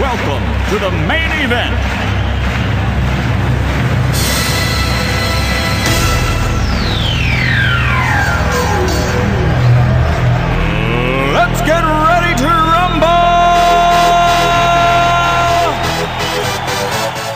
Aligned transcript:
welcome 0.00 0.42
to 0.70 0.78
the 0.78 0.90
main 1.08 1.30
event. 1.42 1.74
Let's 11.34 11.60
get 11.62 11.82
ready 11.82 12.34
to 12.36 12.46
rumble! 12.46 13.08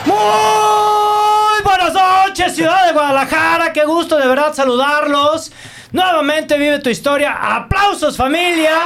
Muy 0.05 1.61
buenas 1.63 1.93
noches, 1.93 2.55
ciudad 2.55 2.87
de 2.87 2.93
Guadalajara. 2.93 3.73
Qué 3.73 3.83
gusto 3.83 4.17
de 4.17 4.27
verdad 4.27 4.53
saludarlos. 4.53 5.51
Nuevamente 5.91 6.57
vive 6.57 6.79
tu 6.79 6.89
historia. 6.89 7.33
Aplausos, 7.33 8.15
familia. 8.15 8.77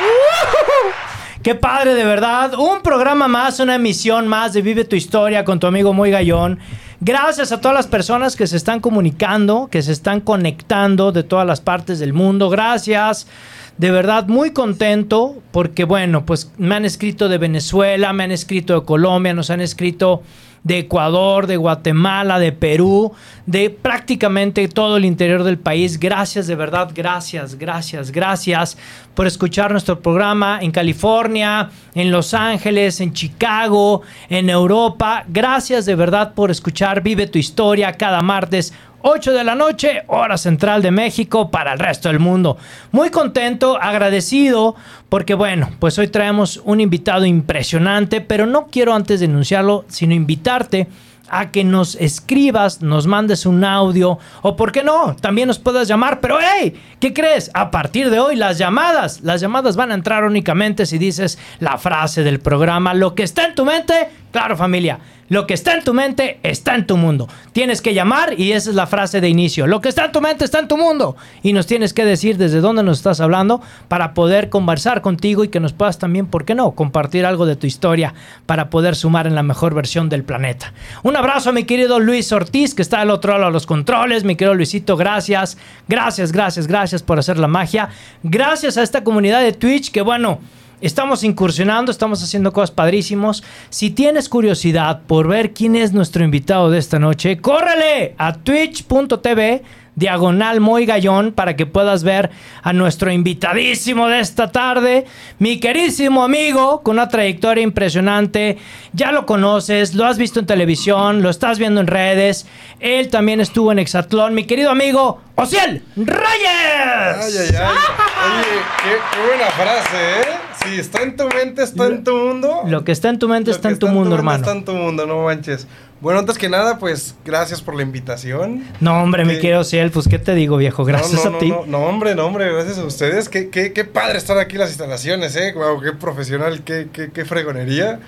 ¡Woohoo! 0.00 1.07
Qué 1.42 1.54
padre, 1.54 1.94
de 1.94 2.04
verdad. 2.04 2.54
Un 2.58 2.82
programa 2.82 3.28
más, 3.28 3.60
una 3.60 3.76
emisión 3.76 4.26
más 4.26 4.52
de 4.52 4.60
Vive 4.60 4.84
tu 4.84 4.96
historia 4.96 5.44
con 5.44 5.60
tu 5.60 5.68
amigo 5.68 5.92
Muy 5.92 6.10
Gallón. 6.10 6.58
Gracias 7.00 7.52
a 7.52 7.60
todas 7.60 7.76
las 7.76 7.86
personas 7.86 8.34
que 8.34 8.48
se 8.48 8.56
están 8.56 8.80
comunicando, 8.80 9.68
que 9.70 9.82
se 9.82 9.92
están 9.92 10.20
conectando 10.20 11.12
de 11.12 11.22
todas 11.22 11.46
las 11.46 11.60
partes 11.60 12.00
del 12.00 12.12
mundo. 12.12 12.50
Gracias. 12.50 13.28
De 13.76 13.92
verdad, 13.92 14.26
muy 14.26 14.50
contento 14.50 15.36
porque, 15.52 15.84
bueno, 15.84 16.26
pues 16.26 16.50
me 16.58 16.74
han 16.74 16.84
escrito 16.84 17.28
de 17.28 17.38
Venezuela, 17.38 18.12
me 18.12 18.24
han 18.24 18.32
escrito 18.32 18.74
de 18.80 18.84
Colombia, 18.84 19.32
nos 19.32 19.50
han 19.50 19.60
escrito 19.60 20.24
de 20.64 20.78
Ecuador, 20.78 21.46
de 21.46 21.56
Guatemala, 21.56 22.38
de 22.38 22.52
Perú, 22.52 23.12
de 23.46 23.70
prácticamente 23.70 24.68
todo 24.68 24.96
el 24.96 25.04
interior 25.04 25.42
del 25.42 25.58
país. 25.58 25.98
Gracias, 25.98 26.46
de 26.46 26.54
verdad, 26.54 26.90
gracias, 26.94 27.56
gracias, 27.56 28.10
gracias 28.10 28.76
por 29.14 29.26
escuchar 29.26 29.72
nuestro 29.72 30.00
programa 30.00 30.58
en 30.60 30.70
California, 30.70 31.70
en 31.94 32.10
Los 32.10 32.34
Ángeles, 32.34 33.00
en 33.00 33.12
Chicago, 33.12 34.02
en 34.28 34.50
Europa. 34.50 35.24
Gracias 35.28 35.86
de 35.86 35.94
verdad 35.94 36.34
por 36.34 36.50
escuchar 36.50 37.02
Vive 37.02 37.26
tu 37.26 37.38
historia 37.38 37.92
cada 37.92 38.20
martes 38.20 38.72
8 39.02 39.32
de 39.32 39.44
la 39.44 39.54
noche, 39.54 40.02
hora 40.08 40.36
central 40.36 40.82
de 40.82 40.90
México, 40.90 41.50
para 41.50 41.72
el 41.72 41.78
resto 41.78 42.08
del 42.08 42.18
mundo. 42.18 42.56
Muy 42.90 43.10
contento, 43.10 43.78
agradecido, 43.80 44.74
porque 45.08 45.34
bueno, 45.34 45.70
pues 45.78 45.98
hoy 45.98 46.08
traemos 46.08 46.60
un 46.64 46.80
invitado 46.80 47.24
impresionante, 47.24 48.20
pero 48.20 48.46
no 48.46 48.66
quiero 48.66 48.94
antes 48.94 49.20
de 49.20 49.26
anunciarlo, 49.26 49.84
sino 49.88 50.14
invitarte 50.14 50.88
a 51.30 51.50
que 51.50 51.62
nos 51.62 51.94
escribas, 51.96 52.82
nos 52.82 53.06
mandes 53.06 53.46
un 53.46 53.62
audio, 53.64 54.18
o 54.42 54.56
por 54.56 54.72
qué 54.72 54.82
no, 54.82 55.14
también 55.20 55.48
nos 55.48 55.58
puedas 55.58 55.86
llamar, 55.86 56.20
pero 56.20 56.38
hey, 56.40 56.74
¿qué 57.00 57.12
crees? 57.12 57.50
A 57.54 57.70
partir 57.70 58.10
de 58.10 58.18
hoy 58.18 58.34
las 58.34 58.58
llamadas, 58.58 59.20
las 59.20 59.40
llamadas 59.40 59.76
van 59.76 59.92
a 59.92 59.94
entrar 59.94 60.24
únicamente 60.24 60.86
si 60.86 60.98
dices 60.98 61.38
la 61.60 61.78
frase 61.78 62.22
del 62.22 62.40
programa, 62.40 62.94
lo 62.94 63.14
que 63.14 63.22
está 63.22 63.44
en 63.44 63.54
tu 63.54 63.64
mente, 63.64 64.08
claro 64.32 64.56
familia, 64.56 64.98
lo 65.28 65.46
que 65.46 65.54
está 65.54 65.74
en 65.74 65.84
tu 65.84 65.94
mente 65.94 66.40
está 66.42 66.74
en 66.74 66.86
tu 66.86 66.96
mundo. 66.96 67.28
Tienes 67.52 67.82
que 67.82 67.94
llamar 67.94 68.38
y 68.38 68.52
esa 68.52 68.70
es 68.70 68.76
la 68.76 68.86
frase 68.86 69.20
de 69.20 69.28
inicio. 69.28 69.66
Lo 69.66 69.80
que 69.80 69.88
está 69.88 70.06
en 70.06 70.12
tu 70.12 70.20
mente 70.20 70.44
está 70.44 70.58
en 70.58 70.68
tu 70.68 70.76
mundo. 70.76 71.16
Y 71.42 71.52
nos 71.52 71.66
tienes 71.66 71.92
que 71.92 72.04
decir 72.04 72.38
desde 72.38 72.60
dónde 72.60 72.82
nos 72.82 72.98
estás 72.98 73.20
hablando 73.20 73.60
para 73.88 74.14
poder 74.14 74.48
conversar 74.48 75.02
contigo 75.02 75.44
y 75.44 75.48
que 75.48 75.60
nos 75.60 75.72
puedas 75.72 75.98
también, 75.98 76.26
¿por 76.26 76.44
qué 76.44 76.54
no?, 76.54 76.72
compartir 76.72 77.26
algo 77.26 77.46
de 77.46 77.56
tu 77.56 77.66
historia 77.66 78.14
para 78.46 78.70
poder 78.70 78.96
sumar 78.96 79.26
en 79.26 79.34
la 79.34 79.42
mejor 79.42 79.74
versión 79.74 80.08
del 80.08 80.24
planeta. 80.24 80.72
Un 81.02 81.16
abrazo 81.16 81.50
a 81.50 81.52
mi 81.52 81.64
querido 81.64 82.00
Luis 82.00 82.32
Ortiz, 82.32 82.74
que 82.74 82.82
está 82.82 83.00
al 83.00 83.10
otro 83.10 83.32
lado 83.32 83.46
de 83.46 83.52
los 83.52 83.66
controles. 83.66 84.24
Mi 84.24 84.36
querido 84.36 84.54
Luisito, 84.54 84.96
gracias. 84.96 85.58
Gracias, 85.88 86.32
gracias, 86.32 86.66
gracias 86.66 87.02
por 87.02 87.18
hacer 87.18 87.38
la 87.38 87.48
magia. 87.48 87.90
Gracias 88.22 88.78
a 88.78 88.82
esta 88.82 89.04
comunidad 89.04 89.42
de 89.42 89.52
Twitch 89.52 89.90
que, 89.90 90.02
bueno, 90.02 90.40
Estamos 90.80 91.24
incursionando, 91.24 91.90
estamos 91.90 92.22
haciendo 92.22 92.52
cosas 92.52 92.70
padrísimos. 92.70 93.42
Si 93.68 93.90
tienes 93.90 94.28
curiosidad 94.28 95.02
por 95.06 95.26
ver 95.26 95.52
quién 95.52 95.74
es 95.74 95.92
nuestro 95.92 96.24
invitado 96.24 96.70
de 96.70 96.78
esta 96.78 96.98
noche, 96.98 97.38
córrele 97.38 98.14
a 98.16 98.34
twitch.tv 98.34 99.62
diagonal 99.98 100.60
Moy 100.60 100.86
Gallón 100.86 101.32
para 101.32 101.56
que 101.56 101.66
puedas 101.66 102.04
ver 102.04 102.30
a 102.62 102.72
nuestro 102.72 103.10
invitadísimo 103.10 104.06
de 104.06 104.20
esta 104.20 104.52
tarde, 104.52 105.06
mi 105.40 105.58
querísimo 105.58 106.22
amigo 106.22 106.82
con 106.82 106.94
una 106.94 107.08
trayectoria 107.08 107.64
impresionante. 107.64 108.58
Ya 108.92 109.10
lo 109.10 109.26
conoces, 109.26 109.94
lo 109.94 110.06
has 110.06 110.16
visto 110.16 110.38
en 110.38 110.46
televisión, 110.46 111.22
lo 111.22 111.30
estás 111.30 111.58
viendo 111.58 111.80
en 111.80 111.88
redes. 111.88 112.46
Él 112.78 113.08
también 113.08 113.40
estuvo 113.40 113.72
en 113.72 113.80
Exatlón, 113.80 114.34
mi 114.34 114.44
querido 114.44 114.70
amigo 114.70 115.20
Ociel 115.34 115.82
Reyes. 115.96 116.14
Ay, 116.46 117.32
ay, 117.40 117.56
ay. 117.56 118.44
Qué, 118.84 118.90
qué 119.10 119.26
buena 119.26 119.46
frase, 119.50 120.20
¿eh? 120.20 120.47
Si 120.68 120.80
está 120.80 121.02
en 121.02 121.16
tu 121.16 121.28
mente, 121.28 121.62
está 121.62 121.86
en 121.86 122.04
tu 122.04 122.16
mundo. 122.16 122.62
Lo 122.66 122.84
que 122.84 122.92
está 122.92 123.08
en 123.08 123.18
tu 123.18 123.28
mente 123.28 123.50
está 123.50 123.68
que 123.68 123.74
en 123.74 123.78
tu 123.78 123.86
mundo, 123.88 124.02
mente 124.10 124.14
hermano. 124.16 124.38
Está 124.38 124.52
en 124.52 124.64
tu 124.64 124.72
mundo, 124.72 125.06
no 125.06 125.24
manches. 125.24 125.66
Bueno, 126.00 126.20
antes 126.20 126.38
que 126.38 126.48
nada, 126.48 126.78
pues 126.78 127.16
gracias 127.24 127.60
por 127.60 127.74
la 127.74 127.82
invitación. 127.82 128.62
No, 128.80 129.02
hombre, 129.02 129.24
mi 129.24 129.34
Sí. 129.34 129.40
querido 129.40 129.60
Ociel, 129.60 129.90
pues 129.90 130.06
qué 130.06 130.18
te 130.20 130.34
digo, 130.34 130.56
viejo, 130.56 130.84
gracias 130.84 131.24
no, 131.24 131.30
no, 131.32 131.36
a 131.36 131.40
ti. 131.40 131.48
No, 131.48 131.66
no, 131.66 131.78
hombre, 131.86 132.14
no, 132.14 132.26
hombre, 132.26 132.52
gracias 132.52 132.78
a 132.78 132.84
ustedes. 132.84 133.28
Qué, 133.28 133.48
qué, 133.48 133.72
qué 133.72 133.84
padre 133.84 134.18
están 134.18 134.38
aquí 134.38 134.56
las 134.56 134.68
instalaciones, 134.68 135.34
¿eh? 135.34 135.52
Wow, 135.54 135.80
qué 135.80 135.92
profesional, 135.92 136.62
qué, 136.62 136.86
qué, 136.92 137.10
qué 137.10 137.24
fregonería. 137.24 137.98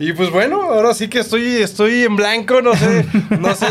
Y 0.00 0.12
pues 0.12 0.30
bueno, 0.30 0.62
ahora 0.62 0.94
sí 0.94 1.08
que 1.08 1.18
estoy, 1.18 1.56
estoy 1.56 2.04
en 2.04 2.14
blanco, 2.14 2.62
no 2.62 2.74
sé, 2.74 3.04
no 3.38 3.54
sé. 3.54 3.66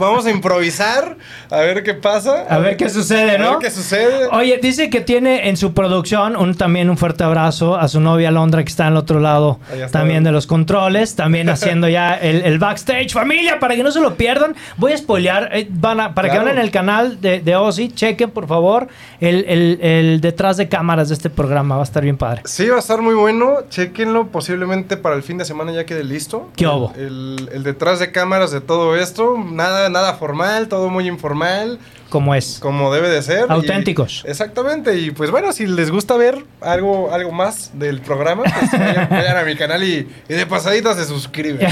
Vamos 0.00 0.24
a 0.24 0.30
improvisar, 0.30 1.16
a 1.50 1.56
ver 1.58 1.82
qué 1.82 1.92
pasa. 1.94 2.46
A 2.48 2.58
ver 2.58 2.76
qué 2.76 2.88
sucede, 2.88 3.32
A 3.36 3.38
¿no? 3.38 3.50
ver 3.50 3.58
qué 3.60 3.70
sucede. 3.70 4.28
Oye, 4.32 4.58
dice 4.62 4.88
que 4.88 5.00
tiene 5.02 5.48
en 5.48 5.56
su 5.58 5.74
producción 5.74 6.36
un, 6.36 6.54
también 6.54 6.88
un 6.88 6.96
fuerte 6.96 7.24
abrazo 7.24 7.76
a 7.76 7.88
su 7.88 8.00
novia 8.00 8.30
Londra 8.30 8.62
que 8.64 8.70
está 8.70 8.86
al 8.86 8.96
otro 8.96 9.20
lado 9.20 9.60
también 9.90 10.24
de 10.24 10.32
los 10.32 10.46
controles, 10.46 11.16
también 11.16 11.48
haciendo 11.50 11.88
ya 11.88 12.14
el, 12.14 12.42
el 12.42 12.58
backstage. 12.58 13.12
Familia, 13.12 13.58
para 13.60 13.76
que 13.76 13.82
no 13.82 13.90
se 13.92 14.00
lo 14.00 14.14
pierdan, 14.14 14.54
voy 14.78 14.92
a 14.92 14.96
spoilear, 14.96 15.50
eh, 15.52 15.66
van 15.70 16.00
a- 16.00 16.14
para 16.14 16.30
que 16.30 16.38
vean 16.38 16.48
en 16.48 16.58
el 16.58 16.70
canal 16.70 17.20
de, 17.20 17.40
de 17.40 17.56
Ozzy, 17.56 17.88
chequen 17.90 18.30
por 18.30 18.46
favor 18.46 18.88
el, 19.20 19.44
el- 19.46 19.78
el 19.82 20.20
detrás 20.22 20.56
de 20.56 20.68
cámaras 20.68 21.08
de 21.08 21.14
este 21.14 21.28
programa, 21.30 21.74
va 21.76 21.82
a 21.82 21.84
estar 21.84 22.02
bien 22.02 22.16
padre. 22.16 22.42
Sí, 22.46 22.66
va 22.68 22.76
a 22.76 22.78
estar 22.78 23.02
muy 23.02 23.14
bueno. 23.14 23.56
Chequenlo. 23.68 24.28
Posiblemente 24.28 24.96
para 24.96 25.14
el 25.16 25.22
fin 25.22 25.36
de 25.38 25.41
semana 25.44 25.72
ya 25.72 25.84
quede 25.86 26.04
listo. 26.04 26.50
¿Qué 26.56 26.66
hubo? 26.66 26.92
El, 26.96 27.48
el 27.52 27.62
detrás 27.62 27.98
de 27.98 28.10
cámaras 28.12 28.50
de 28.50 28.60
todo 28.60 28.96
esto. 28.96 29.36
Nada, 29.38 29.88
nada 29.88 30.14
formal, 30.14 30.68
todo 30.68 30.88
muy 30.90 31.08
informal. 31.08 31.78
Como 32.08 32.34
es. 32.34 32.58
Como 32.60 32.92
debe 32.92 33.08
de 33.08 33.22
ser. 33.22 33.46
Auténticos. 33.50 34.22
Y- 34.26 34.30
exactamente. 34.30 34.98
Y 34.98 35.12
pues 35.12 35.30
bueno, 35.30 35.52
si 35.52 35.66
les 35.66 35.90
gusta 35.90 36.16
ver 36.16 36.44
algo, 36.60 37.12
algo 37.12 37.32
más 37.32 37.70
del 37.74 38.00
programa, 38.02 38.42
pues 38.42 38.70
vayan, 38.80 39.08
vayan 39.10 39.36
a 39.38 39.42
mi 39.44 39.56
canal 39.56 39.82
y, 39.82 40.06
y 40.28 40.34
de 40.34 40.46
pasadita 40.46 40.94
se 40.94 41.04
suscriben. 41.06 41.66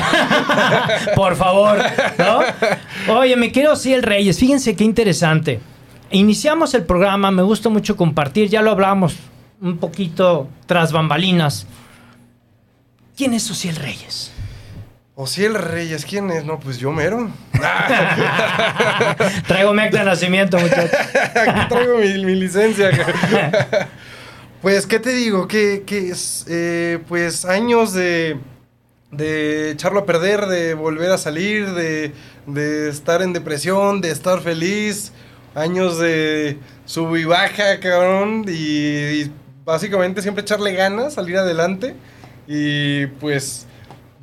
Por 1.14 1.36
favor, 1.36 1.78
¿no? 2.18 2.40
Oye, 3.18 3.36
me 3.36 3.52
quiero 3.52 3.76
sí 3.76 3.92
el 3.92 4.02
Reyes. 4.02 4.38
Fíjense 4.38 4.74
qué 4.76 4.84
interesante. 4.84 5.60
Iniciamos 6.10 6.74
el 6.74 6.84
programa, 6.84 7.30
me 7.30 7.42
gusta 7.42 7.68
mucho 7.68 7.96
compartir, 7.96 8.48
ya 8.48 8.62
lo 8.62 8.70
hablamos 8.72 9.14
un 9.60 9.76
poquito 9.78 10.48
tras 10.66 10.90
bambalinas. 10.90 11.66
¿Quién 13.20 13.34
es 13.34 13.50
Ociel 13.50 13.76
Reyes? 13.76 14.30
Ociel 15.14 15.52
Reyes, 15.52 16.06
¿quién 16.06 16.30
es? 16.30 16.42
No, 16.46 16.58
pues 16.58 16.78
yo 16.78 16.90
mero. 16.90 17.30
Traigo 19.46 19.74
mi 19.74 19.82
acta 19.82 19.98
de 19.98 20.04
nacimiento, 20.06 20.58
muchachos. 20.58 20.98
Aquí 21.34 21.68
traigo 21.68 21.98
mi, 21.98 22.24
mi 22.24 22.34
licencia. 22.34 22.90
pues, 24.62 24.86
¿qué 24.86 24.98
te 24.98 25.12
digo? 25.12 25.46
Que, 25.48 25.82
que 25.84 26.08
es, 26.08 26.46
eh, 26.48 26.98
pues, 27.08 27.44
años 27.44 27.92
de, 27.92 28.38
de 29.10 29.72
echarlo 29.72 30.00
a 30.00 30.06
perder, 30.06 30.46
de 30.46 30.72
volver 30.72 31.10
a 31.10 31.18
salir, 31.18 31.74
de, 31.74 32.14
de 32.46 32.88
estar 32.88 33.20
en 33.20 33.34
depresión, 33.34 34.00
de 34.00 34.12
estar 34.12 34.40
feliz. 34.40 35.12
Años 35.54 35.98
de 35.98 36.58
sub 36.86 37.14
y 37.16 37.26
baja, 37.26 37.80
cabrón. 37.80 38.46
Y, 38.48 38.54
y 38.54 39.32
básicamente 39.66 40.22
siempre 40.22 40.40
echarle 40.40 40.72
ganas, 40.72 41.12
salir 41.12 41.36
adelante. 41.36 41.96
Y 42.52 43.06
pues 43.20 43.68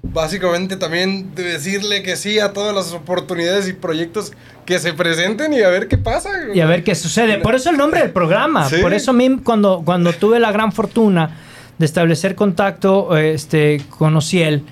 básicamente 0.04 0.76
también 0.76 1.34
de 1.34 1.44
decirle 1.44 2.04
que 2.04 2.18
sí 2.18 2.40
a 2.40 2.52
todas 2.52 2.76
las 2.76 2.92
oportunidades 2.92 3.70
y 3.70 3.74
proyectos 3.74 4.34
que 4.66 4.80
se 4.80 4.92
presenten 4.92 5.54
y 5.54 5.62
a 5.62 5.70
ver 5.70 5.88
qué 5.88 5.98
pasa. 5.98 6.30
Y 6.54 6.60
a 6.60 6.66
ver 6.66 6.84
qué 6.84 6.94
sucede. 6.94 7.38
Por 7.38 7.56
eso 7.56 7.70
el 7.70 7.78
nombre 7.78 8.02
del 8.02 8.12
programa. 8.12 8.68
Sí. 8.68 8.82
Por 8.82 8.94
eso 8.94 9.14
mí, 9.14 9.40
cuando, 9.42 9.82
cuando 9.86 10.12
tuve 10.12 10.42
la 10.42 10.52
gran 10.52 10.74
fortuna 10.74 11.38
de 11.78 11.86
establecer 11.86 12.36
contacto 12.36 13.16
este, 13.16 13.82
con 13.90 14.14
Ociel. 14.18 14.64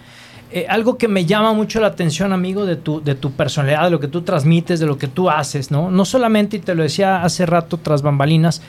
Eh, 0.51 0.65
algo 0.67 0.97
que 0.97 1.07
me 1.07 1.25
llama 1.25 1.53
mucho 1.53 1.79
la 1.79 1.87
atención, 1.87 2.33
amigo, 2.33 2.65
de 2.65 2.75
tu, 2.75 3.01
de 3.01 3.15
tu 3.15 3.31
personalidad, 3.31 3.85
de 3.85 3.89
lo 3.89 4.01
que 4.01 4.09
tú 4.09 4.21
transmites, 4.23 4.81
de 4.81 4.85
lo 4.85 4.97
que 4.97 5.07
tú 5.07 5.29
haces, 5.29 5.71
¿no? 5.71 5.91
No 5.91 6.03
solamente, 6.03 6.57
y 6.57 6.59
te 6.59 6.75
lo 6.75 6.83
decía 6.83 7.23
hace 7.23 7.45
rato 7.45 7.77
tras 7.77 8.01
bambalinas, 8.01 8.61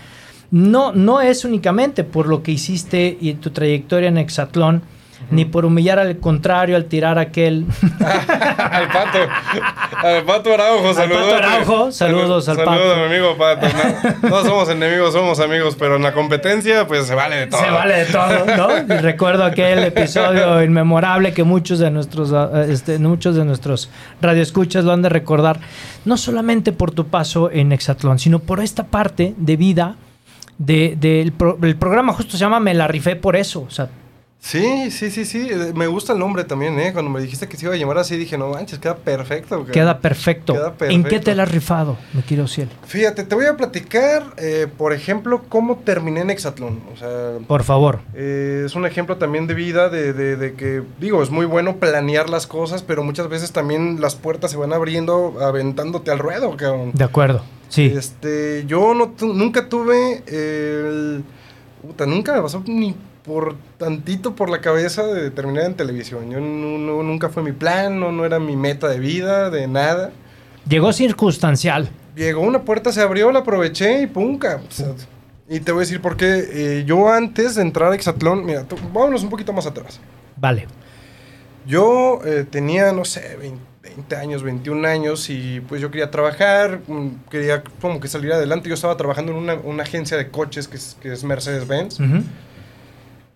no, 0.50 0.92
no 0.92 1.20
es 1.20 1.44
únicamente 1.44 2.04
por 2.04 2.26
lo 2.26 2.42
que 2.42 2.52
hiciste 2.52 3.16
y 3.20 3.34
tu 3.34 3.50
trayectoria 3.50 4.08
en 4.08 4.18
Exatlón, 4.18 4.82
ni 5.30 5.44
por 5.44 5.64
humillar 5.64 5.98
al 5.98 6.18
contrario, 6.18 6.76
al 6.76 6.84
tirar 6.84 7.18
aquel. 7.18 7.64
al 8.04 8.88
pato. 8.88 9.18
Al 10.02 10.24
pato 10.24 10.54
Araujo, 10.54 10.94
saludos. 10.94 11.22
Pato 11.24 11.34
Araujo, 11.34 11.92
saludos 11.92 12.48
al 12.48 12.56
pato. 12.58 12.70
Saludos 12.70 12.96
a 12.96 13.00
mi 13.00 13.04
amigo 13.06 13.36
pato. 13.36 13.66
No, 14.22 14.28
no, 14.28 14.44
somos 14.44 14.68
enemigos, 14.68 15.12
somos 15.12 15.40
amigos, 15.40 15.74
pero 15.76 15.96
en 15.96 16.02
la 16.02 16.12
competencia, 16.12 16.86
pues 16.86 17.06
se 17.06 17.14
vale 17.14 17.36
de 17.36 17.46
todo. 17.48 17.60
Se 17.60 17.70
vale 17.70 17.94
de 17.96 18.04
todo, 18.04 18.56
¿no? 18.56 18.94
Y 18.94 18.98
recuerdo 18.98 19.44
aquel 19.44 19.84
episodio 19.84 20.62
inmemorable 20.64 21.32
que 21.32 21.42
muchos 21.42 21.78
de 21.78 21.90
nuestros, 21.90 22.32
este, 22.68 22.98
muchos 22.98 23.34
de 23.34 23.44
nuestros 23.44 23.90
radioescuchas 24.20 24.84
lo 24.84 24.92
han 24.92 25.02
de 25.02 25.08
recordar. 25.08 25.58
No 26.04 26.16
solamente 26.16 26.72
por 26.72 26.92
tu 26.92 27.08
paso 27.08 27.50
en 27.50 27.72
Exatlón, 27.72 28.18
sino 28.18 28.38
por 28.38 28.60
esta 28.60 28.84
parte 28.84 29.34
de 29.36 29.56
vida 29.56 29.96
del 30.58 30.98
de, 31.00 31.76
programa 31.78 32.12
justo 32.12 32.32
se 32.32 32.38
llama 32.38 32.60
Me 32.60 32.74
la 32.74 32.88
rifé 32.88 33.16
por 33.16 33.36
eso. 33.36 33.62
O 33.62 33.70
sea, 33.70 33.88
Sí, 34.46 34.92
sí, 34.92 35.10
sí, 35.10 35.24
sí. 35.24 35.48
Eh, 35.50 35.72
me 35.74 35.88
gusta 35.88 36.12
el 36.12 36.20
nombre 36.20 36.44
también, 36.44 36.78
¿eh? 36.78 36.92
Cuando 36.92 37.10
me 37.10 37.20
dijiste 37.20 37.48
que 37.48 37.56
se 37.56 37.64
iba 37.64 37.74
a 37.74 37.76
llamar 37.76 37.98
así, 37.98 38.16
dije, 38.16 38.38
no 38.38 38.50
manches, 38.50 38.78
queda 38.78 38.94
perfecto. 38.94 39.66
Queda 39.66 39.98
perfecto. 39.98 40.52
Queda 40.52 40.72
perfecto. 40.72 40.94
¿En 40.94 41.02
qué 41.02 41.18
te 41.18 41.34
la 41.34 41.42
has 41.42 41.50
rifado, 41.50 41.96
me 42.12 42.22
quiero 42.22 42.46
cielo? 42.46 42.70
Fíjate, 42.86 43.24
te 43.24 43.34
voy 43.34 43.46
a 43.46 43.56
platicar, 43.56 44.22
eh, 44.36 44.68
por 44.78 44.92
ejemplo, 44.92 45.42
cómo 45.48 45.78
terminé 45.78 46.20
en 46.20 46.30
Exatlón. 46.30 46.80
O 46.94 46.96
sea, 46.96 47.38
por 47.48 47.64
favor. 47.64 48.00
Eh, 48.14 48.62
es 48.66 48.76
un 48.76 48.86
ejemplo 48.86 49.16
también 49.16 49.48
de 49.48 49.54
vida, 49.54 49.88
de, 49.88 50.12
de, 50.12 50.36
de, 50.36 50.54
que, 50.54 50.82
digo, 51.00 51.24
es 51.24 51.30
muy 51.30 51.46
bueno 51.46 51.78
planear 51.78 52.30
las 52.30 52.46
cosas, 52.46 52.84
pero 52.84 53.02
muchas 53.02 53.28
veces 53.28 53.50
también 53.50 54.00
las 54.00 54.14
puertas 54.14 54.52
se 54.52 54.56
van 54.56 54.72
abriendo 54.72 55.38
aventándote 55.40 56.12
al 56.12 56.20
ruedo, 56.20 56.56
cabrón. 56.56 56.92
De 56.94 57.02
acuerdo, 57.02 57.42
sí. 57.68 57.92
Este, 57.96 58.64
yo 58.66 58.94
no 58.94 59.14
nunca 59.20 59.68
tuve 59.68 60.22
el... 60.26 61.24
Puta, 61.82 62.06
nunca 62.06 62.34
me 62.34 62.42
pasó 62.42 62.62
ni 62.66 62.94
por 63.26 63.56
tantito 63.76 64.36
por 64.36 64.48
la 64.48 64.60
cabeza 64.60 65.02
de 65.02 65.30
terminar 65.30 65.64
en 65.64 65.74
televisión. 65.74 66.30
Yo 66.30 66.40
no, 66.40 67.02
nunca 67.02 67.28
fue 67.28 67.42
mi 67.42 67.52
plan, 67.52 67.98
no, 67.98 68.12
no 68.12 68.24
era 68.24 68.38
mi 68.38 68.56
meta 68.56 68.88
de 68.88 69.00
vida, 69.00 69.50
de 69.50 69.66
nada. 69.66 70.12
Llegó 70.68 70.92
circunstancial. 70.92 71.90
Llegó 72.14 72.40
una 72.40 72.62
puerta, 72.62 72.92
se 72.92 73.02
abrió, 73.02 73.30
la 73.32 73.40
aproveché 73.40 74.02
y 74.02 74.06
punca. 74.06 74.60
y 75.48 75.60
te 75.60 75.72
voy 75.72 75.80
a 75.80 75.82
decir 75.82 76.00
por 76.00 76.16
qué. 76.16 76.44
Eh, 76.50 76.84
yo 76.86 77.12
antes 77.12 77.56
de 77.56 77.62
entrar 77.62 77.92
a 77.92 77.94
Exatlón, 77.96 78.44
mira, 78.44 78.64
vámonos 78.92 79.22
un 79.24 79.30
poquito 79.30 79.52
más 79.52 79.66
atrás. 79.66 80.00
Vale. 80.36 80.66
Yo 81.66 82.20
eh, 82.24 82.46
tenía, 82.48 82.92
no 82.92 83.04
sé, 83.04 83.36
20, 83.36 83.60
años, 84.16 84.42
21 84.42 84.86
años 84.86 85.30
y 85.30 85.60
pues 85.60 85.80
yo 85.80 85.90
quería 85.90 86.10
trabajar, 86.10 86.80
mm, 86.86 87.28
quería 87.30 87.62
como 87.80 88.00
que 88.00 88.08
salir 88.08 88.32
adelante. 88.32 88.68
Yo 88.68 88.74
estaba 88.74 88.96
trabajando 88.96 89.32
en 89.32 89.38
una, 89.38 89.82
agencia 89.82 90.16
de 90.16 90.30
coches 90.30 90.68
que 90.68 90.76
es, 90.76 90.96
que 91.00 91.12
es 91.12 91.24
Mercedes-Benz. 91.24 91.98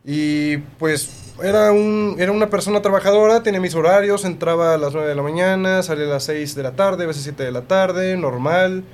Y 0.05 0.57
pues 0.79 1.11
era, 1.43 1.73
un, 1.73 2.17
era 2.19 2.33
una 2.33 2.49
persona 2.49 2.83
trabajadora, 2.83 3.43
tenía 3.43 3.61
mis 3.61 3.75
horarios, 3.75 4.25
entraba 4.25 4.75
a 4.75 4.79
las 4.79 4.93
9 4.93 5.09
de 5.09 5.15
la 5.15 5.23
mañana, 5.23 5.83
salía 5.83 6.07
a 6.07 6.09
las 6.09 6.25
6 6.25 6.55
de 6.55 6.63
la 6.63 6.73
tarde, 6.73 7.05
a 7.05 7.07
veces 7.07 7.23
7 7.23 7.43
de 7.43 7.53
la 7.53 7.63
tarde, 7.63 8.17
normal. 8.17 8.85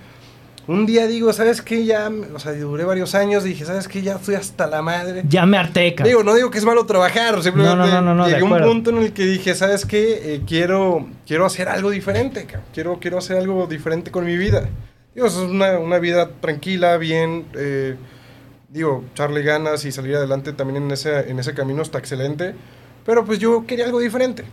Un 0.68 0.84
día 0.84 1.06
digo, 1.06 1.32
¿sabes 1.32 1.62
qué? 1.62 1.84
Ya, 1.84 2.10
o 2.34 2.38
sea, 2.38 2.52
duré 2.52 2.84
varios 2.84 3.14
años, 3.14 3.44
dije, 3.44 3.64
¿sabes 3.64 3.86
qué? 3.86 4.02
Ya 4.02 4.18
fui 4.18 4.34
hasta 4.34 4.66
la 4.66 4.82
madre. 4.82 5.22
Ya 5.28 5.46
me 5.46 5.58
arteca. 5.58 6.02
Digo, 6.02 6.24
no 6.24 6.34
digo 6.34 6.50
que 6.50 6.58
es 6.58 6.64
malo 6.64 6.86
trabajar, 6.86 7.40
simplemente 7.42 7.76
no, 7.76 8.02
no, 8.02 8.14
no, 8.14 8.26
llegué 8.26 8.40
a 8.40 8.44
un 8.44 8.62
punto 8.62 8.90
en 8.90 8.98
el 8.98 9.12
que 9.12 9.24
dije, 9.24 9.54
¿sabes 9.54 9.86
qué? 9.86 10.34
Eh, 10.34 10.42
quiero, 10.46 11.06
quiero 11.26 11.46
hacer 11.46 11.68
algo 11.68 11.90
diferente, 11.90 12.46
quiero, 12.74 12.98
quiero 12.98 13.18
hacer 13.18 13.36
algo 13.36 13.66
diferente 13.66 14.10
con 14.10 14.24
mi 14.24 14.36
vida. 14.36 14.68
Digo, 15.14 15.28
es 15.28 15.36
una, 15.36 15.78
una 15.78 15.98
vida 15.98 16.30
tranquila, 16.40 16.96
bien... 16.96 17.46
Eh, 17.54 17.96
digo, 18.68 19.04
echarle 19.12 19.42
ganas 19.42 19.84
y 19.84 19.92
salir 19.92 20.16
adelante 20.16 20.52
también 20.52 20.82
en 20.82 20.90
ese, 20.90 21.30
en 21.30 21.38
ese 21.38 21.54
camino 21.54 21.82
está 21.82 21.98
excelente. 21.98 22.54
Pero 23.04 23.24
pues 23.24 23.38
yo 23.38 23.66
quería 23.66 23.86
algo 23.86 24.00
diferente. 24.00 24.44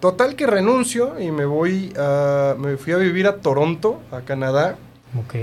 Total 0.00 0.36
que 0.36 0.46
renuncio 0.46 1.18
y 1.18 1.30
me 1.30 1.44
voy 1.44 1.92
a, 1.96 2.54
me 2.58 2.76
fui 2.76 2.92
a 2.92 2.96
vivir 2.96 3.26
a 3.26 3.36
Toronto, 3.36 4.00
a 4.12 4.20
Canadá. 4.20 4.76
Ok. 5.16 5.34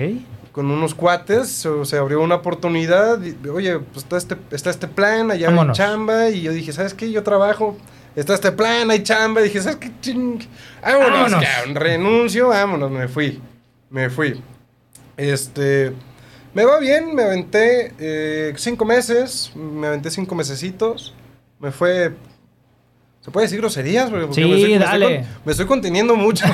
Con 0.51 0.71
unos 0.71 0.95
cuates, 0.95 1.67
se 1.83 1.97
abrió 1.97 2.21
una 2.21 2.35
oportunidad. 2.35 3.19
oye, 3.53 3.79
pues 3.79 4.03
está 4.03 4.17
este, 4.17 4.37
está 4.51 4.69
este 4.69 4.87
plan, 4.87 5.31
allá 5.31 5.49
hay 5.49 5.71
chamba. 5.73 6.29
Y 6.29 6.43
yo 6.43 6.51
dije, 6.51 6.71
¿sabes 6.71 6.93
qué? 6.93 7.11
Yo 7.11 7.23
trabajo, 7.23 7.77
está 8.15 8.33
este 8.33 8.51
plan, 8.51 8.89
hay 8.89 9.03
chamba. 9.03 9.41
Y 9.41 9.45
dije, 9.45 9.61
¿sabes 9.61 9.77
qué? 9.77 9.91
Ching? 10.01 10.39
Vámonos, 10.81 11.31
vámonos. 11.31 11.73
renuncio, 11.73 12.47
vámonos, 12.49 12.91
me 12.91 13.07
fui. 13.07 13.41
Me 13.89 14.09
fui. 14.09 14.41
Este 15.17 15.93
me 16.55 16.63
va 16.63 16.79
bien, 16.79 17.13
me 17.13 17.23
aventé 17.23 17.91
eh, 17.99 18.53
cinco 18.55 18.85
meses, 18.85 19.51
me 19.55 19.87
aventé 19.87 20.09
cinco 20.09 20.35
mesecitos. 20.35 21.13
Me 21.59 21.69
fue 21.71 22.13
¿Se 23.25 23.31
puede 23.31 23.47
decir 23.47 23.59
groserías? 23.59 24.09
Porque 24.09 24.33
sí, 24.33 24.45
me 24.45 24.55
estoy, 24.55 24.77
dale. 24.77 25.25
Me 25.43 25.51
estoy, 25.51 25.65
conteniendo 25.65 26.15
mucho. 26.15 26.45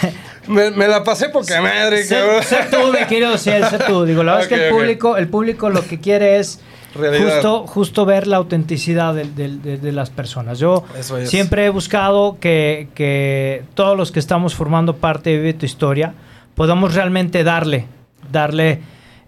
me, 0.50 0.88
la 0.88 1.04
pasé 1.04 1.28
poca 1.28 1.60
madre, 1.60 2.04
sé, 2.04 2.20
sé 2.42 2.58
tú, 2.70 2.92
me 2.92 3.06
quiero 3.06 3.32
decir, 3.32 3.64
sé 3.70 3.78
tú. 3.78 4.04
Digo, 4.04 4.22
la 4.22 4.32
verdad 4.32 4.52
es 4.52 4.58
que 4.58 4.66
el 4.66 4.72
público, 4.74 5.16
el 5.16 5.28
público 5.28 5.70
lo 5.70 5.82
que 5.86 5.98
quiere 6.00 6.38
es 6.38 6.60
justo, 6.94 7.66
justo 7.66 8.04
ver 8.04 8.26
la 8.26 8.36
autenticidad 8.36 9.14
de, 9.14 9.92
las 9.92 10.10
personas. 10.10 10.58
Yo 10.58 10.84
siempre 11.24 11.66
he 11.66 11.70
buscado 11.70 12.38
que, 12.40 12.88
que 12.94 13.62
todos 13.74 13.96
los 13.96 14.12
que 14.12 14.18
estamos 14.18 14.54
formando 14.54 14.96
parte 14.96 15.38
de 15.38 15.52
tu 15.54 15.66
historia 15.66 16.14
podamos 16.54 16.94
realmente 16.94 17.44
darle, 17.44 17.86
darle, 18.30 18.80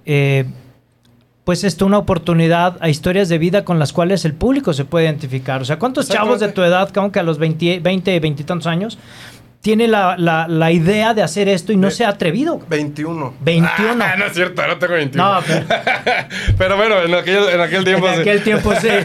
eh, 0.05 0.45
pues 1.45 1.65
esto, 1.65 1.87
una 1.87 1.99
oportunidad 1.99 2.77
a 2.81 2.89
historias 2.89 3.29
de 3.29 3.39
vida 3.39 3.65
con 3.65 3.79
las 3.79 3.93
cuales 3.93 4.25
el 4.25 4.35
público 4.35 4.73
se 4.73 4.85
puede 4.85 5.07
identificar. 5.07 5.63
O 5.63 5.65
sea, 5.65 5.79
¿cuántos 5.79 6.09
chavos 6.09 6.41
de 6.41 6.49
tu 6.49 6.63
edad, 6.63 6.91
aunque 6.97 7.21
a 7.21 7.23
los 7.23 7.39
20, 7.39 7.81
20, 7.81 8.21
20 8.21 8.43
y 8.43 8.45
tantos 8.45 8.67
años, 8.67 8.99
tiene 9.63 9.87
la, 9.87 10.17
la, 10.19 10.73
idea 10.73 11.15
de 11.15 11.23
hacer 11.23 11.49
esto 11.49 11.73
y 11.73 11.77
no 11.77 11.91
se 11.91 12.05
ha 12.05 12.09
atrevido. 12.11 12.61
21. 12.69 13.35
21. 13.41 14.05
Ah, 14.05 14.17
no 14.19 14.27
es 14.27 14.35
cierto, 14.35 14.67
no 14.67 14.77
tengo 14.77 14.95
21. 14.95 15.25
No, 15.25 15.41
pero, 15.47 15.67
pero 16.59 16.77
bueno, 16.77 17.01
en 17.01 17.15
aquel, 17.15 17.49
en 17.49 17.61
aquel 17.61 17.85
tiempo 17.85 18.09
en 18.09 18.21
aquel 18.21 18.43
tiempo 18.43 18.75
sí. 18.75 18.89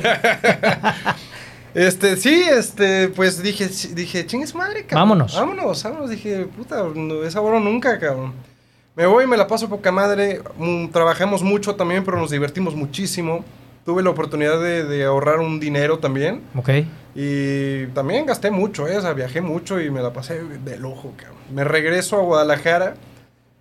Este, 1.74 2.18
sí, 2.18 2.42
este, 2.50 3.10
pues 3.10 3.44
dije, 3.44 3.70
dije, 3.94 4.26
chingues 4.26 4.56
madre, 4.56 4.82
cabrón. 4.82 5.10
Vámonos. 5.10 5.36
Vámonos, 5.36 5.84
vámonos. 5.84 6.10
Dije, 6.10 6.48
puta, 6.48 6.84
esa 7.24 7.40
hora 7.40 7.60
nunca, 7.60 8.00
cabrón. 8.00 8.34
Me 8.96 9.06
voy, 9.06 9.28
me 9.28 9.38
la 9.38 9.46
paso 9.46 9.70
poca 9.70 9.92
madre. 9.92 10.42
Mm, 10.58 10.88
trabajamos 10.88 11.44
mucho 11.44 11.76
también, 11.76 12.04
pero 12.04 12.18
nos 12.18 12.32
divertimos 12.32 12.74
muchísimo. 12.74 13.46
Tuve 13.88 14.04
la 14.04 14.10
oportunidad 14.10 14.62
de, 14.62 15.06
ahorrar 15.06 15.40
un 15.40 15.62
dinero 15.62 16.00
también. 16.00 16.42
Ok. 16.58 16.72
Y 17.16 17.86
también 17.94 18.26
gasté 18.26 18.52
mucho, 18.52 18.86
¿eh? 18.86 18.98
O 18.98 19.02
sea, 19.02 19.14
viajé 19.14 19.40
mucho 19.40 19.80
y 19.80 19.90
me 19.90 20.02
la 20.02 20.12
pasé 20.12 20.44
de 20.44 20.78
lujo, 20.78 21.14
cabrón. 21.16 21.38
Me 21.54 21.64
regreso 21.64 22.18
a 22.18 22.22
Guadalajara. 22.22 22.96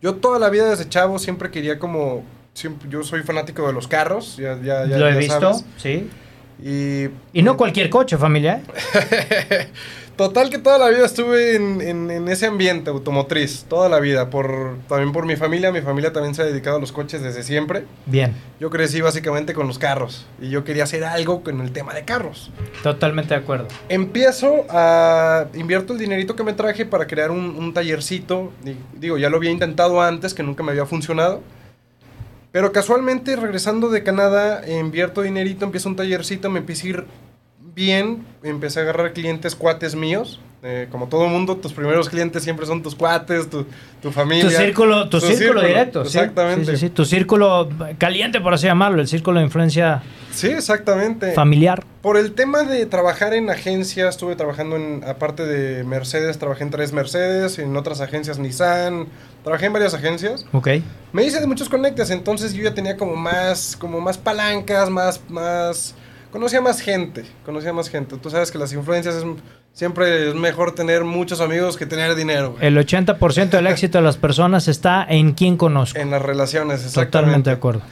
Yo 0.03 0.17
toda 0.17 0.41
la 0.41 0.51
vida 0.51 0.69
desde 0.69 0.89
chavo 0.89 1.21
siempre 1.21 1.53
quería 1.53 1.79
como... 1.79 2.25
Siempre, 2.55 2.89
yo 2.91 3.05
soy 3.05 3.23
fanático 3.23 3.69
de 3.69 3.73
los 3.73 3.87
carros, 3.87 4.37
ya, 4.37 4.61
ya, 4.61 4.85
ya 4.85 4.99
Lo 4.99 5.09
he 5.09 5.17
visto, 5.17 5.63
sí. 5.77 6.11
Y, 6.61 7.05
y 7.33 7.43
no 7.45 7.57
cualquier 7.57 7.89
coche, 7.89 8.19
familia. 8.19 8.63
Total 10.17 10.49
que 10.49 10.57
toda 10.57 10.79
la 10.79 10.89
vida 10.89 11.05
estuve 11.05 11.57
en, 11.57 12.29
ese 12.29 12.47
ambiente 12.47 12.89
automotriz, 12.89 13.67
toda 13.69 13.91
la 13.91 14.01
vida, 14.01 14.31
por, 14.31 14.79
también 14.89 15.13
por 15.13 15.27
mi 15.27 15.37
familia, 15.37 15.71
mi 15.71 15.83
familia 15.83 16.11
también 16.11 16.35
se 16.35 16.41
ha 16.41 16.47
dedicado 16.47 16.79
a 16.79 16.81
los 16.81 16.91
coches 16.91 17.23
desde 17.23 17.43
siempre. 17.43 17.85
Bien. 18.07 18.35
Yo 18.59 18.71
crecí 18.71 19.03
básicamente 19.03 19.53
con 19.53 19.67
los 19.67 19.79
carros 19.79 20.27
y 20.41 20.49
yo 20.49 20.65
quería 20.65 20.85
hacer 20.85 21.05
algo 21.05 21.43
con 21.43 21.61
el 21.61 21.71
tema 21.71 21.93
de 21.93 22.07
carros. 22.07 22.51
Totalmente 22.83 23.35
de 23.35 23.41
acuerdo. 23.41 23.69
Empiezo 23.91 24.65
a, 24.71 25.49
invierto 25.53 25.93
el 25.93 25.99
dinerito 25.99 26.35
que 26.35 26.45
me 26.45 26.55
traje 26.55 26.87
para 26.87 27.07
crear 27.07 27.31
un, 27.31 27.55
un 27.57 27.75
tallercito, 27.75 28.53
digo, 28.99 29.19
ya 29.19 29.29
lo 29.29 29.37
había 29.37 29.51
intentado 29.51 30.01
antes, 30.01 30.33
que 30.33 30.43
nunca 30.43 30.63
me 30.63 30.71
había 30.73 30.87
funcionado. 30.87 31.43
Pero 32.53 32.73
casualmente, 32.73 33.37
regresando 33.37 33.91
de 33.91 34.03
Canadá, 34.03 34.67
invierto 34.67 35.21
dinerito, 35.21 35.67
empiezo 35.67 35.91
un 35.91 35.97
tallercito, 35.97 36.49
me 36.49 36.61
empiezo 36.61 36.87
a 36.87 36.89
ir 36.89 37.07
bien, 37.77 38.27
empecé 38.43 38.81
a 38.81 38.83
agarrar 38.83 39.13
clientes 39.13 39.55
cuates 39.55 39.95
míos, 39.95 40.41
Eh, 40.69 40.89
como 40.91 41.07
todo 41.07 41.29
mundo, 41.29 41.59
tus 41.59 41.73
primeros 41.73 42.09
clientes 42.09 42.43
siempre 42.43 42.67
son 42.67 42.83
tus 42.83 42.97
cuates, 42.97 43.49
tu, 43.49 43.67
tu 44.03 44.11
familia. 44.11 44.45
Tu 44.47 44.51
círculo, 44.51 45.09
tu, 45.09 45.21
círculo, 45.21 45.61
directo. 45.63 46.05
sí. 46.05 46.19
Exactamente. 46.19 46.65
Sí, 46.65 46.71
sí, 46.73 46.77
sí. 46.87 46.91
Tu 46.91 47.05
círculo 47.05 47.69
caliente, 47.99 48.41
por 48.41 48.53
así 48.55 48.67
llamarlo, 48.67 49.01
el 49.01 49.07
círculo 49.07 49.39
de 49.39 49.45
influencia 49.47 50.03
Sí, 50.33 50.49
exactamente. 50.49 51.33
familiar. 51.35 51.85
Por 52.03 52.17
el 52.17 52.33
tema 52.33 52.65
de 52.65 52.85
trabajar 52.87 53.33
en 53.35 53.49
agencias, 53.49 54.15
estuve 54.17 54.35
trabajando 54.35 54.75
en, 54.75 55.05
aparte 55.07 55.47
de 55.47 55.85
Mercedes, 55.85 56.39
trabajé 56.39 56.65
en 56.65 56.71
tres 56.71 56.93
Mercedes, 56.93 57.61
en 57.61 57.77
otras 57.77 58.01
agencias 58.01 58.39
Nissan, 58.41 59.07
trabajé 59.45 59.67
en 59.67 59.73
varias 59.75 59.95
agencias. 59.95 60.47
Ok. 60.53 60.69
Me 61.13 61.23
hice 61.23 61.39
de 61.39 61.47
muchos 61.47 61.69
conectes, 61.69 62.11
entonces 62.11 62.55
yo 62.55 62.65
ya 62.65 62.75
tenía 62.75 62.97
como 62.97 63.15
más, 63.15 63.77
como 63.79 64.01
más 64.01 64.19
palancas, 64.19 64.91
más, 64.91 65.21
más, 65.29 65.95
conocía 66.31 66.61
más 66.61 66.81
gente, 66.81 67.25
conocía 67.45 67.73
más 67.73 67.89
gente. 67.89 68.17
Tú 68.17 68.31
sabes 68.31 68.51
que 68.51 68.59
las 68.59 68.73
influencias 68.73 69.15
es, 69.17 69.25
siempre 69.73 70.29
es 70.29 70.35
mejor 70.35 70.75
tener 70.75 71.05
muchos 71.05 71.41
amigos 71.41 71.77
que 71.77 71.87
tener 71.87 72.15
dinero. 72.15 72.53
güey. 72.53 72.67
El 72.67 72.77
80% 72.77 73.51
del 73.51 73.67
éxito 73.67 73.99
de 73.99 74.05
las 74.05 74.17
personas 74.17 74.69
está 74.69 75.05
en 75.09 75.33
quién 75.33 75.57
conozco. 75.57 75.99
En 75.99 76.11
las 76.11 76.23
relaciones, 76.23 76.77
exactamente. 76.85 77.11
Totalmente 77.11 77.51
de 77.51 77.57
acuerdo. 77.57 77.83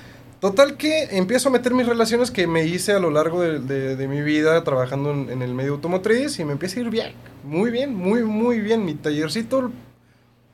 Total 0.41 0.77
que 0.77 1.05
empiezo 1.17 1.49
a 1.49 1.53
meter 1.53 1.73
mis 1.73 1.87
relaciones 1.87 2.31
que 2.31 2.47
me 2.47 2.65
hice 2.67 2.93
a 2.93 2.99
lo 2.99 3.11
largo 3.11 3.41
de, 3.41 3.61
de- 3.61 3.97
de 3.97 4.09
mi 4.09 4.21
vida 4.21 4.63
trabajando 4.63 5.11
en, 5.11 5.31
en 5.31 5.41
el 5.41 5.55
medio 5.55 5.73
automotriz 5.73 6.39
y 6.39 6.45
me 6.45 6.53
empieza 6.53 6.79
a 6.81 6.83
ir 6.83 6.91
bien, 6.91 7.13
muy 7.45 7.71
bien, 7.71 7.95
muy, 7.95 8.25
muy 8.25 8.61
bien. 8.61 8.85
Mi 8.85 8.93
tallercito, 8.95 9.71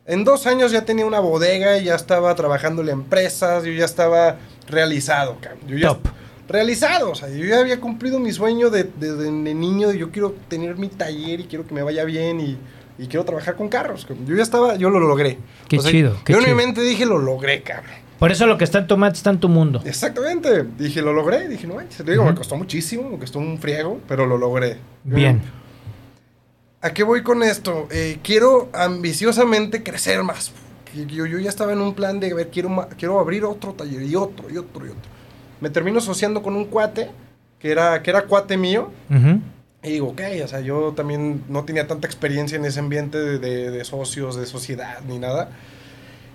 en 0.06 0.22
dos 0.24 0.46
años 0.46 0.70
ya 0.70 0.84
tenía 0.84 1.06
una 1.06 1.18
bodega 1.18 1.76
y 1.78 1.84
ya 1.86 1.96
estaba 1.96 2.32
trabajándole 2.36 2.92
a 2.92 2.94
empresas, 2.94 3.64
yo 3.64 3.72
ya 3.72 3.84
estaba 3.84 4.36
realizado, 4.68 5.38
cabrón. 5.40 5.60
Yo 5.66 5.76
ya 5.76 5.88
Top. 5.88 6.06
Realizado, 6.50 7.10
o 7.10 7.14
sea, 7.14 7.28
yo 7.30 7.44
ya 7.44 7.60
había 7.60 7.80
cumplido 7.80 8.18
mi 8.18 8.32
sueño 8.32 8.68
de, 8.70 8.84
de- 8.84 9.14
de- 9.16 9.24
de 9.30 9.54
niño, 9.54 9.88
de 9.88 9.98
yo 9.98 10.10
quiero 10.10 10.34
tener 10.48 10.76
mi 10.76 10.88
taller 10.88 11.40
y 11.40 11.44
quiero 11.44 11.66
que 11.66 11.74
me 11.74 11.82
vaya 11.82 12.04
bien 12.04 12.40
y, 12.40 12.58
y 12.98 13.06
quiero 13.06 13.24
trabajar 13.24 13.56
con 13.56 13.68
carros. 13.68 14.06
Yo 14.26 14.36
ya 14.36 14.42
estaba, 14.42 14.76
yo 14.76 14.90
lo 14.90 15.00
logré. 15.00 15.38
Qué 15.68 15.78
chido, 15.78 16.16
qué 16.24 16.32
yo 16.32 16.38
en 16.40 16.44
chido. 16.44 16.56
mi 16.56 16.62
mente 16.64 16.82
dije, 16.82 17.06
lo 17.06 17.18
logré, 17.18 17.62
cabrón. 17.62 17.92
Por 18.18 18.30
eso 18.30 18.46
lo 18.46 18.58
que 18.58 18.64
está 18.64 18.78
en 18.80 18.86
tu 18.86 18.98
mente 18.98 19.16
está 19.16 19.30
en 19.30 19.40
tu 19.40 19.48
mundo. 19.48 19.80
Exactamente. 19.86 20.66
Dije, 20.78 21.00
lo 21.00 21.14
logré. 21.14 21.48
Dije, 21.48 21.66
no 21.66 21.76
manches. 21.76 22.04
Le 22.04 22.12
digo, 22.12 22.24
me 22.24 22.34
costó 22.34 22.54
muchísimo, 22.54 23.08
me 23.08 23.18
costó 23.18 23.38
un 23.38 23.56
friego, 23.58 23.98
pero 24.06 24.26
lo 24.26 24.36
logré. 24.36 24.76
Bien. 25.04 25.40
¿A 26.82 26.90
qué 26.92 27.02
voy 27.02 27.22
con 27.22 27.42
esto? 27.42 27.88
Eh, 27.90 28.18
quiero 28.22 28.68
ambiciosamente 28.74 29.82
crecer 29.82 30.22
más. 30.22 30.52
Yo, 31.08 31.24
yo 31.26 31.38
ya 31.38 31.48
estaba 31.48 31.72
en 31.72 31.80
un 31.80 31.94
plan 31.94 32.18
de, 32.20 32.32
a 32.32 32.34
ver, 32.34 32.48
quiero, 32.50 32.88
quiero 32.98 33.20
abrir 33.20 33.44
otro 33.44 33.72
taller 33.72 34.02
y 34.02 34.16
otro 34.16 34.50
y 34.50 34.56
otro 34.58 34.84
y 34.86 34.88
otro. 34.90 35.19
Me 35.60 35.70
termino 35.70 35.98
asociando 35.98 36.42
con 36.42 36.54
un 36.56 36.64
cuate 36.66 37.10
que 37.58 37.70
era, 37.70 38.02
que 38.02 38.10
era 38.10 38.22
cuate 38.22 38.56
mío. 38.56 38.90
Ujú. 39.10 39.40
Y 39.82 39.90
digo, 39.92 40.08
ok, 40.08 40.20
o 40.44 40.48
sea, 40.48 40.60
yo 40.60 40.92
también 40.94 41.42
no 41.48 41.64
tenía 41.64 41.86
tanta 41.86 42.06
experiencia 42.06 42.56
en 42.56 42.64
ese 42.66 42.80
ambiente 42.80 43.18
de, 43.18 43.38
de- 43.38 43.70
de 43.70 43.84
socios, 43.84 44.36
de 44.36 44.46
sociedad, 44.46 44.98
ni 45.08 45.18
nada. 45.18 45.50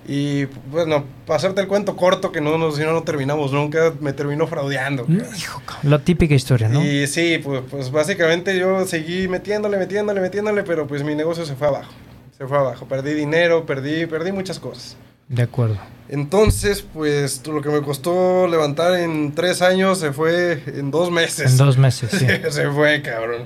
Y 0.07 0.45
bueno, 0.71 1.03
para 1.25 1.37
hacerte 1.37 1.61
el 1.61 1.67
cuento 1.67 1.95
corto, 1.95 2.31
que 2.31 2.39
no, 2.39 2.57
no, 2.59 2.71
si 2.71 2.83
no, 2.83 2.91
no 2.93 3.01
terminamos 3.01 3.51
nunca, 3.51 3.91
me 4.01 4.13
terminó 4.13 4.45
fraudeando. 4.45 5.05
cabrón. 5.05 5.25
Hijo, 5.35 5.61
la 5.83 5.97
típica 5.99 6.35
historia, 6.35 6.69
¿no? 6.69 6.83
Y 6.85 7.07
sí, 7.07 7.39
pues, 7.43 7.63
pues 7.69 7.89
básicamente 7.91 8.55
yo 8.57 8.85
seguí 8.85 9.27
metiéndole, 9.27 9.77
metiéndole, 9.77 10.21
metiéndole, 10.21 10.61
pero 10.63 10.85
pues 10.85 11.03
mi 11.03 11.15
negocio 11.15 11.43
se 11.45 11.55
fue 11.55 11.67
abajo. 11.67 11.91
Se 12.37 12.45
fue 12.45 12.57
abajo. 12.57 12.85
Perdí 12.87 13.13
dinero, 13.13 13.65
perdí, 13.65 14.05
perdí 14.05 14.31
muchas 14.31 14.59
cosas. 14.59 14.95
De 15.27 15.43
acuerdo. 15.43 15.77
Entonces, 16.07 16.85
pues 16.93 17.45
lo 17.47 17.61
que 17.61 17.69
me 17.69 17.81
costó 17.81 18.47
levantar 18.47 18.93
en 18.99 19.33
tres 19.33 19.61
años 19.61 19.97
se 19.99 20.11
fue 20.13 20.61
en 20.67 20.91
dos 20.91 21.09
meses. 21.11 21.51
En 21.51 21.57
dos 21.57 21.77
meses, 21.77 22.11
sí. 22.11 22.27
se 22.51 22.69
fue, 22.69 23.01
cabrón. 23.01 23.43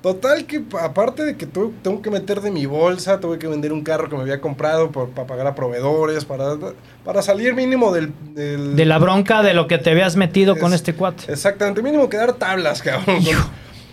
Total 0.00 0.46
que 0.46 0.60
pa- 0.60 0.84
aparte 0.84 1.24
de 1.24 1.36
que 1.36 1.44
tu- 1.44 1.72
tengo 1.82 2.00
que 2.00 2.08
meter 2.08 2.40
de 2.40 2.52
mi 2.52 2.66
bolsa, 2.66 3.18
tuve 3.18 3.36
que 3.40 3.48
vender 3.48 3.72
un 3.72 3.82
carro 3.82 4.08
que 4.08 4.14
me 4.14 4.22
había 4.22 4.40
comprado 4.40 4.92
por- 4.92 5.08
para 5.10 5.26
pagar 5.26 5.46
a 5.48 5.54
proveedores, 5.56 6.24
para, 6.24 6.54
para 7.04 7.20
salir 7.20 7.52
mínimo 7.56 7.92
del... 7.92 8.12
del- 8.32 8.76
De 8.76 8.84
la 8.84 8.98
bronca 8.98 9.42
de 9.42 9.54
lo 9.54 9.66
que 9.66 9.78
te 9.78 9.90
habías 9.90 10.14
metido 10.14 10.56
con 10.56 10.72
Es- 10.72 10.76
este 10.76 10.94
cuate. 10.94 11.24
Exactamente, 11.32 11.82
mínimo 11.82 12.08
quedar 12.08 12.34
tablas, 12.34 12.80
cabrón. 12.80 13.16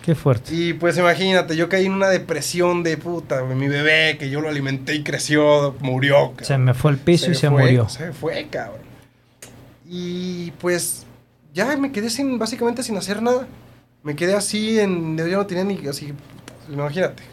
Qué 0.06 0.14
fuerte. 0.14 0.54
Y 0.54 0.72
pues 0.74 0.96
imagínate, 0.96 1.56
yo 1.56 1.68
caí 1.68 1.86
en 1.86 1.92
una 1.92 2.08
depresión 2.08 2.84
de 2.84 2.96
puta, 2.96 3.42
mi 3.42 3.66
bebé, 3.66 4.16
que 4.16 4.30
yo 4.30 4.40
lo 4.40 4.48
alimenté 4.48 4.94
y 4.94 5.02
creció, 5.02 5.74
murió. 5.80 6.28
cabrón. 6.30 6.44
Se 6.44 6.58
me 6.58 6.74
fue 6.74 6.92
el 6.92 6.98
piso 6.98 7.28
y 7.32 7.34
se 7.34 7.50
fue, 7.50 7.62
murió. 7.62 7.88
Se 7.88 8.12
fue, 8.12 8.46
cabrón. 8.48 8.86
Y 9.84 10.52
pues 10.52 11.04
ya 11.52 11.76
me 11.76 11.90
quedé 11.90 12.08
sin, 12.08 12.38
básicamente 12.38 12.84
sin 12.84 12.96
hacer 12.96 13.20
nada. 13.20 13.48
Me 14.04 14.14
quedé 14.14 14.34
así, 14.34 14.78
en, 14.78 15.18
yo 15.18 15.26
no 15.26 15.46
tenía 15.46 15.64
ni 15.64 15.84
así, 15.88 16.14
imagínate. 16.70 17.24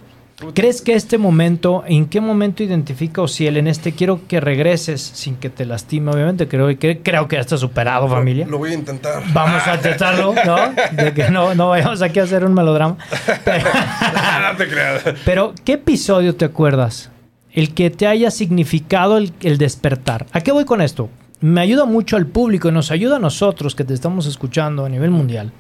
¿Crees 0.54 0.82
que 0.82 0.94
este 0.94 1.18
momento, 1.18 1.84
en 1.86 2.08
qué 2.08 2.20
momento 2.20 2.64
identifica 2.64 3.22
o 3.22 3.28
si 3.28 3.48
él 3.48 3.58
en 3.58 3.68
este 3.68 3.94
quiero 3.94 4.28
que 4.28 4.40
regreses 4.40 5.02
sin 5.02 5.36
que 5.36 5.50
te 5.50 5.66
lastime? 5.66 6.12
Obviamente, 6.12 6.48
creo, 6.48 6.68
que 6.78 7.00
creo 7.02 7.28
que 7.28 7.36
ya 7.36 7.42
está 7.42 7.58
superado, 7.58 8.10
familia. 8.10 8.48
Lo 8.48 8.58
voy 8.58 8.72
a 8.72 8.74
intentar. 8.74 9.24
Vamos 9.32 9.66
a 9.66 9.76
intentarlo, 9.76 10.34
¿no? 10.46 10.58
De 10.92 11.14
que 11.14 11.30
no, 11.30 11.54
no 11.56 11.70
vayamos 11.70 12.02
aquí 12.02 12.20
a 12.20 12.24
hacer 12.24 12.44
un 12.44 12.54
melodrama. 12.54 12.98
Pero, 13.46 13.70
no 14.52 14.58
te 14.58 14.68
creas. 14.68 15.04
pero, 15.24 15.54
¿qué 15.64 15.74
episodio 15.74 16.36
te 16.36 16.46
acuerdas? 16.46 17.12
El 17.52 17.74
que 17.74 17.90
te 17.92 18.08
haya 18.08 18.32
significado 18.32 19.18
el, 19.18 19.34
el 19.42 19.58
despertar. 19.58 20.26
¿A 20.32 20.42
qué 20.42 20.52
voy 20.52 20.66
con 20.66 20.82
esto? 20.82 21.10
Me 21.40 21.62
ayuda 21.62 21.86
mucho 21.86 22.18
al 22.18 22.26
público 22.26 22.70
y 22.70 22.72
nos 22.72 22.90
ayuda 22.90 23.18
a 23.18 23.20
nosotros 23.20 23.76
que 23.76 23.84
te 23.84 23.94
estamos 23.94 24.26
escuchando 24.26 24.86
a 24.86 24.90
nivel 24.90 25.12
mundial. 25.12 25.52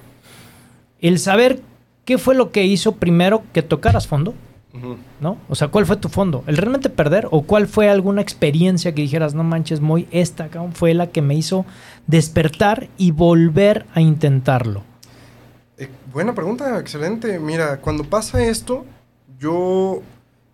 El 0.99 1.19
saber 1.19 1.61
qué 2.05 2.17
fue 2.17 2.35
lo 2.35 2.51
que 2.51 2.65
hizo 2.65 2.95
primero 2.95 3.43
que 3.53 3.61
tocaras 3.61 4.07
fondo. 4.07 4.33
¿No? 5.19 5.37
O 5.49 5.55
sea, 5.55 5.67
¿cuál 5.67 5.85
fue 5.85 5.97
tu 5.97 6.09
fondo? 6.09 6.43
¿El 6.47 6.57
realmente 6.57 6.89
perder? 6.89 7.27
¿O 7.31 7.43
cuál 7.43 7.67
fue 7.67 7.89
alguna 7.89 8.21
experiencia 8.21 8.93
que 8.93 9.03
dijeras, 9.03 9.33
no 9.35 9.43
manches, 9.43 9.81
muy 9.81 10.07
esta 10.11 10.49
fue 10.73 10.93
la 10.93 11.07
que 11.07 11.21
me 11.21 11.35
hizo 11.35 11.65
despertar 12.07 12.89
y 12.97 13.11
volver 13.11 13.85
a 13.93 14.01
intentarlo? 14.01 14.83
Eh, 15.77 15.89
buena 16.11 16.33
pregunta, 16.33 16.79
excelente. 16.79 17.39
Mira, 17.39 17.81
cuando 17.81 18.03
pasa 18.03 18.43
esto, 18.43 18.85
yo 19.39 20.01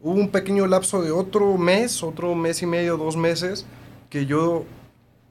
hubo 0.01 0.13
un 0.13 0.29
pequeño 0.29 0.67
lapso 0.67 1.01
de 1.01 1.11
otro 1.11 1.57
mes, 1.57 2.03
otro 2.03 2.35
mes 2.35 2.61
y 2.61 2.65
medio, 2.65 2.97
dos 2.97 3.15
meses, 3.15 3.65
que 4.09 4.25
yo 4.25 4.65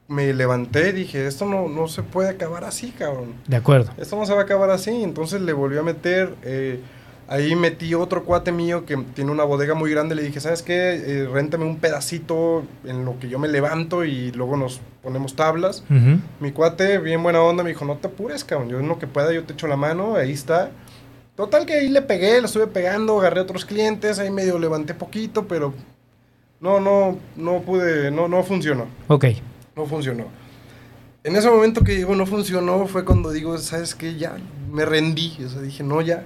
me 0.07 0.33
levanté 0.33 0.89
y 0.89 0.93
dije, 0.93 1.27
esto 1.27 1.45
no, 1.45 1.69
no 1.69 1.87
se 1.87 2.01
puede 2.01 2.29
acabar 2.29 2.63
así, 2.63 2.91
cabrón. 2.91 3.35
De 3.47 3.55
acuerdo. 3.55 3.91
Esto 3.97 4.15
no 4.15 4.25
se 4.25 4.33
va 4.33 4.41
a 4.41 4.43
acabar 4.43 4.71
así. 4.71 5.03
Entonces 5.03 5.41
le 5.41 5.53
volví 5.53 5.77
a 5.77 5.83
meter, 5.83 6.35
eh, 6.43 6.81
ahí 7.29 7.55
metí 7.55 7.93
otro 7.93 8.25
cuate 8.25 8.51
mío 8.51 8.85
que 8.85 8.97
tiene 8.97 9.31
una 9.31 9.43
bodega 9.43 9.75
muy 9.75 9.91
grande, 9.91 10.15
le 10.15 10.23
dije, 10.23 10.39
¿sabes 10.39 10.63
qué? 10.63 10.95
Eh, 10.95 11.27
réntame 11.31 11.63
un 11.63 11.77
pedacito 11.77 12.63
en 12.83 13.05
lo 13.05 13.19
que 13.19 13.29
yo 13.29 13.37
me 13.39 13.47
levanto 13.47 14.03
y 14.03 14.31
luego 14.31 14.57
nos 14.57 14.81
ponemos 15.03 15.35
tablas. 15.35 15.83
Mi 16.39 16.51
cuate, 16.51 16.97
bien 16.97 17.21
buena 17.21 17.41
onda, 17.41 17.63
me 17.63 17.69
dijo, 17.69 17.85
no 17.85 17.97
te 17.97 18.07
apures, 18.07 18.43
cabrón. 18.43 18.69
Yo 18.69 18.79
en 18.79 18.87
lo 18.87 18.97
que 18.99 19.07
pueda, 19.07 19.31
yo 19.31 19.43
te 19.43 19.53
echo 19.53 19.67
la 19.67 19.77
mano, 19.77 20.15
ahí 20.15 20.31
está. 20.31 20.71
Total 21.35 21.65
que 21.65 21.75
ahí 21.75 21.87
le 21.87 22.01
pegué, 22.01 22.41
le 22.41 22.47
estuve 22.47 22.67
pegando, 22.67 23.19
agarré 23.19 23.39
otros 23.41 23.63
clientes, 23.63 24.19
ahí 24.19 24.31
medio 24.31 24.59
levanté 24.59 24.93
poquito, 24.93 25.47
pero 25.47 25.73
no, 26.59 26.79
no, 26.79 27.17
no 27.37 27.61
pude, 27.61 28.11
no, 28.11 28.27
no 28.27 28.43
funcionó. 28.43 28.87
Ok. 29.07 29.25
No 29.75 29.85
funcionó. 29.85 30.25
En 31.23 31.35
ese 31.35 31.49
momento 31.49 31.83
que 31.83 31.95
digo 31.95 32.15
no 32.15 32.25
funcionó 32.25 32.87
fue 32.87 33.05
cuando 33.05 33.29
digo, 33.31 33.57
¿sabes 33.59 33.93
qué? 33.93 34.15
Ya 34.15 34.35
me 34.71 34.83
rendí. 34.83 35.37
O 35.45 35.49
sea, 35.49 35.61
dije, 35.61 35.83
no, 35.83 36.01
ya. 36.01 36.23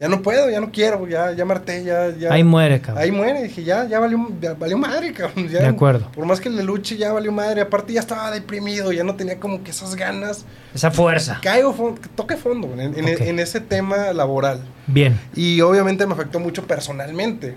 Ya 0.00 0.08
no 0.08 0.22
puedo, 0.22 0.50
ya 0.50 0.60
no 0.60 0.72
quiero, 0.72 1.06
ya, 1.06 1.32
ya 1.32 1.44
me 1.44 1.52
harté, 1.54 1.84
ya, 1.84 2.10
ya. 2.10 2.32
Ahí 2.32 2.42
muere, 2.42 2.80
cabrón. 2.80 3.02
Ahí 3.02 3.12
muere, 3.12 3.44
dije, 3.44 3.62
ya, 3.62 3.86
ya 3.86 4.00
valió, 4.00 4.18
ya 4.40 4.54
valió 4.54 4.76
madre, 4.76 5.12
cabrón. 5.12 5.48
ya- 5.48 5.60
De 5.60 5.66
acuerdo. 5.68 6.10
Por 6.12 6.26
más 6.26 6.40
que 6.40 6.50
le 6.50 6.64
luche, 6.64 6.96
ya 6.96 7.12
valió 7.12 7.30
madre. 7.30 7.60
Aparte, 7.60 7.92
ya 7.92 8.00
estaba 8.00 8.30
deprimido, 8.32 8.90
ya 8.92 9.04
no 9.04 9.14
tenía 9.14 9.38
como 9.38 9.62
que 9.62 9.70
esas 9.70 9.94
ganas. 9.94 10.44
Esa 10.74 10.90
fuerza. 10.90 11.38
Caigo, 11.42 11.94
toque 12.16 12.36
fondo 12.36 12.72
en, 12.74 12.98
en- 12.98 13.14
Ok. 13.14 13.20
en 13.20 13.38
ese 13.38 13.60
tema 13.60 14.12
laboral. 14.12 14.60
Bien. 14.88 15.18
Y 15.34 15.60
obviamente 15.60 16.04
me 16.06 16.14
afectó 16.14 16.40
mucho 16.40 16.66
personalmente. 16.66 17.54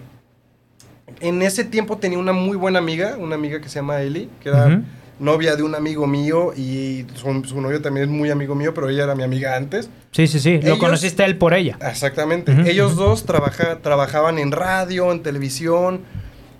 En 1.19 1.41
ese 1.41 1.63
tiempo 1.63 1.97
tenía 1.97 2.19
una 2.19 2.33
muy 2.33 2.55
buena 2.55 2.77
amiga, 2.79 3.15
una 3.17 3.35
amiga 3.35 3.59
que 3.59 3.67
se 3.67 3.75
llama 3.79 4.01
Eli, 4.01 4.29
que 4.41 4.49
era. 4.49 4.81
Novia 5.19 5.55
de 5.55 5.63
un 5.63 5.75
amigo 5.75 6.07
mío 6.07 6.53
y 6.55 7.05
su, 7.15 7.43
su 7.45 7.61
novio 7.61 7.81
también 7.81 8.09
es 8.09 8.09
muy 8.09 8.29
amigo 8.29 8.55
mío, 8.55 8.73
pero 8.73 8.89
ella 8.89 9.03
era 9.03 9.15
mi 9.15 9.23
amiga 9.23 9.55
antes. 9.55 9.89
Sí, 10.11 10.27
sí, 10.27 10.39
sí. 10.39 10.59
Lo 10.61 10.77
conociste 10.77 11.23
a 11.23 11.25
él 11.25 11.37
por 11.37 11.53
ella. 11.53 11.77
Exactamente. 11.81 12.53
Ellos 12.69 12.95
dos 12.95 13.25
trabaja, 13.25 13.79
trabajaban 13.79 14.39
en 14.39 14.51
radio, 14.51 15.11
en 15.11 15.23
televisión 15.23 16.01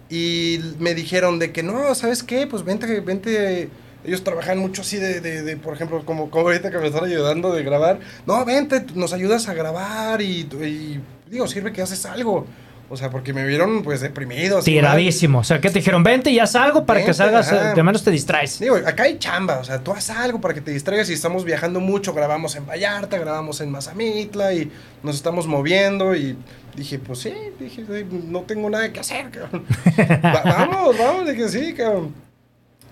y 0.09 0.59
me 0.79 0.93
dijeron 0.93 1.39
de 1.39 1.51
que 1.51 1.63
no, 1.63 1.93
¿sabes 1.95 2.23
qué? 2.23 2.47
Pues 2.47 2.63
vente, 2.63 2.99
vente. 3.01 3.69
Ellos 4.05 4.23
trabajan 4.23 4.57
mucho 4.59 4.83
así 4.83 4.97
de, 4.97 5.19
de, 5.19 5.41
de, 5.43 5.57
por 5.57 5.73
ejemplo, 5.73 6.05
como, 6.05 6.29
como 6.29 6.47
ahorita 6.47 6.71
que 6.71 6.77
me 6.77 6.87
están 6.87 7.03
ayudando 7.03 7.51
de 7.51 7.63
grabar. 7.63 7.99
No, 8.25 8.45
vente, 8.45 8.85
nos 8.95 9.11
ayudas 9.11 9.49
a 9.49 9.53
grabar 9.53 10.21
y, 10.21 10.41
y, 10.41 11.01
digo, 11.29 11.45
sirve 11.47 11.73
que 11.73 11.81
haces 11.81 12.05
algo. 12.05 12.45
O 12.89 12.95
sea, 12.95 13.09
porque 13.09 13.33
me 13.33 13.45
vieron 13.45 13.83
pues 13.83 13.99
deprimido. 13.99 14.55
mal. 14.57 14.63
Tiradísimo. 14.63 15.39
O 15.39 15.43
sea, 15.43 15.59
que 15.59 15.69
te 15.69 15.79
dijeron, 15.79 16.03
vente 16.03 16.29
y 16.31 16.39
haz 16.39 16.55
algo 16.55 16.85
para 16.85 17.03
que 17.03 17.13
salgas, 17.13 17.51
ajá. 17.51 17.73
de 17.73 17.83
menos 17.83 18.01
te 18.03 18.11
distraes. 18.11 18.59
Digo, 18.59 18.75
acá 18.77 19.03
hay 19.03 19.19
chamba, 19.19 19.59
o 19.59 19.63
sea, 19.65 19.79
tú 19.83 19.91
haz 19.91 20.09
algo 20.09 20.39
para 20.39 20.53
que 20.53 20.61
te 20.61 20.71
distraigas 20.71 21.09
y 21.09 21.13
estamos 21.13 21.43
viajando 21.43 21.81
mucho, 21.81 22.13
grabamos 22.13 22.55
en 22.55 22.65
Vallarta, 22.65 23.17
grabamos 23.17 23.59
en 23.59 23.71
Mazamitla 23.71 24.53
y 24.53 24.71
nos 25.03 25.15
estamos 25.17 25.47
moviendo 25.47 26.15
y 26.15 26.37
dije, 26.77 26.97
pues 26.99 27.19
sí, 27.19 27.33
dije, 27.59 27.83
"Sí, 27.85 28.05
no 28.29 28.41
tengo 28.43 28.69
nada 28.69 28.93
que 28.93 29.01
hacer, 29.01 29.31
cabrón. 29.31 29.65
Va- 30.23 30.43
vamos, 30.45 30.97
vamos, 30.97 31.27
dije, 31.29 31.49
sí, 31.49 31.73
cabrón. 31.73 32.13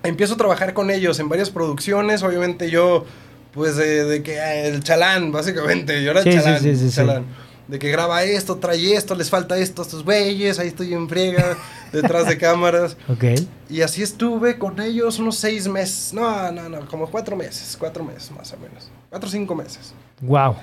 Empiezo 0.04 0.34
a 0.34 0.38
trabajar 0.38 0.74
con 0.74 0.92
ellos 0.92 1.20
en 1.20 1.30
varias 1.30 1.50
producciones, 1.50 2.22
obviamente 2.22 2.70
yo, 2.70 3.06
pues 3.54 3.78
de, 3.78 4.04
de 4.04 4.22
que 4.24 4.34
eh, 4.36 4.68
el 4.68 4.84
chalán, 4.84 5.32
básicamente, 5.32 6.04
yo 6.04 6.12
era 6.12 6.22
Sí, 6.22 6.32
sí, 6.34 6.38
chalán, 6.38 6.60
sí, 6.62 6.76
sí, 6.76 6.90
sí. 6.90 6.96
chalán. 6.98 7.26
De 7.68 7.80
que 7.80 7.90
graba 7.90 8.24
esto, 8.24 8.58
trae 8.58 8.94
esto, 8.94 9.16
les 9.16 9.30
falta 9.30 9.58
esto 9.58 9.82
a 9.82 9.86
estos 9.86 10.04
güeyes, 10.04 10.60
ahí 10.60 10.68
estoy 10.68 10.94
en 10.94 11.10
friega, 11.10 11.58
detrás 11.92 12.28
de 12.28 12.38
cámaras. 12.38 12.96
Ok. 13.10 13.24
Y 13.70 13.82
así 13.82 14.04
estuve 14.04 14.60
con 14.60 14.80
ellos 14.80 15.18
unos 15.18 15.38
seis 15.38 15.68
meses. 15.68 16.14
No, 16.14 16.52
no, 16.52 16.70
no, 16.70 16.88
como 16.88 17.10
cuatro 17.10 17.36
meses, 17.36 17.76
cuatro 17.80 18.04
meses 18.04 18.32
más 18.32 18.54
o 18.54 18.58
menos. 18.58 18.90
Cuatro 19.10 19.28
o 19.28 19.32
cinco 19.32 19.56
meses. 19.56 19.94
Wow. 20.22 20.56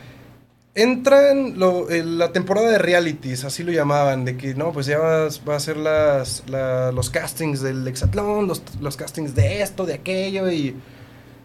Entran 0.75 1.59
lo- 1.59 1.91
el- 1.91 2.17
la 2.19 2.33
temporada 2.33 2.71
de 2.71 2.79
realities, 2.79 3.45
así 3.45 3.63
lo 3.63 3.73
llamaban, 3.73 4.25
de 4.25 4.39
que 4.39 4.55
no, 4.55 4.73
pues 4.73 4.87
ya 4.87 4.99
va, 4.99 5.29
va 5.47 5.57
a 5.57 5.61
ser 5.61 5.77
las, 5.77 6.45
la- 6.47 6.93
los 6.93 7.11
castings 7.11 7.61
del 7.61 7.87
hexatlón, 7.87 8.47
los, 8.49 8.63
los 8.81 8.97
castings 8.97 9.35
de 9.35 9.61
esto, 9.61 9.85
de 9.85 9.93
aquello, 9.95 10.51
y, 10.51 10.75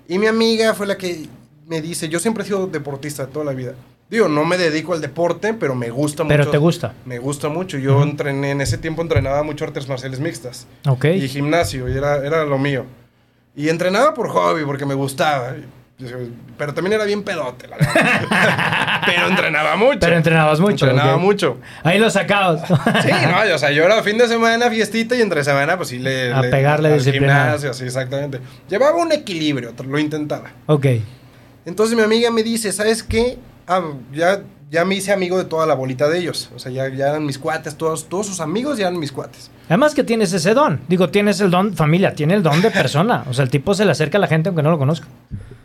y 0.07 0.17
mi 0.17 0.27
amiga 0.27 0.73
fue 0.75 0.87
la 0.87 0.97
que 0.97 1.27
me 1.65 1.81
dice, 1.81 2.07
yo 2.07 2.19
siempre 2.19 2.43
he 2.43 2.47
sido 2.47 2.67
deportista 2.67 3.27
toda 3.27 3.43
la 3.43 3.51
vida. 3.51 3.73
Digo, 4.09 4.29
no 4.29 4.45
me 4.45 4.57
dedico 4.57 4.93
al 4.93 5.01
deporte, 5.01 5.53
pero 5.53 5.75
me 5.75 5.89
gusta 5.89 6.23
mucho. 6.23 6.33
Pero 6.37 6.49
te 6.49 6.57
gusta. 6.57 6.93
Me 7.05 7.19
gusta 7.19 7.49
mucho. 7.49 7.77
Yo 7.77 8.01
entrené, 8.03 8.51
en 8.51 8.61
ese 8.61 8.77
tiempo 8.77 9.01
entrenaba 9.01 9.43
mucho 9.43 9.65
artes 9.65 9.87
marciales 9.89 10.19
mixtas 10.21 10.65
Ok. 10.87 11.05
y 11.05 11.27
gimnasio, 11.27 11.89
y 11.89 11.97
era, 11.97 12.25
era 12.25 12.45
lo 12.45 12.57
mío. 12.57 12.85
Y 13.55 13.67
entrenaba 13.69 14.13
por 14.13 14.29
hobby, 14.29 14.63
porque 14.65 14.85
me 14.85 14.93
gustaba. 14.93 15.55
Pero 16.59 16.73
también 16.75 16.93
era 16.93 17.05
bien 17.05 17.23
pedote, 17.23 17.67
la 17.67 17.75
verdad. 17.77 19.01
Pero 19.07 19.27
entrenaba 19.29 19.75
mucho. 19.75 19.99
Pero 19.99 20.15
entrenabas 20.15 20.59
mucho. 20.59 20.85
Entrenaba 20.87 21.17
mucho. 21.17 21.57
Ahí 21.83 21.97
lo 21.97 22.09
sacabas. 22.11 22.67
Sí, 22.67 23.09
no, 23.27 23.55
o 23.55 23.57
sea, 23.57 23.71
yo 23.71 23.83
era 23.83 24.03
fin 24.03 24.17
de 24.17 24.27
semana, 24.27 24.69
fiestita, 24.69 25.15
y 25.15 25.21
entre 25.21 25.43
semana, 25.43 25.75
pues 25.75 25.89
sí 25.89 25.97
le... 25.97 26.31
A 26.31 26.41
le- 26.43 26.49
pegarle 26.49 26.89
al 26.89 26.95
disciplinado. 26.99 27.43
gimnasio, 27.45 27.73
sí, 27.73 27.85
exactamente. 27.85 28.39
Llevaba 28.69 28.95
un 28.97 29.11
equilibrio, 29.11 29.73
lo 29.87 29.97
intentaba. 29.99 30.51
ok. 30.67 30.85
Entonces 31.65 31.97
mi 31.97 32.03
amiga 32.03 32.29
me 32.31 32.43
dice, 32.43 32.71
¿sabes 32.71 33.01
qué? 33.03 33.37
Ah, 33.67 33.81
ya, 34.13 34.41
ya 34.71 34.85
me 34.85 34.95
hice 34.95 35.11
amigo 35.11 35.37
de 35.37 35.45
toda 35.45 35.65
la 35.65 35.73
bolita 35.75 36.07
de 36.09 36.19
ellos. 36.19 36.49
O 36.55 36.59
sea, 36.59 36.71
ya, 36.71 36.87
ya 36.89 37.09
eran 37.09 37.25
mis 37.25 37.37
cuates, 37.37 37.75
todos, 37.75 38.07
todos 38.07 38.25
sus 38.27 38.39
amigos 38.39 38.77
ya 38.77 38.87
eran 38.87 38.99
mis 38.99 39.11
cuates. 39.11 39.51
Además 39.67 39.93
que 39.93 40.03
tienes 40.03 40.31
ese 40.33 40.53
don. 40.53 40.79
Digo, 40.87 41.09
tienes 41.09 41.39
el 41.41 41.51
don, 41.51 41.75
familia, 41.75 42.13
tiene 42.15 42.33
el 42.35 42.43
don 42.43 42.61
de 42.61 42.71
persona. 42.71 43.25
O 43.29 43.33
sea, 43.33 43.43
el 43.43 43.49
tipo 43.49 43.73
se 43.73 43.83
le 43.85 43.91
acerca 43.91 44.17
a 44.17 44.21
la 44.21 44.27
gente 44.27 44.49
aunque 44.49 44.63
no 44.63 44.71
lo 44.71 44.77
conozca. 44.77 45.07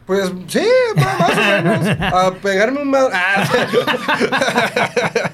Pues 0.07 0.33
sí, 0.49 0.67
más 0.97 1.31
o 1.31 1.63
menos. 1.63 1.87
A 2.13 2.33
pegarme 2.43 2.83
un 2.83 2.91
ma- 2.91 3.09
Ah, 3.13 3.45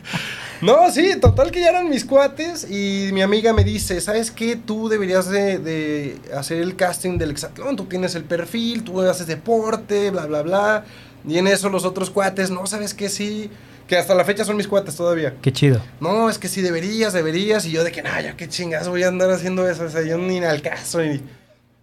No, 0.61 0.91
sí, 0.91 1.13
total 1.21 1.53
que 1.53 1.61
ya 1.61 1.69
eran 1.71 1.89
mis 1.89 2.05
cuates 2.05 2.69
y 2.69 3.11
mi 3.13 3.23
amiga 3.23 3.53
me 3.53 3.63
dice, 3.63 4.01
¿sabes 4.01 4.33
qué? 4.33 4.57
Tú 4.57 4.89
deberías 4.89 5.29
de, 5.31 5.59
de 5.59 6.19
hacer 6.37 6.59
el 6.61 6.75
casting 6.75 7.17
del 7.17 7.31
hexatlón, 7.31 7.77
tú 7.77 7.85
tienes 7.85 8.17
el 8.17 8.25
perfil, 8.25 8.83
tú 8.83 9.01
haces 9.03 9.29
deporte, 9.29 10.11
bla, 10.11 10.27
bla, 10.27 10.43
bla. 10.43 10.85
Y 11.29 11.39
en 11.39 11.47
eso 11.47 11.69
los 11.69 11.85
otros 11.85 12.11
cuates, 12.11 12.51
no, 12.51 12.67
¿sabes 12.67 12.95
qué? 12.95 13.09
Sí, 13.09 13.51
que 13.87 13.97
hasta 13.97 14.15
la 14.15 14.25
fecha 14.25 14.45
son 14.45 14.57
mis 14.57 14.67
cuates 14.67 14.97
todavía. 14.97 15.35
Qué 15.43 15.53
chido. 15.53 15.81
No, 16.01 16.29
es 16.31 16.39
que 16.39 16.49
sí 16.49 16.63
deberías, 16.63 17.13
deberías. 17.13 17.65
Y 17.67 17.71
yo 17.73 17.85
de 17.85 17.93
que, 17.93 18.03
no, 18.03 18.09
ya 18.21 18.37
qué 18.37 18.49
chingas 18.49 18.89
voy 18.89 19.03
a 19.03 19.09
andar 19.09 19.31
haciendo 19.31 19.69
eso. 19.69 19.85
O 19.85 19.89
sea, 19.91 20.03
yo 20.03 20.17
ni 20.19 20.39
al 20.39 20.63
caso. 20.63 21.05
Y... 21.05 21.23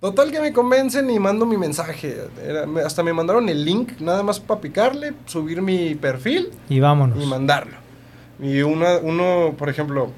Total 0.01 0.29
que 0.31 0.39
me 0.41 0.51
convencen 0.51 1.09
y 1.09 1.17
mando 1.19 1.45
mi 1.45 1.57
mensaje. 1.57 2.17
Era- 2.45 2.65
hasta 2.85 3.01
me 3.01 3.13
mandaron 3.13 3.47
el 3.49 3.63
link, 3.63 3.99
nada 4.01 4.23
más 4.23 4.39
para 4.39 4.59
picarle, 4.61 5.13
subir 5.25 5.61
mi 5.61 5.95
perfil 5.95 6.49
Y 6.69 6.79
vámonos. 6.79 7.23
y 7.23 7.25
mandarlo. 7.25 7.77
Y 8.41 8.61
una, 8.61 8.97
uno, 8.97 9.55
por 9.57 9.69
ejemplo, 9.69 10.11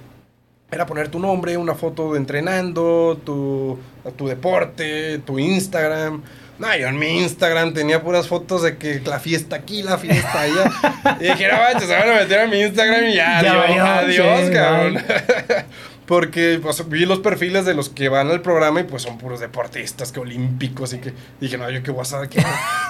era 0.72 0.86
poner 0.86 1.08
tu 1.10 1.20
nombre, 1.20 1.56
una 1.56 1.76
foto 1.76 2.14
de 2.14 2.18
entrenando, 2.20 3.18
tu, 3.24 3.78
tu 4.18 4.28
deporte, 4.28 5.20
tu 5.20 5.38
Instagram. 5.40 6.22
No, 6.60 6.76
yo 6.76 6.88
en 6.88 6.98
mi 6.98 7.20
Instagram 7.20 7.74
tenía 7.74 8.02
puras 8.02 8.28
fotos 8.28 8.64
de 8.64 8.78
que 8.78 9.00
la 9.06 9.20
fiesta 9.20 9.58
aquí, 9.58 9.84
la 9.84 9.98
fiesta 9.98 10.42
allá. 10.42 10.72
y 11.20 11.24
dije, 11.26 11.48
no 11.52 11.58
manches, 11.58 11.88
se 11.88 11.96
van 11.96 12.10
a 12.10 12.14
meter 12.16 12.40
a 12.40 12.48
mi 12.48 12.62
Instagram 12.62 13.06
y 13.06 13.16
ya, 13.16 13.42
Ya 13.44 13.64
adiós, 14.00 14.20
adiós, 14.22 14.50
cabrón. 14.52 14.98
Porque 16.08 16.60
pues, 16.64 16.88
vi 16.90 17.06
los 17.06 17.20
perfiles 17.20 17.66
de 17.66 17.74
los 17.74 17.90
que 17.90 18.08
van 18.10 18.32
al 18.32 18.42
programa 18.42 18.80
y 18.80 18.84
pues 18.86 19.04
son 19.04 19.18
puros 19.18 19.42
deportistas, 19.42 20.12
que 20.12 20.22
olímpicos 20.22 20.94
y 20.94 21.00
que 21.00 21.14
dije, 21.40 21.58
no, 21.58 21.70
yo 21.70 21.84
qué 21.84 21.92
voy 21.92 22.00
a 22.00 22.04
hacer, 22.04 22.30
qué, 22.30 22.42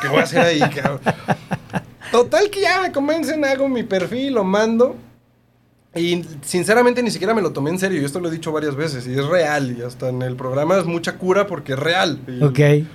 qué 0.02 0.08
voy 0.08 0.20
a 0.20 0.24
hacer 0.24 0.40
ahí, 0.40 0.60
cabrón. 0.60 1.02
Total 2.12 2.50
que 2.50 2.62
ya 2.62 2.80
me 2.80 2.92
convencen, 2.92 3.44
hago 3.44 3.68
mi 3.68 3.84
perfil, 3.84 4.34
lo 4.36 4.44
mando. 4.44 4.96
Y 5.96 6.24
sinceramente 6.44 7.02
ni 7.02 7.10
siquiera 7.10 7.34
me 7.34 7.42
lo 7.42 7.52
tomé 7.52 7.72
en 7.72 7.80
serio. 7.80 8.00
Yo 8.00 8.06
esto 8.06 8.20
lo 8.20 8.30
he 8.30 8.32
dicho 8.32 8.52
varias 8.52 8.76
veces 8.76 9.08
y 9.08 9.14
es 9.14 9.26
real. 9.26 9.76
Y 9.78 9.82
hasta 9.82 10.10
en 10.10 10.22
el 10.22 10.36
programa 10.36 10.78
es 10.78 10.86
mucha 10.86 11.18
cura 11.18 11.48
porque 11.48 11.74
es 11.74 11.80
real. 11.80 12.20
Y 12.28 12.44
Ok. 12.44 12.88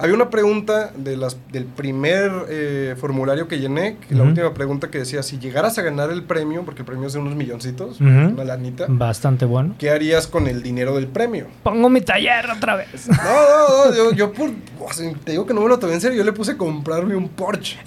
Había 0.00 0.14
una 0.14 0.30
pregunta 0.30 0.92
de 0.96 1.16
las, 1.16 1.36
del 1.50 1.64
primer 1.64 2.30
eh, 2.48 2.94
formulario 3.00 3.48
que 3.48 3.58
llené. 3.58 3.96
que 4.08 4.14
La 4.14 4.22
última 4.22 4.54
pregunta 4.54 4.90
que 4.90 4.98
decía: 4.98 5.22
si 5.24 5.38
llegaras 5.38 5.76
a 5.78 5.82
ganar 5.82 6.10
el 6.10 6.22
premio, 6.22 6.64
porque 6.64 6.82
el 6.82 6.86
premio 6.86 7.08
es 7.08 7.14
de 7.14 7.18
unos 7.18 7.34
milloncitos, 7.34 8.00
una 8.00 8.44
lanita, 8.44 8.86
Bastante 8.88 9.44
bueno. 9.44 9.74
¿qué 9.78 9.90
harías 9.90 10.26
con 10.26 10.46
el 10.46 10.62
dinero 10.62 10.94
del 10.94 11.08
premio? 11.08 11.46
Pongo 11.64 11.88
mi 11.88 12.00
taller 12.00 12.48
otra 12.50 12.76
vez. 12.76 13.08
No, 13.08 13.14
no, 13.16 13.86
no, 13.86 13.96
yo, 13.96 14.12
yo 14.12 14.32
por, 14.32 14.50
o 14.80 14.92
sea, 14.92 15.12
te 15.24 15.32
digo 15.32 15.46
que 15.46 15.54
no 15.54 15.60
me 15.62 15.68
lo 15.68 15.78
tomé 15.78 15.94
en 15.94 16.00
serio, 16.00 16.18
yo 16.18 16.24
le 16.24 16.32
puse 16.32 16.56
comprarme 16.56 17.16
un 17.16 17.28
Porsche. 17.28 17.78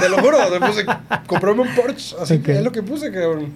Te 0.00 0.08
lo 0.08 0.18
juro, 0.18 0.38
le 0.50 0.60
puse 0.60 0.86
comprarme 1.26 1.62
un 1.62 1.74
Porsche, 1.74 2.16
así 2.20 2.38
que 2.38 2.52
es 2.52 2.62
lo 2.62 2.70
que 2.70 2.82
puse, 2.82 3.10
cabrón. 3.10 3.52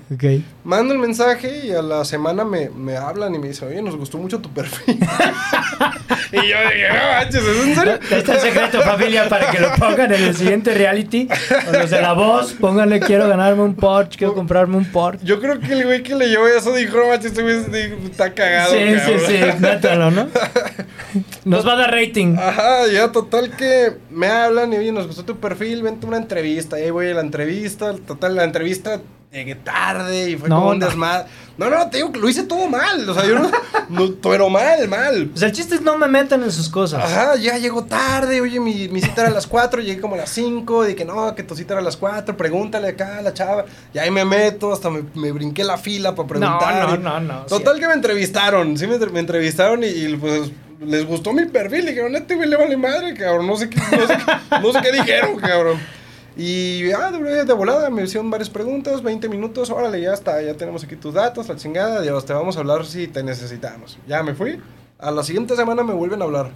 Mando 0.65 0.93
el 0.93 0.99
mensaje 0.99 1.67
y 1.67 1.71
a 1.71 1.83
la 1.83 2.05
semana 2.05 2.45
me, 2.45 2.69
me 2.71 2.97
hablan 2.97 3.35
y 3.35 3.39
me 3.39 3.49
dicen, 3.49 3.69
oye, 3.69 3.81
nos 3.81 3.97
gustó 3.97 4.19
mucho 4.19 4.41
tu 4.41 4.49
perfil. 4.51 4.99
y 6.33 6.37
yo 6.37 6.41
dije, 6.43 6.89
no 6.89 7.13
manches, 7.13 7.43
¿es 7.43 7.67
en 7.67 7.75
serio? 7.75 7.92
Está 8.11 8.35
el 8.35 8.41
secreto, 8.41 8.81
familia, 8.83 9.29
para 9.29 9.51
que 9.51 9.61
lo 9.61 9.73
pongan 9.75 10.13
en 10.13 10.25
el 10.25 10.37
siguiente 10.37 10.75
reality. 10.75 11.29
O 11.69 11.73
los 11.73 11.91
de 11.91 12.01
la 12.01 12.13
voz, 12.13 12.53
pónganle 12.55 13.01
quiero 13.01 13.29
ganarme 13.29 13.63
un 13.63 13.75
Porsche, 13.75 14.19
quiero 14.19 14.35
comprarme 14.35 14.77
un 14.77 14.85
Porsche. 14.85 15.25
Yo 15.25 15.41
creo 15.41 15.59
que 15.61 15.73
el 15.73 15.85
güey 15.85 16.03
que 16.03 16.15
leyó 16.15 16.47
eso 16.47 16.73
dijo, 16.75 16.99
no 16.99 17.09
manches, 17.09 17.37
este 17.37 17.95
está 18.05 18.33
cagado. 18.33 18.73
Sí, 18.73 18.79
sí, 18.79 18.97
cabrón". 18.97 19.21
sí, 19.27 19.61
métalo, 19.61 20.11
¿no? 20.11 20.29
Nos 21.45 21.67
va 21.67 21.73
a 21.73 21.77
dar 21.77 21.91
rating. 21.93 22.37
Ajá, 22.39 22.87
ya 22.93 23.13
total 23.13 23.51
que 23.57 23.93
me 24.11 24.29
hablan 24.29 24.73
y 24.73 24.77
oye, 24.77 24.93
nos 24.93 25.07
gustó 25.07 25.25
tu 25.25 25.39
perfil, 25.39 25.83
vente 25.83 26.07
una 26.07 26.17
entrevista. 26.17 26.79
Y 26.79 26.85
ahí 26.85 26.91
voy 26.91 27.09
a 27.11 27.15
la 27.15 27.21
entrevista, 27.21 27.95
total, 28.07 28.37
la 28.37 28.45
entrevista 28.45 29.01
llegué 29.33 29.55
tarde 29.55 30.31
y 30.31 30.37
fue 30.37 30.49
No, 30.49 30.57
como 30.57 30.71
un 30.71 30.79
no. 30.79 30.87
desmadre. 30.87 31.27
No, 31.57 31.69
no, 31.71 31.89
te 31.91 31.99
digo 31.99 32.13
que 32.13 32.19
lo 32.21 32.29
hice 32.29 32.43
todo 32.45 32.69
mal. 32.69 33.09
O 33.09 33.15
sea, 33.15 33.25
yo 33.27 33.39
no, 33.39 33.51
no 33.89 34.15
pero 34.23 34.49
mal, 34.51 34.87
mal. 34.89 35.31
O 35.35 35.37
sea, 35.37 35.49
el 35.49 35.55
chiste 35.55 35.75
es 35.77 35.81
no 35.83 35.97
me 35.97 36.07
metan 36.09 36.43
en 36.43 36.53
sus 36.53 36.69
cosas. 36.69 37.03
Ajá, 37.05 37.37
ya 37.37 37.57
llegó 37.59 37.85
tarde, 37.85 38.41
oye, 38.41 38.61
mi, 38.61 38.89
mi 38.89 39.01
cita 39.01 39.23
era 39.23 39.31
a 39.31 39.35
las 39.35 39.47
4, 39.47 39.81
llegué 39.83 40.01
como 40.01 40.15
a 40.15 40.19
las 40.19 40.31
5, 40.31 40.85
de 40.85 40.95
que 40.95 41.05
no, 41.05 41.35
que 41.35 41.43
tu 41.43 41.55
cita 41.57 41.75
era 41.75 41.81
a 41.81 41.85
las 41.85 41.97
4, 41.97 42.37
pregúntale 42.37 42.89
acá 42.89 43.19
a 43.19 43.23
la 43.23 43.33
chava. 43.33 43.65
Y 43.95 43.99
ahí 43.99 44.11
me 44.11 44.25
meto, 44.25 44.73
hasta 44.73 44.91
me, 44.91 45.03
me 45.15 45.33
brinqué 45.33 45.65
la 45.65 45.79
fila 45.79 46.15
para 46.15 46.29
preguntar. 46.29 46.89
no, 46.91 46.97
no, 46.99 47.21
no, 47.21 47.41
Total 47.47 47.79
que 47.81 47.87
me 47.87 47.95
entrevistaron, 47.95 48.77
sí 48.77 48.87
me, 48.87 48.95
entre- 48.95 49.11
me 49.11 49.21
entrevistaron 49.21 49.83
y, 49.85 49.87
y, 49.89 50.17
pues 50.17 50.51
les 50.81 51.07
gustó 51.07 51.33
mi 51.33 51.45
perfil. 51.47 51.87
Dijeron, 51.87 52.15
este 52.17 52.35
güey 52.35 52.49
le 52.49 52.57
vale 52.57 52.77
madre, 52.77 53.15
cabrón, 53.15 53.47
no 53.47 53.57
sé 53.57 53.69
qué, 53.71 53.79
no 53.79 54.07
sé 54.07 54.17
qué, 54.17 54.59
no 54.61 54.73
sé 54.73 54.81
qué 54.83 54.93
dijeron, 54.93 55.37
cabrón. 55.39 55.79
Y 56.37 56.91
ah, 56.93 57.11
de, 57.11 57.53
volada 57.53 57.91
me 57.91 58.03
hicieron 58.03 58.31
varias 58.31 58.49
preguntas, 58.49 59.03
20 59.03 59.29
minutos, 59.29 59.69
órale, 59.71 60.01
ya 60.01 60.15
está, 60.15 60.41
ya 60.41 60.55
tenemos 60.55 60.83
aquí 60.83 60.97
tus 60.97 61.13
datos, 61.13 61.49
la 61.49 61.57
chingada, 61.57 62.01
Dios, 62.01 62.25
te 62.25 62.33
vamos 62.33 62.57
a 62.57 62.61
hablar 62.61 62.87
si 62.87 63.07
te 63.07 63.23
necesitamos. 63.23 63.99
Ya 64.07 64.23
me 64.23 64.35
fui. 64.35 64.59
A 64.99 65.11
la 65.11 65.23
siguiente 65.25 65.57
semana 65.57 65.83
me 65.83 65.93
vuelven 65.93 66.23
a 66.23 66.25
hablar. 66.25 66.51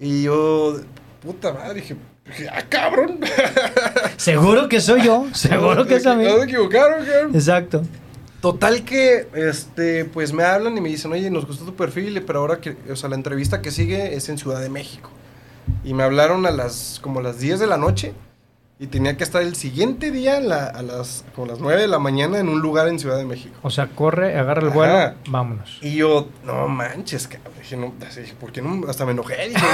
Y 0.00 0.24
yo, 0.24 0.76
puta 1.22 1.52
madre, 1.52 1.74
dije, 1.74 1.96
dije, 2.26 2.48
ah, 2.48 2.64
cabrón. 2.68 3.20
Seguro 4.16 4.68
que 4.68 4.80
soy 4.80 5.02
yo. 5.02 5.26
Seguro 5.32 5.86
que 5.86 5.96
es 5.96 6.06
a 6.06 6.16
mí. 6.16 6.24
No 6.24 6.38
se 6.38 6.44
equivocaron, 6.44 7.04
cabrón. 7.04 7.34
Exacto. 7.34 7.82
Total 8.40 8.84
que, 8.84 9.28
este, 9.34 10.04
pues 10.04 10.32
me 10.32 10.42
hablan 10.42 10.76
y 10.76 10.80
me 10.80 10.88
dicen, 10.88 11.12
oye, 11.12 11.30
nos 11.30 11.46
gustó 11.46 11.64
tu 11.64 11.76
perfil, 11.76 12.22
pero 12.26 12.40
ahora 12.40 12.60
que, 12.60 12.76
o 12.90 12.96
sea, 12.96 13.08
la 13.08 13.14
entrevista 13.14 13.62
que 13.62 13.70
sigue 13.70 14.16
es 14.16 14.28
en 14.28 14.36
Ciudad 14.36 14.60
de 14.60 14.68
México. 14.68 15.10
Y 15.84 15.94
me 15.94 16.02
hablaron 16.02 16.44
a 16.44 16.50
las, 16.50 16.98
como 17.00 17.20
a 17.20 17.22
las 17.22 17.38
10 17.38 17.60
de 17.60 17.66
la 17.66 17.78
noche 17.78 18.12
y 18.78 18.88
tenía 18.88 19.16
que 19.16 19.22
estar 19.22 19.40
el 19.40 19.54
siguiente 19.54 20.10
día 20.10 20.40
la- 20.40 20.66
a 20.66 20.82
las, 20.82 21.24
como 21.34 21.46
las 21.46 21.60
9 21.60 21.80
de 21.82 21.86
la 21.88 21.98
mañana 22.00 22.38
en 22.40 22.48
un 22.48 22.60
lugar 22.60 22.88
en 22.88 22.98
Ciudad 22.98 23.16
de 23.16 23.24
México. 23.24 23.54
O 23.62 23.70
sea, 23.70 23.86
corre, 23.86 24.36
agarra 24.36 24.62
el 24.62 24.70
vuelo, 24.70 24.94
Ajá. 24.96 25.14
vámonos. 25.28 25.78
Y 25.80 25.94
yo, 25.96 26.28
no 26.44 26.66
manches, 26.68 27.28
cabrón. 27.28 27.52
Dije, 27.60 27.76
no, 27.76 27.94
dije, 27.98 28.34
¿por 28.38 28.50
qué 28.52 28.60
no? 28.60 28.86
Hasta 28.88 29.06
me 29.06 29.12
enojé. 29.12 29.48
Dije, 29.48 29.64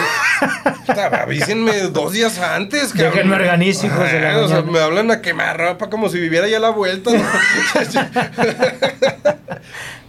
avísenme 1.22 1.72
dos 1.88 2.12
días 2.12 2.38
antes, 2.38 2.92
cabrón. 2.92 3.12
Déjenme 3.14 3.34
organizo, 3.36 3.86
hijos 3.86 4.12
de 4.12 4.20
la 4.20 4.30
Ajá, 4.30 4.38
o 4.44 4.48
sea, 4.48 4.62
me 4.62 4.78
hablan 4.78 5.10
a 5.10 5.20
quemar 5.22 5.58
ropa 5.58 5.88
como 5.90 6.08
si 6.10 6.20
viviera 6.20 6.46
ya 6.46 6.60
la 6.60 6.70
vuelta. 6.70 7.10
¿no? 7.12 7.24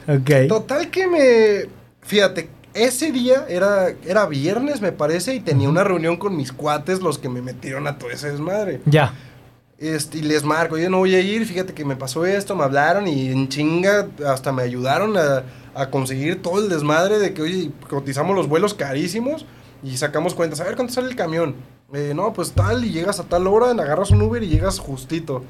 Ok. 0.07 0.47
Total 0.49 0.89
que 0.89 1.07
me... 1.07 1.69
Fíjate, 2.01 2.49
ese 2.73 3.11
día 3.11 3.45
era, 3.49 3.89
era 4.05 4.25
viernes, 4.25 4.81
me 4.81 4.91
parece, 4.91 5.35
y 5.35 5.39
tenía 5.39 5.69
una 5.69 5.83
reunión 5.83 6.17
con 6.17 6.35
mis 6.35 6.51
cuates, 6.51 7.01
los 7.01 7.17
que 7.17 7.29
me 7.29 7.41
metieron 7.41 7.87
a 7.87 7.97
todo 7.97 8.09
ese 8.09 8.31
desmadre. 8.31 8.81
Ya. 8.85 9.13
Este, 9.77 10.19
y 10.19 10.21
les 10.21 10.43
marco, 10.43 10.77
yo 10.77 10.89
no 10.89 10.99
voy 10.99 11.15
a 11.15 11.21
ir, 11.21 11.45
fíjate 11.45 11.73
que 11.73 11.83
me 11.83 11.95
pasó 11.95 12.25
esto, 12.25 12.55
me 12.55 12.63
hablaron 12.63 13.07
y 13.07 13.31
en 13.31 13.49
chinga 13.49 14.07
hasta 14.27 14.51
me 14.51 14.61
ayudaron 14.61 15.17
a, 15.17 15.43
a 15.73 15.89
conseguir 15.89 16.41
todo 16.41 16.59
el 16.59 16.69
desmadre 16.69 17.17
de 17.17 17.33
que, 17.33 17.41
oye, 17.41 17.71
cotizamos 17.89 18.35
los 18.35 18.47
vuelos 18.47 18.73
carísimos 18.73 19.45
y 19.83 19.97
sacamos 19.97 20.35
cuentas, 20.35 20.61
a 20.61 20.65
ver 20.65 20.75
cuánto 20.75 20.93
sale 20.93 21.09
el 21.09 21.15
camión. 21.15 21.55
Eh, 21.93 22.13
no, 22.15 22.31
pues 22.31 22.53
tal, 22.53 22.85
y 22.85 22.91
llegas 22.91 23.19
a 23.19 23.23
tal 23.23 23.47
hora, 23.47 23.71
agarras 23.71 24.11
un 24.11 24.21
Uber 24.21 24.41
y 24.43 24.47
llegas 24.47 24.79
justito. 24.79 25.43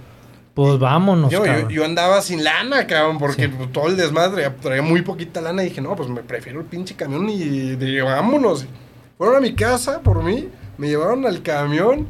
Pues 0.54 0.80
vámonos, 0.80 1.32
Yo, 1.32 1.40
yo, 1.40 1.46
cabrón. 1.46 1.70
yo 1.70 1.86
andaba 1.86 2.22
sin 2.22 2.44
lana, 2.44 2.86
cabrón, 2.86 3.18
porque 3.20 3.46
Sí. 3.48 3.54
todo 3.72 3.88
el 3.88 3.96
desmadre, 3.96 4.50
traía 4.62 4.82
muy 4.82 5.02
poquita 5.02 5.40
lana 5.40 5.64
y 5.64 5.70
dije, 5.70 5.80
no, 5.82 5.96
pues 5.96 6.10
me 6.10 6.22
prefiero 6.24 6.60
el 6.60 6.66
pinche 6.66 6.96
camión 6.96 7.30
y 7.30 7.76
dije, 7.78 8.02
vámonos. 8.02 8.66
Fueron 9.18 9.38
a 9.38 9.40
mi 9.40 9.54
casa 9.56 10.02
por 10.02 10.24
mí, 10.24 10.50
me 10.78 10.88
llevaron 10.90 11.26
al 11.26 11.42
camión 11.42 12.06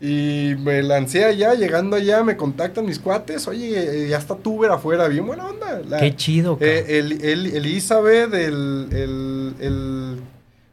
y 0.00 0.54
me 0.60 0.82
lancé 0.82 1.24
allá, 1.24 1.54
llegando 1.54 1.96
allá 1.96 2.22
me 2.24 2.36
contactan 2.36 2.86
mis 2.86 2.98
cuates, 2.98 3.46
oye, 3.48 4.04
eh, 4.04 4.08
ya 4.08 4.16
está 4.18 4.34
tu 4.34 4.54
Uber 4.56 4.70
afuera, 4.70 5.06
bien 5.08 5.26
buena 5.26 5.46
onda. 5.46 5.80
La- 5.86 5.98
Qué 6.00 6.16
chido, 6.16 6.56
cabrón. 6.58 6.74
eh, 6.76 6.98
el, 6.98 7.12
el, 7.24 7.46
Elizabeth, 7.54 8.32
el, 8.32 8.88
el, 8.92 9.54
el 9.60 10.20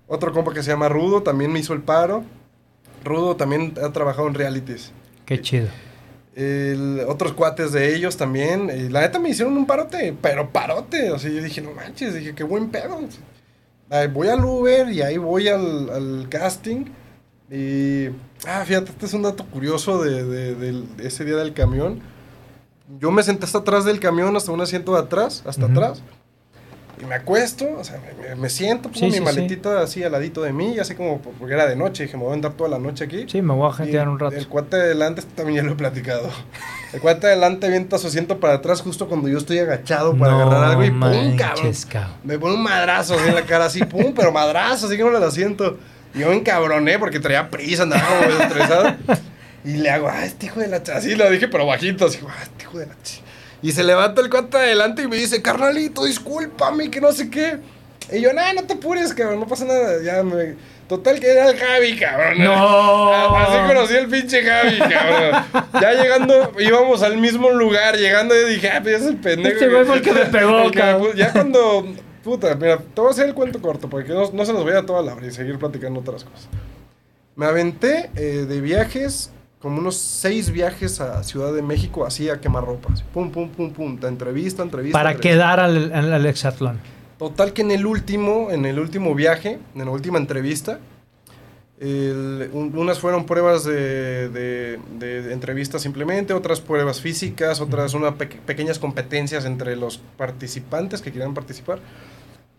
otro 0.07 0.31
compa 0.31 0.53
que 0.53 0.63
se 0.63 0.71
llama 0.71 0.87
Rudo, 0.87 1.23
también 1.23 1.51
me 1.51 1.59
hizo 1.59 1.73
el 1.73 1.81
paro. 1.81 2.23
Rudo 3.03 3.35
también 3.35 3.73
ha 3.83 3.91
trabajado 3.91 4.27
en 4.27 4.33
realities. 4.33 4.91
Qué 5.25 5.41
chido. 5.41 5.67
El- 6.35 7.01
otros 7.07 7.33
cuates 7.33 7.71
de 7.73 7.93
ellos 7.95 8.15
también. 8.17 8.91
la 8.93 9.01
neta 9.01 9.19
me 9.19 9.29
hicieron 9.29 9.57
un 9.57 9.65
parote, 9.65 10.15
pero 10.21 10.49
parote. 10.51 11.11
O 11.11 11.19
sea, 11.19 11.29
yo 11.29 11.41
dije, 11.43 11.61
no 11.61 11.71
manches, 11.71 12.13
dije, 12.13 12.33
qué 12.35 12.43
buen 12.43 12.69
pedo. 12.69 12.99
Ahí 13.89 14.07
voy 14.07 14.29
al 14.29 14.43
Uber 14.45 14.89
y 14.89 15.01
ahí 15.01 15.17
voy 15.17 15.47
al, 15.49 15.89
al 15.89 16.27
casting. 16.29 16.85
Y, 17.49 18.05
ah, 18.47 18.63
fíjate, 18.65 18.91
este 18.91 19.05
es 19.05 19.13
un 19.13 19.23
dato 19.23 19.45
curioso 19.45 20.01
de, 20.01 20.23
de- 20.55 20.83
ese 21.05 21.25
día 21.25 21.35
del 21.35 21.53
camión. 21.53 21.99
Yo 22.99 23.11
me 23.11 23.23
senté 23.23 23.45
hasta 23.45 23.57
atrás 23.59 23.83
del 23.83 23.99
camión, 23.99 24.35
hasta 24.37 24.51
un 24.53 24.61
asiento 24.61 24.93
de 24.93 24.99
atrás, 24.99 25.43
hasta 25.45 25.65
atrás. 25.65 26.01
Y 27.01 27.05
me 27.05 27.15
acuesto, 27.15 27.67
o 27.79 27.83
sea, 27.83 27.99
me, 28.37 28.47
siento, 28.49 28.83
pongo 28.89 28.99
Sí, 28.99 29.05
mi 29.05 29.11
sí, 29.13 29.17
sí. 29.17 29.23
maletita 29.23 29.81
así 29.81 30.03
al 30.03 30.11
ladito 30.11 30.43
de 30.43 30.53
mí, 30.53 30.75
y 30.75 30.79
así 30.79 30.93
como 30.93 31.19
porque 31.19 31.53
era 31.55 31.65
de 31.65 31.75
noche, 31.75 32.03
dije, 32.03 32.15
me 32.15 32.23
voy 32.23 32.31
a 32.31 32.35
andar 32.35 32.53
toda 32.53 32.69
la 32.69 32.77
noche 32.77 33.05
aquí. 33.05 33.25
Sí, 33.27 33.41
me 33.41 33.55
voy 33.55 33.67
a 33.67 33.73
gentear 33.73 34.07
un 34.07 34.19
rato. 34.19 34.35
El 34.35 34.47
cuate 34.47 34.77
de 34.77 34.83
adelante, 34.83 35.21
este 35.21 35.33
también 35.33 35.57
ya 35.57 35.63
lo 35.63 35.71
he 35.73 35.75
platicado. 35.75 36.29
El 36.93 36.99
cuate 36.99 37.25
de 37.25 37.33
adelante 37.33 37.65
avienta 37.65 37.97
su 37.97 38.05
asiento 38.07 38.39
para 38.39 38.55
atrás 38.55 38.81
justo 38.81 39.07
cuando 39.07 39.29
yo 39.29 39.39
estoy 39.39 39.57
agachado 39.59 40.15
para 40.15 40.33
No 40.33 40.41
agarrar 40.41 40.63
algo 40.71 40.83
y 40.83 40.91
¡pum, 40.91 41.37
cabrón! 41.37 41.73
Me 42.23 42.37
pone 42.37 42.53
un 42.53 42.63
madrazo 42.63 43.15
así 43.15 43.29
en 43.29 43.35
la 43.35 43.43
cara, 43.43 43.65
así, 43.65 43.83
¡pum! 43.83 44.13
Pero 44.15 44.31
madrazo, 44.31 44.85
así 44.85 44.95
que 44.95 45.03
no 45.03 45.09
le 45.17 45.25
asiento. 45.25 45.79
Y 46.13 46.19
yo 46.19 46.27
me 46.29 46.35
encabroné 46.35 46.99
porque 46.99 47.19
traía 47.19 47.49
prisa, 47.49 47.83
andaba 47.83 48.03
estresado. 48.43 48.95
Y 49.63 49.77
le 49.77 49.89
hago, 49.89 50.07
¡ah, 50.09 50.25
este 50.25 50.47
hijo 50.47 50.59
de 50.59 50.67
la 50.67 50.83
ch-". 50.83 50.93
Así 50.93 51.15
lo 51.15 51.29
dije, 51.31 51.47
pero 51.47 51.65
bajito, 51.65 52.05
así, 52.05 52.19
¡ah, 52.27 52.35
este 52.43 52.63
hijo 52.63 52.77
de 52.77 52.87
la 52.87 52.93
ch-". 52.93 53.21
Y 53.61 53.71
se 53.71 53.83
levanta 53.83 54.21
el 54.21 54.29
cuate 54.29 54.57
de 54.57 54.63
adelante 54.63 55.03
y 55.03 55.07
me 55.07 55.17
dice, 55.17 55.41
carnalito, 55.41 56.05
discúlpame, 56.05 56.89
que 56.89 56.99
no 56.99 57.11
sé 57.11 57.29
qué. 57.29 57.59
Y 58.11 58.21
yo, 58.21 58.33
no, 58.33 58.41
no 58.53 58.63
te 58.63 58.73
apures, 58.73 59.13
cabrón, 59.13 59.39
no 59.39 59.47
pasa 59.47 59.65
nada. 59.65 60.01
Ya 60.03 60.23
me... 60.23 60.55
Total 60.91 61.21
que 61.21 61.31
era 61.31 61.49
el 61.49 61.57
Javi, 61.57 61.97
cabrón. 61.97 62.43
No. 62.43 63.35
Así 63.37 63.73
conocí 63.73 63.95
al 63.95 64.07
pinche 64.07 64.43
Javi, 64.43 64.77
cabrón. 64.77 65.45
Ya 65.79 65.93
llegando, 65.93 66.51
íbamos 66.59 67.01
al 67.01 67.17
mismo 67.17 67.49
lugar, 67.49 67.95
llegando 67.95 68.35
yo 68.35 68.45
dije, 68.47 68.69
ah, 68.69 68.81
pues 68.83 69.01
es 69.01 69.07
el 69.07 69.15
pendejo. 69.15 69.53
Este 69.55 69.69
güey 69.69 69.85
fue 69.85 69.95
el 69.95 70.01
que 70.01 70.11
me 70.11 70.25
pegó, 70.25 70.69
cabrón. 70.69 71.15
Ya 71.15 71.31
cuando, 71.31 71.87
puta, 72.25 72.55
mira, 72.55 72.77
te 72.77 72.99
voy 72.99 73.07
a 73.07 73.11
hacer 73.11 73.27
el 73.27 73.33
cuento 73.33 73.61
corto, 73.61 73.89
porque 73.89 74.09
no, 74.09 74.29
no 74.33 74.45
se 74.45 74.51
nos 74.51 74.65
vaya 74.65 74.79
a 74.79 74.85
toda 74.85 75.01
la 75.01 75.13
hora 75.13 75.25
y 75.25 75.31
seguir 75.31 75.57
platicando 75.57 76.01
otras 76.01 76.25
cosas. 76.25 76.49
Me 77.37 77.45
aventé 77.45 78.09
eh, 78.17 78.45
de 78.45 78.59
viajes, 78.59 79.31
como 79.61 79.77
unos 79.79 79.95
seis 79.95 80.49
viajes 80.51 80.99
a 81.01 81.23
Ciudad 81.23 81.53
de 81.53 81.61
México, 81.61 82.05
así 82.05 82.29
a 82.29 82.39
quemarropa. 82.41 82.91
así, 82.93 83.03
Pum, 83.13 83.29
pum, 83.31 83.49
pum, 83.49 83.71
pum. 83.71 83.99
de 83.99 84.07
Entrevista, 84.07 84.63
entrevista. 84.63 84.97
Para 84.97 85.11
entrevista. 85.11 85.37
quedar 85.37 85.59
al, 85.59 85.93
al, 85.93 86.25
hexatlón. 86.25 86.79
Total 87.19 87.53
que 87.53 87.61
en 87.61 87.71
el 87.71 87.85
último, 87.85 88.49
en 88.51 88.65
el 88.65 88.79
último 88.79 89.13
viaje, 89.13 89.59
en 89.75 89.85
la 89.85 89.91
última 89.91 90.17
entrevista, 90.17 90.79
el- 91.79 92.49
un- 92.53 92.75
unas 92.77 92.99
fueron 92.99 93.25
pruebas 93.25 93.63
de, 93.63 94.29
de- 94.29 94.79
de- 94.99 95.33
entrevista 95.33 95.79
simplemente, 95.79 96.33
otras 96.33 96.61
pruebas 96.61 97.01
físicas, 97.01 97.59
otras 97.61 97.93
unas 97.93 98.13
pequeñas 98.15 98.77
competencias 98.79 99.45
entre 99.45 99.75
los 99.75 99.97
participantes 100.17 101.01
que 101.01 101.11
querían 101.11 101.33
participar. 101.33 101.79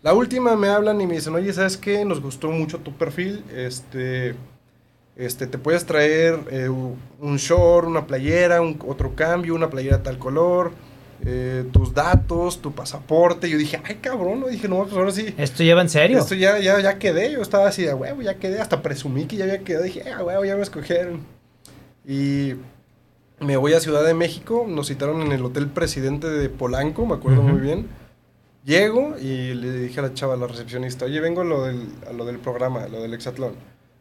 La 0.02 0.12
última 0.14 0.56
me 0.56 0.68
hablan 0.68 1.00
y 1.00 1.06
me 1.06 1.14
dicen, 1.14 1.34
oye, 1.34 1.52
¿sabes 1.52 1.76
qué? 1.76 2.04
Nos 2.04 2.20
gustó 2.20 2.50
mucho 2.50 2.78
tu 2.78 2.92
perfil, 2.94 3.44
este, 3.54 4.34
este, 5.16 5.46
te 5.46 5.58
puedes 5.58 5.84
traer 5.84 6.40
eh, 6.50 6.68
un 6.68 7.36
short, 7.36 7.86
una 7.86 8.06
playera, 8.06 8.60
un, 8.60 8.78
otro 8.86 9.14
cambio, 9.14 9.54
una 9.54 9.68
playera 9.68 10.02
tal 10.02 10.18
color, 10.18 10.72
eh, 11.24 11.64
tus 11.72 11.94
datos, 11.94 12.60
tu 12.60 12.72
pasaporte. 12.72 13.48
Yo 13.48 13.58
dije, 13.58 13.80
ay, 13.84 13.96
cabrón, 13.96 14.40
no 14.40 14.48
dije, 14.48 14.68
no, 14.68 14.82
pues 14.84 14.94
ahora 14.94 15.12
sí. 15.12 15.34
¿Esto 15.36 15.62
lleva 15.62 15.82
en 15.82 15.88
serio? 15.88 16.18
Esto 16.18 16.34
ya, 16.34 16.58
ya, 16.58 16.80
ya 16.80 16.98
quedé, 16.98 17.30
yo 17.32 17.42
estaba 17.42 17.68
así 17.68 17.82
de 17.82 17.94
huevo, 17.94 18.22
ya 18.22 18.36
quedé, 18.36 18.60
hasta 18.60 18.82
presumí 18.82 19.26
que 19.26 19.36
ya 19.36 19.44
había 19.44 19.60
quedado, 19.60 19.84
dije, 19.84 20.02
ah, 20.10 20.22
huevo, 20.24 20.44
ya 20.44 20.56
me 20.56 20.62
escogieron. 20.62 21.20
Y 22.06 22.54
me 23.38 23.56
voy 23.56 23.74
a 23.74 23.80
Ciudad 23.80 24.04
de 24.04 24.14
México, 24.14 24.64
nos 24.68 24.88
citaron 24.88 25.20
en 25.22 25.32
el 25.32 25.44
Hotel 25.44 25.68
Presidente 25.68 26.28
de 26.28 26.48
Polanco, 26.48 27.06
me 27.06 27.14
acuerdo 27.14 27.42
muy 27.42 27.60
bien. 27.60 27.86
Llego 28.64 29.16
y 29.18 29.54
le 29.54 29.72
dije 29.72 30.00
a 30.00 30.04
la 30.04 30.14
chava, 30.14 30.34
a 30.34 30.36
la 30.36 30.46
recepcionista, 30.46 31.04
oye, 31.04 31.20
vengo 31.20 31.42
a 31.42 31.44
lo 31.44 31.64
del, 31.64 31.88
a 32.08 32.12
lo 32.12 32.24
del 32.24 32.38
programa, 32.38 32.84
a 32.84 32.88
lo 32.88 33.02
del 33.02 33.12
hexatlón. 33.12 33.54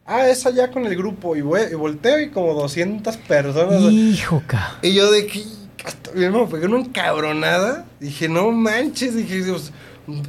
Ah, 0.04 0.28
es 0.28 0.44
allá 0.46 0.70
con 0.70 0.84
el 0.84 0.96
grupo, 0.96 1.36
y, 1.36 1.42
volteo 1.42 2.20
y 2.20 2.30
como 2.30 2.54
200 2.54 3.16
personas. 3.18 3.80
Hijo, 3.92 4.42
ca. 4.46 4.78
Y 4.82 4.94
yo 4.94 5.10
de 5.10 5.26
que 5.26 5.44
me 6.14 6.46
pegué 6.46 6.66
una 6.66 6.80
encabronada. 6.80 7.86
Dije, 8.00 8.28
no 8.28 8.50
manches, 8.50 9.14
dije, 9.14 9.44
Dios, 9.44 9.72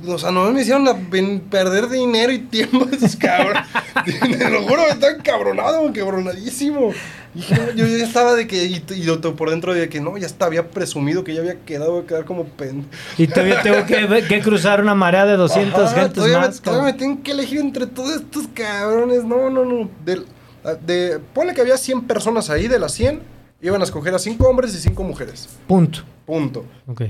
o 0.07 0.17
sea, 0.19 0.31
no 0.31 0.51
me 0.51 0.61
hicieron 0.61 0.87
a 0.87 0.93
ven- 0.93 1.39
perder 1.41 1.89
dinero 1.89 2.31
y 2.31 2.39
tiempo 2.39 2.87
esos 2.91 3.15
cabrones. 3.15 3.63
Te 4.37 4.49
lo 4.49 4.63
juro, 4.63 4.83
me 4.87 4.89
estaba 4.93 5.13
encabronado, 5.13 5.87
encabronadísimo. 5.87 6.91
Dije, 7.33 7.55
no, 7.55 7.71
yo 7.71 7.87
ya 7.87 8.03
estaba 8.03 8.35
de 8.35 8.45
que, 8.47 8.63
y, 8.65 8.75
y 8.95 9.07
por 9.35 9.49
dentro 9.49 9.73
de 9.73 9.89
que 9.89 9.99
no, 9.99 10.15
ya 10.17 10.27
estaba, 10.27 10.47
había 10.47 10.69
presumido 10.69 11.23
que 11.23 11.33
ya 11.33 11.39
había 11.41 11.59
quedado 11.61 11.99
a 11.99 12.05
quedar 12.05 12.25
como 12.25 12.45
pen. 12.45 12.85
Y 13.17 13.25
todavía 13.27 13.61
tengo 13.63 13.83
que, 13.87 14.23
que 14.29 14.41
cruzar 14.41 14.81
una 14.81 14.93
marea 14.93 15.25
de 15.25 15.35
200 15.37 15.79
Ajá, 15.81 15.93
gentes 15.95 16.13
todavía 16.13 16.39
me- 16.39 16.45
más. 16.47 16.61
todavía 16.61 16.85
me 16.91 16.93
tienen 16.93 17.17
que 17.23 17.31
elegir 17.31 17.59
entre 17.59 17.87
todos 17.87 18.15
estos 18.17 18.47
cabrones. 18.53 19.23
No, 19.23 19.49
no, 19.49 19.65
no. 19.65 19.89
Del- 20.05 20.25
de, 20.85 21.19
ponle 21.33 21.53
que 21.55 21.61
había 21.61 21.77
100 21.77 22.03
personas 22.03 22.49
ahí, 22.51 22.67
de 22.67 22.77
las 22.79 22.93
100, 22.93 23.21
iban 23.61 23.81
a 23.81 23.83
escoger 23.85 24.13
a 24.13 24.19
5 24.19 24.47
hombres 24.47 24.75
y 24.75 24.77
5 24.79 25.03
mujeres. 25.03 25.49
Punto. 25.67 26.01
Punto. 26.27 26.65
Ok. 26.87 27.01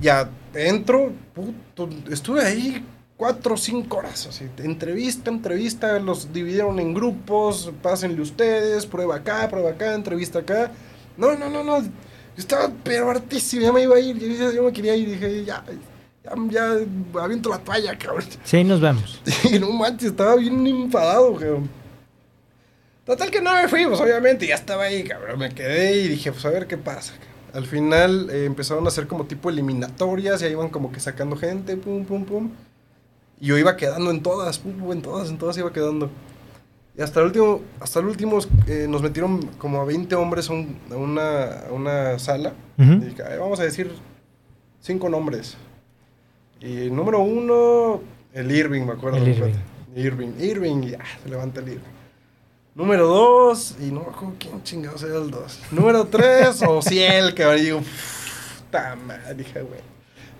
Ya 0.00 0.28
entro, 0.54 1.12
puto, 1.34 1.88
estuve 2.10 2.42
ahí 2.44 2.84
cuatro 3.16 3.54
o 3.54 3.56
cinco 3.56 3.98
horas, 3.98 4.26
así, 4.26 4.46
entrevista, 4.58 5.30
entrevista, 5.30 5.98
los 5.98 6.32
dividieron 6.32 6.80
en 6.80 6.94
grupos, 6.94 7.70
pásenle 7.82 8.20
ustedes, 8.22 8.86
prueba 8.86 9.16
acá, 9.16 9.48
prueba 9.48 9.70
acá, 9.70 9.94
entrevista 9.94 10.40
acá. 10.40 10.70
No, 11.16 11.34
no, 11.36 11.48
no, 11.50 11.62
no, 11.62 11.80
yo 11.82 11.88
estaba 12.36 12.70
pero 12.82 13.10
hartísimo, 13.10 13.62
ya 13.62 13.72
me 13.72 13.82
iba 13.82 13.96
a 13.96 14.00
ir, 14.00 14.18
yo, 14.18 14.26
yo- 14.28 14.52
yo 14.52 14.62
me 14.62 14.72
quería 14.72 14.96
ir, 14.96 15.08
dije, 15.10 15.44
ya, 15.44 15.62
ya, 16.24 16.32
ya, 16.50 17.20
aviento 17.22 17.50
la 17.50 17.58
toalla, 17.58 17.96
cabrón. 17.98 18.24
Sí, 18.42 18.64
nos 18.64 18.80
vemos. 18.80 19.20
Y 19.52 19.58
no 19.58 19.70
manches, 19.70 20.10
estaba 20.10 20.34
bien 20.36 20.66
enfadado, 20.66 21.34
cabrón. 21.34 21.68
Total 23.04 23.30
que 23.30 23.40
no 23.42 23.52
me 23.52 23.68
fui, 23.68 23.84
pues 23.86 24.00
obviamente, 24.00 24.46
ya 24.46 24.54
estaba 24.54 24.84
ahí, 24.84 25.04
cabrón. 25.04 25.38
Me 25.38 25.50
quedé 25.50 25.94
y 26.00 26.08
dije, 26.08 26.32
pues 26.32 26.44
a 26.46 26.48
ver 26.50 26.66
qué 26.66 26.78
pasa. 26.78 27.12
cabrón. 27.12 27.33
Al 27.54 27.64
final 27.66 28.28
eh, 28.30 28.44
empezaron 28.44 28.84
a 28.84 28.88
hacer 28.88 29.06
como 29.06 29.24
tipo 29.24 29.48
eliminatorias, 29.48 30.40
ya 30.40 30.48
iban 30.48 30.68
como 30.68 30.90
que 30.92 31.00
sacando 31.00 31.36
gente, 31.36 31.76
pum, 31.76 32.04
pum, 32.04 32.24
pum. 32.24 32.50
Y 33.40 33.46
yo 33.46 33.56
iba 33.58 33.76
quedando 33.76 34.10
en 34.10 34.22
todas, 34.22 34.58
pum, 34.58 34.72
pum, 34.74 34.92
en 34.92 35.02
todas, 35.02 35.30
en 35.30 35.38
todas 35.38 35.56
iba 35.56 35.72
quedando. 35.72 36.10
Y 36.96 37.02
hasta 37.02 37.20
el 37.20 37.26
último, 37.26 37.60
hasta 37.80 38.00
el 38.00 38.06
último 38.06 38.38
eh, 38.66 38.86
nos 38.88 39.02
metieron 39.02 39.40
como 39.58 39.80
a 39.80 39.84
20 39.84 40.14
hombres 40.16 40.50
a, 40.50 40.52
un- 40.52 40.78
a 40.90 40.96
una, 40.96 41.44
a 41.68 41.72
una 41.72 42.18
sala. 42.18 42.52
Ujú. 42.78 42.92
Y 42.92 43.04
dije, 43.06 43.22
"Ay, 43.22 43.38
vamos 43.38 43.58
a 43.60 43.64
decir 43.64 43.90
cinco 44.80 45.08
nombres. 45.08 45.56
Y 46.60 46.90
número 46.90 47.20
uno, 47.20 48.00
el 48.32 48.50
Irving, 48.50 48.82
me 48.82 48.92
acuerdo. 48.92 49.18
El 49.18 49.28
Irving. 49.28 49.52
Irving, 49.96 50.28
Irving, 50.40 50.82
ya, 50.82 50.98
se 51.22 51.28
levanta 51.28 51.60
el 51.60 51.68
Irving. 51.68 51.94
Número 52.74 53.06
dos, 53.06 53.76
y 53.80 53.92
no 53.92 54.00
me 54.00 54.06
acuerdo 54.06 54.34
quién 54.38 54.62
chingados 54.64 55.02
era 55.04 55.18
el 55.18 55.30
dos. 55.30 55.60
Número 55.70 56.04
tres, 56.06 56.60
Ociel, 56.62 57.32
cabrón. 57.32 57.58
Y 57.58 57.62
digo, 57.62 57.80
puta 58.58 58.96
madre, 58.96 59.34
dije, 59.34 59.62
güey. 59.62 59.80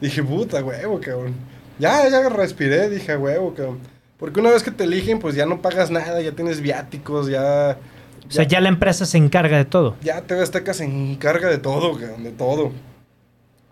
Dije, 0.01 0.23
puta, 0.23 0.63
huevo, 0.65 1.01
cabrón. 1.01 1.35
Ya, 1.79 2.09
ya 2.09 2.29
respiré, 2.29 2.91
dije, 2.91 3.17
huevo, 3.17 3.55
cabrón. 3.55 3.79
Porque 4.19 4.41
una 4.41 4.51
vez 4.51 4.65
que 4.65 4.73
te 4.73 4.83
eligen, 4.83 5.21
pues 5.21 5.37
ya 5.37 5.47
no 5.47 5.63
pagas 5.63 5.93
nada, 5.93 6.21
ya 6.21 6.33
tienes 6.33 6.61
viáticos, 6.61 7.29
ya. 7.29 7.79
O 8.27 8.33
sea, 8.33 8.45
ya 8.45 8.61
la 8.61 8.69
empresa 8.69 9.07
se 9.07 9.17
encarga 9.17 9.57
de 9.57 9.65
todo. 9.65 9.97
Ya 10.03 10.21
TV 10.23 10.43
Azteca 10.43 10.75
se 10.75 10.85
encarga 10.85 11.49
de 11.49 11.59
todo, 11.59 11.97
cabrón, 11.97 12.25
de 12.25 12.33
todo. 12.33 12.73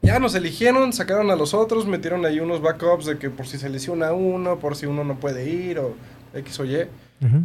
Ya 0.03 0.21
nos 0.21 0.37
eligieron, 0.37 0.93
sacaron 0.93 1.31
a 1.33 1.37
los 1.37 1.53
otros, 1.53 1.87
metieron 1.87 2.25
ahí 2.27 2.39
unos 2.39 2.61
backups 2.61 3.07
de 3.07 3.19
que 3.19 3.31
por 3.31 3.47
si 3.47 3.59
se 3.59 3.69
lesiona 3.69 4.13
uno, 4.13 4.59
por 4.59 4.77
si 4.77 4.87
uno 4.87 5.03
no 5.03 5.19
puede 5.19 5.49
ir 5.49 5.81
o 5.81 5.95
X 6.35 6.61
o 6.61 6.65
Y. 6.65 6.83
Ujú. 7.25 7.45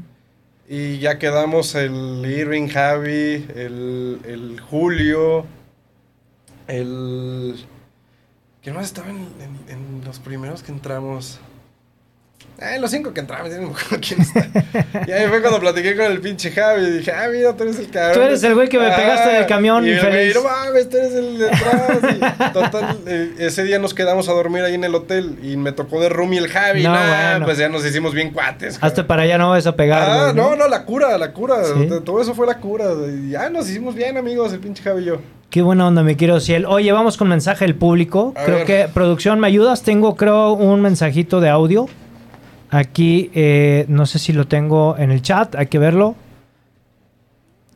Y 0.67 0.99
ya 0.99 1.17
quedamos 1.17 1.75
el 1.75 2.25
Irving, 2.25 2.67
Javi, 2.67 3.45
el, 3.55 4.19
el 4.25 4.59
Julio, 4.59 5.45
el... 6.67 7.55
¿Quién 8.61 8.75
más 8.75 8.85
estaba 8.87 9.09
en, 9.09 9.17
en- 9.39 9.69
en 9.69 10.01
los 10.03 10.19
primeros 10.19 10.63
que 10.63 10.73
entramos? 10.73 11.39
Ah, 12.59 12.75
los 12.79 12.89
cinco 12.89 13.13
que 13.13 13.19
entramos, 13.19 13.51
ya 13.51 13.57
no 13.57 13.67
me 13.67 13.73
acuerdo 13.73 13.99
quién 14.01 14.19
está. 14.19 14.47
y 15.07 15.11
ahí 15.11 15.27
fue 15.27 15.41
cuando 15.41 15.59
platiqué 15.59 15.95
con 15.95 16.05
el 16.07 16.19
pinche 16.19 16.49
Javi 16.51 16.87
y 16.87 16.91
dije, 16.91 17.11
ah, 17.11 17.27
mira, 17.31 17.55
tú 17.55 17.63
eres 17.63 17.77
el 17.77 17.89
cabrón. 17.89 18.13
Tú 18.15 18.21
eres 18.21 18.43
el 18.43 18.55
güey 18.55 18.67
que 18.67 18.79
me 18.79 18.89
pegaste 18.89 19.29
del 19.29 19.45
camión, 19.45 19.87
y 19.87 19.91
infeliz. 19.91 20.33
no 20.33 20.43
mames, 20.43 20.89
tú 20.89 20.97
eres 20.97 21.13
el 21.13 21.37
de 21.37 21.49
atrás. 21.49 21.99
Y 22.49 22.53
total, 22.53 22.97
eh, 23.05 23.33
ese 23.37 23.63
día 23.63 23.77
nos 23.77 23.93
quedamos 23.93 24.27
a 24.27 24.33
dormir 24.33 24.63
ahí 24.63 24.73
en 24.73 24.83
el 24.83 24.95
hotel 24.95 25.37
y 25.43 25.55
me 25.55 25.71
tocó 25.71 26.01
de 26.01 26.09
roomie 26.09 26.39
el 26.39 26.47
Javi. 26.47 26.81
No, 26.81 26.93
nah, 26.93 27.31
bueno. 27.31 27.45
Pues 27.45 27.59
ya 27.59 27.69
nos 27.69 27.85
hicimos 27.85 28.15
bien 28.15 28.31
cuates. 28.31 28.79
Hasta 28.81 29.05
para 29.05 29.21
allá 29.21 29.37
no 29.37 29.49
vas 29.51 29.67
a 29.67 29.75
pegar, 29.75 30.09
Ah, 30.09 30.31
güey, 30.31 30.35
no, 30.35 30.55
no, 30.55 30.67
la 30.67 30.83
cura, 30.83 31.15
la 31.19 31.31
cura. 31.33 31.63
¿Sí? 31.63 31.87
Todo 32.03 32.21
eso 32.21 32.33
fue 32.33 32.47
la 32.47 32.57
cura. 32.57 32.85
Y 33.07 33.31
ya 33.31 33.51
nos 33.51 33.69
hicimos 33.69 33.93
bien, 33.93 34.17
amigos, 34.17 34.51
el 34.53 34.59
pinche 34.59 34.81
Javi 34.81 35.03
y 35.03 35.05
yo. 35.05 35.17
Qué 35.51 35.61
buena 35.61 35.87
onda, 35.87 36.01
mi 36.01 36.15
querido 36.15 36.39
Ciel. 36.39 36.65
Oye, 36.65 36.91
vamos 36.91 37.17
con 37.17 37.29
mensaje 37.29 37.65
del 37.65 37.75
público. 37.75 38.33
A 38.35 38.43
creo 38.43 38.57
ver. 38.57 38.65
que, 38.65 38.87
producción, 38.91 39.39
¿me 39.39 39.45
ayudas? 39.47 39.83
Tengo, 39.83 40.15
creo, 40.15 40.53
un 40.53 40.81
mensajito 40.81 41.39
de 41.39 41.49
audio. 41.49 41.87
Aquí, 42.69 43.31
eh, 43.33 43.85
no 43.87 44.05
sé 44.05 44.19
si 44.19 44.33
lo 44.33 44.47
tengo 44.47 44.97
en 44.97 45.11
el 45.11 45.21
chat, 45.21 45.55
hay 45.55 45.67
que 45.67 45.79
verlo. 45.79 46.15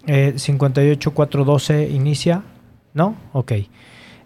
Eh, 0.08 0.34
58412 0.36 1.90
inicia, 1.90 2.44
¿no? 2.94 3.16
Ok. 3.34 3.54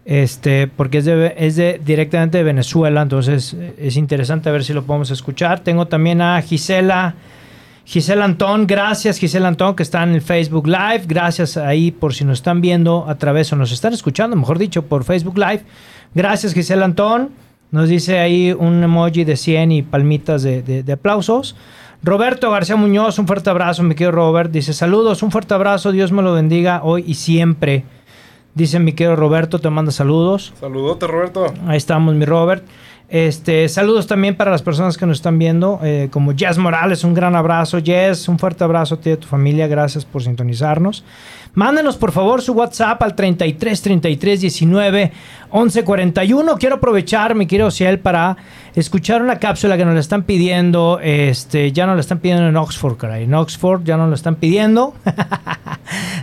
Este, 0.06 0.68
porque 0.68 1.00
es, 1.00 1.06
de, 1.06 1.34
es 1.38 1.56
de 1.56 1.82
directamente 1.84 2.38
de 2.38 2.44
Venezuela, 2.44 3.02
entonces 3.02 3.56
eh, 3.56 3.76
es 3.80 3.98
interesante 3.98 4.52
ver 4.52 4.64
si 4.64 4.74
lo 4.74 4.84
podemos 4.84 5.12
escuchar. 5.12 5.60
Tengo 5.62 5.88
también 5.88 6.22
a 6.22 6.42
Gisela. 6.42 7.16
Gisela 7.86 8.26
Antón, 8.26 8.66
gracias 8.66 9.20
Gisela 9.20 9.48
Antón 9.48 9.76
que 9.76 9.84
está 9.84 10.02
en 10.02 10.16
el 10.16 10.22
Facebook 10.22 10.68
Live, 10.68 11.04
gracias 11.06 11.56
ahí 11.56 11.92
por 11.92 12.16
si 12.16 12.26
nos 12.26 12.40
están 12.40 12.60
viendo 12.60 13.06
a 13.08 13.16
través 13.16 13.54
o 13.54 13.56
nos 13.56 13.72
están 13.72 13.94
escuchando, 13.94 14.36
mejor 14.36 14.58
dicho, 14.58 14.88
por 14.88 15.04
Facebook 15.04 15.38
Live. 15.38 15.62
Gracias 16.16 16.56
Gisela 16.56 16.86
Antón, 16.86 17.30
nos 17.76 17.90
dice 17.90 18.20
ahí 18.20 18.52
un 18.58 18.82
emoji 18.84 19.26
de 19.26 19.36
100 19.36 19.72
y 19.74 19.82
palmitas 19.84 20.42
de, 20.44 20.62
de- 20.64 20.82
de 20.82 20.94
aplausos. 20.94 21.56
Roberto 22.02 22.50
García 22.52 22.76
Muñoz, 22.76 23.20
un 23.20 23.28
fuerte 23.28 23.50
abrazo, 23.50 23.84
mi 23.84 23.96
querido 23.96 24.12
Robert, 24.12 24.52
dice 24.52 24.74
saludos, 24.74 25.24
un 25.24 25.32
fuerte 25.32 25.54
abrazo, 25.54 25.92
Dios 25.92 26.12
me 26.12 26.22
lo 26.22 26.34
bendiga 26.34 26.82
hoy 26.84 27.04
y 27.06 27.16
siempre. 27.16 27.84
Dice 28.54 28.80
mi 28.80 28.94
querido 28.94 29.16
Roberto, 29.16 29.60
te 29.60 29.70
manda 29.70 29.92
saludos. 29.92 30.54
Saludote, 30.60 31.08
Roberto. 31.08 31.54
Ahí 31.68 31.78
estamos, 31.78 32.16
mi 32.16 32.24
Robert. 32.26 32.64
Este, 33.08 33.70
saludos 33.70 34.08
también 34.08 34.36
para 34.36 34.50
las 34.50 34.64
personas 34.64 34.98
que 34.98 35.06
nos 35.06 35.18
están 35.18 35.38
viendo, 35.38 35.80
eh, 35.84 36.10
como 36.12 36.34
Jess 36.36 36.58
Morales, 36.58 37.04
un 37.04 37.14
gran 37.14 37.36
abrazo. 37.36 37.80
Jess, 37.84 38.28
un 38.28 38.40
fuerte 38.40 38.64
abrazo 38.64 38.96
a 38.96 39.00
ti 39.00 39.12
y 39.12 39.14
a 39.14 39.20
tu 39.20 39.28
familia, 39.28 39.68
gracias 39.68 40.06
por 40.06 40.24
sintonizarnos. 40.24 41.04
Mándenos 41.54 41.96
por 41.96 42.12
favor 42.12 42.42
su 42.42 42.52
WhatsApp 42.52 43.02
al 43.02 43.16
33 43.16 43.82
33 43.82 44.42
19 44.42 45.12
11 45.52 45.84
41. 45.86 46.58
Quiero 46.58 46.76
aprovechar, 46.76 47.34
mi 47.34 47.48
querido 47.48 47.72
Ciel, 47.72 48.00
para 48.00 48.36
escuchar 48.76 49.22
una 49.22 49.40
cápsula 49.40 49.78
que 49.78 49.86
nos 49.86 49.94
la 49.94 50.02
están 50.02 50.24
pidiendo. 50.24 51.00
Este, 51.02 51.72
ya 51.72 51.86
nos 51.86 51.96
la 51.96 52.02
están 52.02 52.20
pidiendo 52.20 52.46
en 52.46 52.58
Oxford, 52.58 52.98
caray. 52.98 53.24
En 53.24 53.34
Oxford 53.34 53.84
ya 53.86 53.96
nos 53.96 54.10
la 54.10 54.16
están 54.16 54.36
pidiendo. 54.36 54.94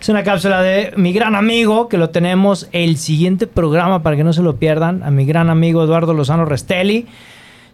Es 0.01 0.09
una 0.09 0.25
cápsula 0.25 0.61
de 0.61 0.93
mi 0.97 1.13
gran 1.13 1.37
amigo, 1.37 1.89
que 1.89 1.97
lo 1.97 2.11
tenemos 2.11 2.69
el 2.73 2.97
siguiente 2.97 3.47
programa 3.47 4.03
para 4.03 4.17
que 4.17 4.25
no 4.25 4.33
se 4.33 4.43
lo 4.43 4.57
pierdan, 4.57 5.05
a 5.05 5.13
mi 5.13 5.25
gran 5.25 5.49
amigo 5.49 5.85
Eduardo 5.85 6.13
Lozano 6.13 6.45
Restelli. 6.73 7.07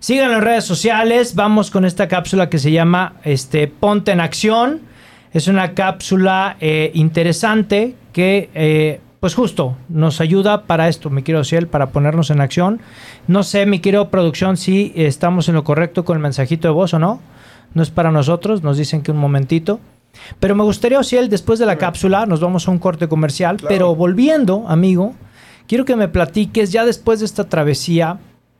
Síganlo 0.00 0.36
en 0.36 0.42
redes 0.42 0.64
sociales, 0.64 1.34
vamos 1.34 1.70
con 1.70 1.84
esta 1.84 2.06
cápsula 2.06 2.48
que 2.48 2.58
se 2.58 2.70
llama 2.70 3.14
este, 3.24 3.66
Ponte 3.66 4.12
en 4.12 4.20
Acción. 4.20 4.80
Es 5.32 5.48
una 5.48 5.74
cápsula 5.74 6.56
eh, 6.60 6.90
interesante 6.94 7.94
que, 8.12 8.48
eh, 8.54 9.00
pues 9.20 9.34
justo, 9.34 9.76
nos 9.88 10.20
ayuda 10.20 10.62
para 10.64 10.88
esto, 10.88 11.10
mi 11.10 11.22
querido 11.22 11.42
Ciel, 11.44 11.66
para 11.66 11.88
ponernos 11.90 12.30
en 12.30 12.40
acción. 12.40 12.80
No 13.26 13.42
sé, 13.42 13.66
mi 13.66 13.80
querido 13.80 14.08
producción, 14.08 14.56
si 14.56 14.92
estamos 14.94 15.48
en 15.48 15.54
lo 15.56 15.64
correcto 15.64 16.04
con 16.04 16.16
el 16.16 16.22
mensajito 16.22 16.68
de 16.68 16.74
voz 16.74 16.94
o 16.94 16.98
no. 17.00 17.20
No 17.74 17.82
es 17.82 17.90
para 17.90 18.10
nosotros, 18.12 18.62
nos 18.62 18.78
dicen 18.78 19.02
que 19.02 19.10
un 19.10 19.18
momentito. 19.18 19.80
Pero 20.40 20.54
me 20.54 20.62
gustaría, 20.62 20.98
Ociel, 20.98 21.28
después 21.28 21.58
de 21.58 21.66
la 21.66 21.76
cápsula, 21.76 22.24
nos 22.24 22.40
vamos 22.40 22.66
a 22.66 22.70
un 22.70 22.78
corte 22.78 23.08
comercial, 23.08 23.56
Claro. 23.56 23.68
pero 23.68 23.94
volviendo, 23.96 24.64
amigo, 24.68 25.14
quiero 25.66 25.84
que 25.84 25.96
me 25.96 26.08
platiques 26.08 26.70
ya 26.72 26.86
después 26.86 27.18
de 27.18 27.26
esta 27.26 27.48
travesía 27.48 28.18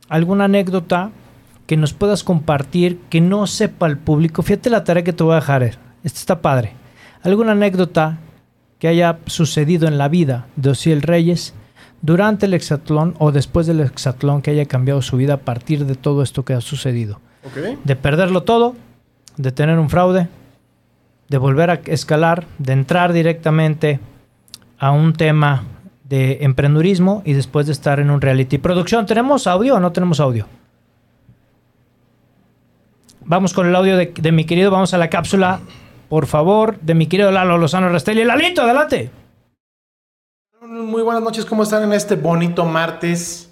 alguna 0.09 0.45
anécdota 0.45 1.11
que 1.67 1.77
nos 1.77 1.93
puedas 1.93 2.23
compartir 2.23 2.99
que 3.09 3.21
no 3.21 3.47
sepa 3.47 3.87
el 3.87 3.97
público. 3.97 4.41
Fíjate 4.41 4.69
la 4.69 4.83
tarea 4.83 5.03
que 5.03 5.13
te 5.13 5.23
voy 5.23 5.33
a 5.33 5.35
dejar. 5.35 5.63
eh. 5.63 5.73
Esta 6.03 6.19
está 6.19 6.41
padre. 6.41 6.73
Alguna 7.23 7.51
anécdota 7.51 8.17
que 8.79 8.87
haya 8.87 9.19
sucedido 9.27 9.87
en 9.87 9.97
la 9.97 10.07
vida 10.07 10.47
de 10.55 10.71
Ociel 10.71 11.01
Reyes 11.01 11.53
durante 12.01 12.45
el 12.47 12.53
hexatlón 12.53 13.15
o 13.19 13.31
después 13.31 13.67
del 13.67 13.81
hexatlón 13.81 14.41
que 14.41 14.51
haya 14.51 14.65
cambiado 14.65 15.01
su 15.01 15.17
vida 15.17 15.33
a 15.35 15.37
partir 15.37 15.85
de 15.85 15.95
todo 15.95 16.23
esto 16.23 16.43
que 16.43 16.53
ha 16.53 16.61
sucedido 16.61 17.19
de 17.83 17.95
perderlo 17.95 18.43
todo, 18.43 18.75
de 19.37 19.51
tener 19.51 19.79
un 19.79 19.89
fraude, 19.89 20.27
de 21.29 21.37
volver 21.37 21.69
a 21.69 21.81
escalar, 21.85 22.45
de 22.57 22.73
entrar 22.73 23.13
directamente 23.13 23.99
a 24.77 24.91
un 24.91 25.13
tema 25.13 25.63
de 26.09 26.39
emprendurismo 26.41 27.21
y 27.23 27.33
después 27.33 27.67
de 27.67 27.71
estar 27.71 27.99
en 27.99 28.09
un 28.09 28.19
reality. 28.19 28.57
Producción, 28.57 29.05
¿tenemos 29.05 29.45
audio 29.47 29.75
o 29.75 29.79
no 29.79 29.91
tenemos 29.91 30.19
audio? 30.19 30.47
Vamos 33.21 33.53
con 33.53 33.67
el 33.67 33.75
audio 33.75 33.95
de, 33.95 34.11
de 34.19 34.31
mi 34.31 34.45
querido, 34.45 34.71
vamos 34.71 34.93
a 34.95 34.97
la 34.97 35.09
cápsula, 35.09 35.59
por 36.09 36.25
favor, 36.25 36.79
de 36.81 36.95
mi 36.95 37.05
querido 37.05 37.31
Lalo 37.31 37.59
Lozano 37.59 37.89
Restelli. 37.89 38.23
Lalito, 38.23 38.63
adelante. 38.63 39.11
Muy 40.61 41.03
buenas 41.03 41.21
noches, 41.21 41.45
¿cómo 41.45 41.63
están 41.63 41.83
en 41.83 41.93
este 41.93 42.15
bonito 42.15 42.65
martes? 42.65 43.51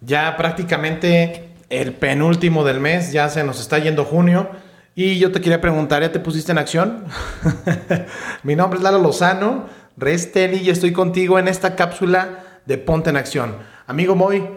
Ya 0.00 0.36
prácticamente 0.36 1.50
el 1.70 1.92
penúltimo 1.94 2.64
del 2.64 2.80
mes, 2.80 3.12
ya 3.12 3.28
se 3.28 3.44
nos 3.44 3.60
está 3.60 3.78
yendo 3.78 4.04
junio. 4.04 4.48
Y 4.96 5.18
yo 5.18 5.32
te 5.32 5.40
quería 5.40 5.60
preguntar, 5.60 6.02
¿ya 6.02 6.12
te 6.12 6.20
pusiste 6.20 6.52
en 6.52 6.58
acción? 6.58 7.04
Mi 8.42 8.54
nombre 8.54 8.78
es 8.78 8.82
Lalo 8.82 8.98
Lozano, 8.98 9.66
Resteli, 9.96 10.58
y 10.58 10.70
estoy 10.70 10.92
contigo 10.92 11.38
en 11.38 11.48
esta 11.48 11.76
cápsula 11.76 12.60
de 12.66 12.78
Ponte 12.78 13.10
en 13.10 13.16
Acción. 13.16 13.56
Amigo 13.86 14.14
Moy, 14.14 14.48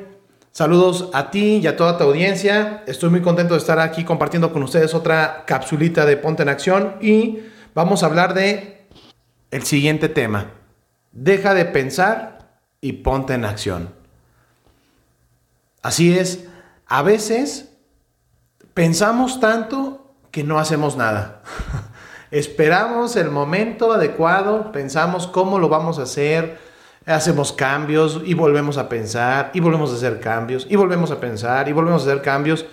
saludos 0.51 1.09
a 1.13 1.29
ti 1.29 1.57
y 1.57 1.67
a 1.67 1.77
toda 1.77 1.97
tu 1.97 2.05
audiencia. 2.05 2.83
Estoy 2.87 3.09
muy 3.09 3.21
contento 3.21 3.53
de 3.53 3.59
estar 3.59 3.79
aquí 3.79 4.03
compartiendo 4.03 4.51
con 4.51 4.63
ustedes 4.63 4.93
otra 4.93 5.43
capsulita 5.45 6.05
de 6.05 6.17
Ponte 6.17 6.43
en 6.43 6.49
Acción 6.49 6.95
y 7.01 7.39
vamos 7.75 8.01
a 8.01 8.07
hablar 8.07 8.33
de 8.33 8.87
el 9.51 9.63
siguiente 9.63 10.09
tema. 10.09 10.51
Deja 11.11 11.53
de 11.53 11.65
pensar 11.65 12.59
y 12.81 12.93
ponte 12.93 13.33
en 13.33 13.45
acción. 13.45 13.93
Así 15.81 16.17
es, 16.17 16.45
a 16.85 17.01
veces 17.01 17.73
pensamos 18.73 19.39
tanto 19.39 20.15
que 20.31 20.43
no 20.43 20.59
hacemos 20.59 20.97
nada. 20.97 21.41
Esperamos 22.31 23.15
el 23.15 23.31
momento 23.31 23.93
adecuado, 23.93 24.71
pensamos 24.71 25.27
cómo 25.27 25.59
lo 25.59 25.69
vamos 25.69 25.97
a 25.97 26.03
hacer, 26.03 26.57
hacemos 27.05 27.53
cambios 27.53 28.21
y 28.25 28.33
volvemos 28.33 28.77
a 28.77 28.89
pensar 28.89 29.51
y 29.53 29.61
volvemos 29.61 29.91
a 29.91 29.95
hacer 29.95 30.19
cambios 30.19 30.67
y 30.69 30.75
volvemos 30.75 31.11
a 31.11 31.19
pensar 31.19 31.69
y 31.69 31.71
volvemos 31.71 32.05
a 32.05 32.11
hacer 32.11 32.21
cambios. 32.21 32.65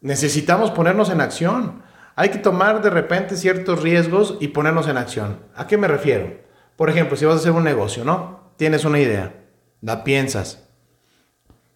Necesitamos 0.00 0.70
ponernos 0.70 1.10
en 1.10 1.20
acción. 1.20 1.82
Hay 2.14 2.28
que 2.28 2.38
tomar 2.38 2.80
de 2.80 2.90
repente 2.90 3.36
ciertos 3.36 3.82
riesgos 3.82 4.36
y 4.38 4.48
ponernos 4.48 4.86
en 4.86 4.98
acción. 4.98 5.40
¿A 5.56 5.66
qué 5.66 5.76
me 5.76 5.88
refiero? 5.88 6.38
Por 6.76 6.90
ejemplo, 6.90 7.16
si 7.16 7.24
vas 7.24 7.36
a 7.36 7.38
hacer 7.38 7.52
un 7.52 7.64
negocio, 7.64 8.04
¿no? 8.04 8.52
Tienes 8.56 8.84
una 8.84 9.00
idea, 9.00 9.34
la 9.80 10.04
piensas. 10.04 10.68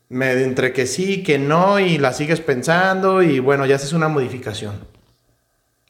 Me, 0.09 0.33
entre 0.43 0.73
que 0.73 0.87
sí, 0.87 1.23
que 1.25 1.39
no, 1.39 1.81
y 1.81 1.99
la 1.99 2.13
sigues 2.13 2.41
pensando, 2.41 3.23
y 3.23 3.41
bueno, 3.41 3.67
ya 3.67 3.77
haces 3.77 3.93
una 3.93 4.09
modificación. 4.09 4.75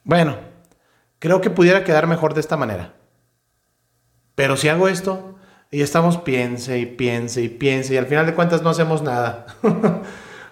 Bueno, 0.03 0.48
creo 1.19 1.41
que 1.41 1.51
pudiera 1.51 1.85
quedar 1.85 2.07
mejor 2.07 2.35
de 2.35 2.41
esta 2.41 2.57
manera. 2.57 2.95
Pero 4.35 4.57
si 4.57 4.69
hago 4.69 4.89
esto, 4.89 5.37
y 5.71 5.83
estamos 5.83 6.19
piense 6.19 6.79
y 6.79 6.87
piense 6.87 7.43
y 7.43 7.49
piense, 7.49 7.95
y 7.95 7.97
al 7.97 8.07
final 8.07 8.27
de 8.27 8.35
cuentas 8.35 8.63
no 8.63 8.71
hacemos 8.71 9.03
nada. 9.03 9.47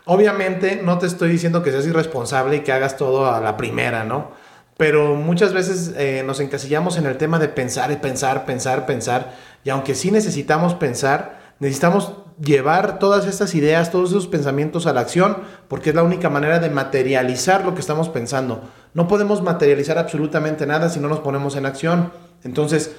Obviamente 0.04 0.80
no 0.82 0.98
te 0.98 1.06
estoy 1.06 1.30
diciendo 1.30 1.62
que 1.62 1.72
seas 1.72 1.86
irresponsable 1.86 2.56
y 2.56 2.60
que 2.60 2.72
hagas 2.72 2.96
todo 2.96 3.32
a 3.32 3.40
la 3.40 3.56
primera, 3.56 4.04
¿no? 4.04 4.30
Pero 4.76 5.14
muchas 5.14 5.52
veces 5.52 5.94
eh, 5.96 6.22
nos 6.24 6.38
encasillamos 6.38 6.98
en 6.98 7.06
el 7.06 7.16
tema 7.16 7.38
de 7.38 7.48
pensar 7.48 7.90
y 7.90 7.96
pensar, 7.96 8.44
pensar, 8.44 8.86
pensar. 8.86 9.32
Y 9.64 9.70
aunque 9.70 9.94
sí 9.94 10.10
necesitamos 10.10 10.74
pensar, 10.74 11.40
necesitamos 11.60 12.12
llevar 12.38 12.98
todas 12.98 13.26
estas 13.26 13.54
ideas, 13.54 13.90
todos 13.90 14.10
esos 14.10 14.26
pensamientos 14.26 14.86
a 14.86 14.92
la 14.92 15.00
acción, 15.00 15.38
porque 15.68 15.90
es 15.90 15.96
la 15.96 16.02
única 16.02 16.28
manera 16.28 16.58
de 16.58 16.68
materializar 16.68 17.64
lo 17.64 17.74
que 17.74 17.80
estamos 17.80 18.10
pensando. 18.10 18.62
No 18.96 19.06
podemos 19.08 19.42
materializar 19.42 19.98
absolutamente 19.98 20.64
nada 20.66 20.88
si 20.88 20.98
no 21.00 21.08
nos 21.08 21.20
ponemos 21.20 21.54
en 21.56 21.66
acción. 21.66 22.12
Entonces, 22.44 22.96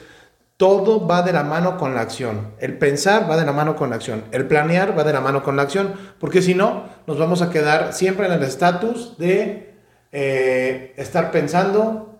todo 0.57 1.05
va 1.07 1.23
de 1.23 1.33
la 1.33 1.43
mano 1.43 1.77
con 1.77 1.95
la 1.95 2.01
acción. 2.01 2.53
El 2.59 2.77
pensar 2.77 3.29
va 3.29 3.35
de 3.35 3.45
la 3.45 3.51
mano 3.51 3.75
con 3.75 3.89
la 3.89 3.95
acción. 3.95 4.23
El 4.31 4.45
planear 4.47 4.97
va 4.97 5.03
de 5.03 5.13
la 5.13 5.21
mano 5.21 5.41
con 5.43 5.55
la 5.55 5.63
acción. 5.63 5.93
Porque 6.19 6.41
si 6.43 6.53
no, 6.53 6.83
nos 7.07 7.17
vamos 7.17 7.41
a 7.41 7.49
quedar 7.49 7.93
siempre 7.93 8.27
en 8.27 8.33
el 8.33 8.43
estatus 8.43 9.17
de 9.17 9.73
eh, 10.11 10.93
estar 10.97 11.31
pensando 11.31 12.13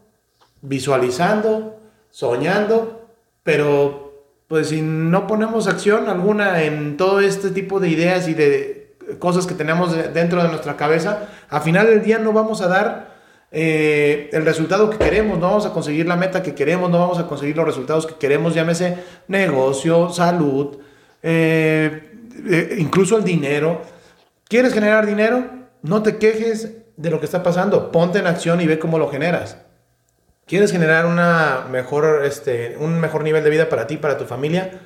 visualizando, 0.62 1.80
soñando, 2.10 3.08
pero 3.44 4.26
pues 4.48 4.70
si 4.70 4.82
no 4.82 5.28
ponemos 5.28 5.68
acción 5.68 6.10
alguna 6.10 6.64
en 6.64 6.98
todo 6.98 7.20
este 7.20 7.52
tipo 7.52 7.80
de 7.80 7.90
ideas 7.90 8.28
y 8.28 8.34
de 8.34 8.98
cosas 9.20 9.46
que 9.46 9.54
tenemos 9.54 9.96
de- 9.96 10.10
dentro 10.10 10.42
de 10.42 10.50
nuestra 10.50 10.76
cabeza, 10.76 11.28
al 11.50 11.62
final 11.62 11.86
del 11.88 12.02
día 12.04 12.18
no 12.18 12.34
vamos 12.34 12.62
a 12.62 12.68
dar 12.68 13.07
eh, 13.52 14.30
el 14.34 14.46
resultado 14.46 14.90
que 14.90 14.98
queremos, 14.98 15.40
no 15.40 15.48
vamos 15.48 15.66
a 15.66 15.72
conseguir 15.72 16.06
la 16.06 16.18
meta 16.18 16.44
que 16.44 16.54
queremos, 16.54 16.90
no 16.90 17.00
vamos 17.00 17.18
a 17.20 17.28
conseguir 17.28 17.56
los 17.56 17.66
resultados 17.66 18.06
que 18.06 18.16
queremos, 18.16 18.54
llámese 18.54 18.98
negocio, 19.28 20.10
salud, 20.10 20.78
eh, 21.24 22.12
eh, 22.50 22.76
incluso 22.78 23.18
el 23.18 23.24
dinero. 23.24 23.82
¿Quieres 24.48 24.74
generar 24.74 25.06
dinero? 25.06 25.46
No 25.82 26.04
te 26.04 26.18
quejes 26.18 26.74
de 26.98 27.10
lo 27.10 27.20
que 27.20 27.26
está 27.26 27.44
pasando, 27.44 27.92
ponte 27.92 28.20
en 28.20 28.28
acción 28.28 28.60
y 28.60 28.68
ve 28.68 28.80
cómo 28.80 29.00
lo 29.00 29.10
generas. 29.10 29.58
¿Quieres 30.46 30.72
generar 30.72 31.06
una 31.06 31.66
mejor, 31.70 32.26
este, 32.26 32.78
un 32.80 33.00
mejor 33.00 33.24
nivel 33.24 33.44
de 33.44 33.50
vida 33.50 33.70
para 33.70 33.88
ti, 33.88 33.98
para 33.98 34.18
tu 34.18 34.26
familia? 34.26 34.80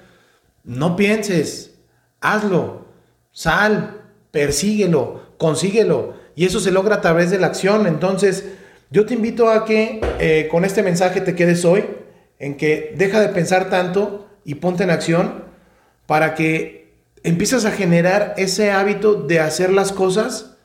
No 0.63 0.95
pienses, 0.95 1.80
hazlo, 2.19 2.86
sal, 3.32 4.02
persíguelo, 4.32 5.21
consíguelo. 5.38 6.21
Y 6.36 6.46
eso 6.46 6.60
se 6.60 6.72
logra 6.72 6.96
a 6.96 7.02
través 7.02 7.30
de 7.32 7.39
la 7.39 7.48
acción. 7.48 7.88
Entonces, 7.88 8.46
yo 8.89 9.06
te 9.06 9.13
invito 9.13 9.50
a 9.50 9.65
que 9.65 10.02
eh, 10.20 10.48
con 10.52 10.65
este 10.65 10.84
mensaje 10.84 11.22
te 11.22 11.36
quedes 11.36 11.65
hoy, 11.65 11.86
en 12.39 12.58
que 12.58 12.94
deja 12.98 13.20
de 13.20 13.30
pensar 13.30 13.70
tanto 13.70 14.28
y 14.44 14.56
ponte 14.56 14.84
en 14.84 14.89
acción 14.89 15.46
para 16.08 16.34
que 16.36 16.94
empieces 17.24 17.65
a 17.65 17.72
generar 17.72 18.34
ese 18.38 18.72
hábito 18.72 19.13
de 19.13 19.39
hacer 19.39 19.72
las 19.72 19.91
cosas 19.91 20.58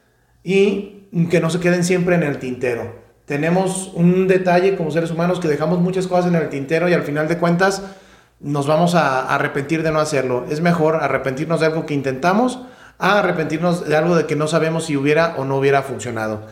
y 0.43 1.07
que 1.31 1.41
no 1.41 1.51
se 1.51 1.61
queden 1.61 1.85
siempre 1.85 2.15
en 2.15 2.23
el 2.23 2.39
tintero. 2.39 2.95
Tenemos 3.27 3.93
un 3.95 4.29
detalle 4.29 4.77
como 4.77 4.91
seres 4.91 5.11
humanos 5.11 5.41
que 5.41 5.49
dejamos 5.49 5.81
muchas 5.81 6.07
cosas 6.07 6.27
en 6.27 6.37
el 6.37 6.49
tintero 6.49 6.89
y 6.89 6.95
al 6.95 7.03
final 7.03 7.29
de 7.29 7.39
cuentas 7.39 7.83
nos 8.41 8.67
vamos 8.67 8.95
a 8.95 9.35
arrepentir 9.35 9.83
de 9.83 9.91
no 9.91 9.99
hacerlo. 9.99 10.47
Es 10.49 10.61
mejor 10.61 10.97
arrepentirnos 10.97 11.61
de 11.61 11.67
algo 11.67 11.87
que 11.87 11.95
intentamos 11.95 12.61
a 12.99 13.19
arrepentirnos 13.19 13.87
de 13.87 13.97
algo 13.97 14.17
de 14.17 14.27
que 14.27 14.37
no 14.37 14.47
sabemos 14.49 14.87
si 14.87 14.97
hubiera 14.97 15.35
o 15.37 15.45
no 15.45 15.57
hubiera 15.57 15.83
funcionado. 15.83 16.47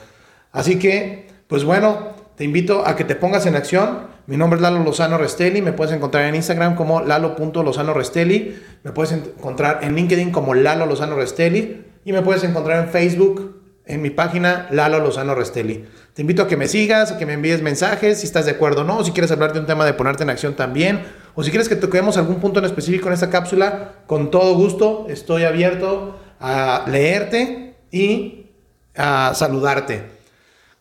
Así 0.52 0.78
que, 0.78 1.28
pues 1.48 1.64
bueno, 1.64 2.14
te 2.36 2.44
invito 2.44 2.86
a 2.86 2.96
que 2.96 3.04
te 3.04 3.14
pongas 3.14 3.46
en 3.46 3.56
acción. 3.56 4.14
Mi 4.26 4.36
nombre 4.36 4.56
es 4.56 4.62
Lalo 4.62 4.82
Lozano 4.82 5.18
Restelli. 5.18 5.62
Me 5.62 5.72
puedes 5.72 5.94
encontrar 5.94 6.24
en 6.24 6.34
Instagram 6.34 6.76
como 6.76 7.00
lalo.lozano 7.00 7.94
Restelli. 7.94 8.56
Me 8.82 8.92
puedes 8.92 9.12
encontrar 9.12 9.80
en 9.82 9.94
LinkedIn 9.94 10.30
como 10.30 10.54
Lalo 10.54 10.86
Lozano 10.86 11.16
Restelli. 11.16 11.84
Y 12.04 12.12
me 12.12 12.22
puedes 12.22 12.44
encontrar 12.44 12.84
en 12.84 12.90
Facebook 12.90 13.62
en 13.86 14.00
mi 14.00 14.10
página 14.10 14.66
Lalo 14.70 14.98
Lozano 15.00 15.34
Restelli. 15.34 15.84
Te 16.14 16.22
invito 16.22 16.42
a 16.42 16.48
que 16.48 16.56
me 16.56 16.68
sigas, 16.68 17.12
a 17.12 17.18
que 17.18 17.26
me 17.26 17.34
envíes 17.34 17.60
mensajes, 17.60 18.20
si 18.20 18.26
estás 18.26 18.46
de 18.46 18.52
acuerdo 18.52 18.80
o 18.80 18.84
no, 18.84 18.98
o 18.98 19.04
si 19.04 19.12
quieres 19.12 19.30
hablar 19.30 19.52
de 19.52 19.60
un 19.60 19.66
tema 19.66 19.84
de 19.84 19.92
ponerte 19.92 20.22
en 20.22 20.30
acción 20.30 20.54
también, 20.54 21.02
o 21.34 21.42
si 21.42 21.50
quieres 21.50 21.68
que 21.68 21.76
toquemos 21.76 22.16
algún 22.16 22.36
punto 22.36 22.60
en 22.60 22.64
específico 22.64 23.08
en 23.08 23.14
esta 23.14 23.30
cápsula, 23.30 23.92
con 24.06 24.30
todo 24.30 24.54
gusto 24.54 25.06
estoy 25.08 25.44
abierto 25.44 26.18
a 26.44 26.84
leerte 26.86 27.74
y 27.90 28.46
a 28.94 29.32
saludarte. 29.34 30.10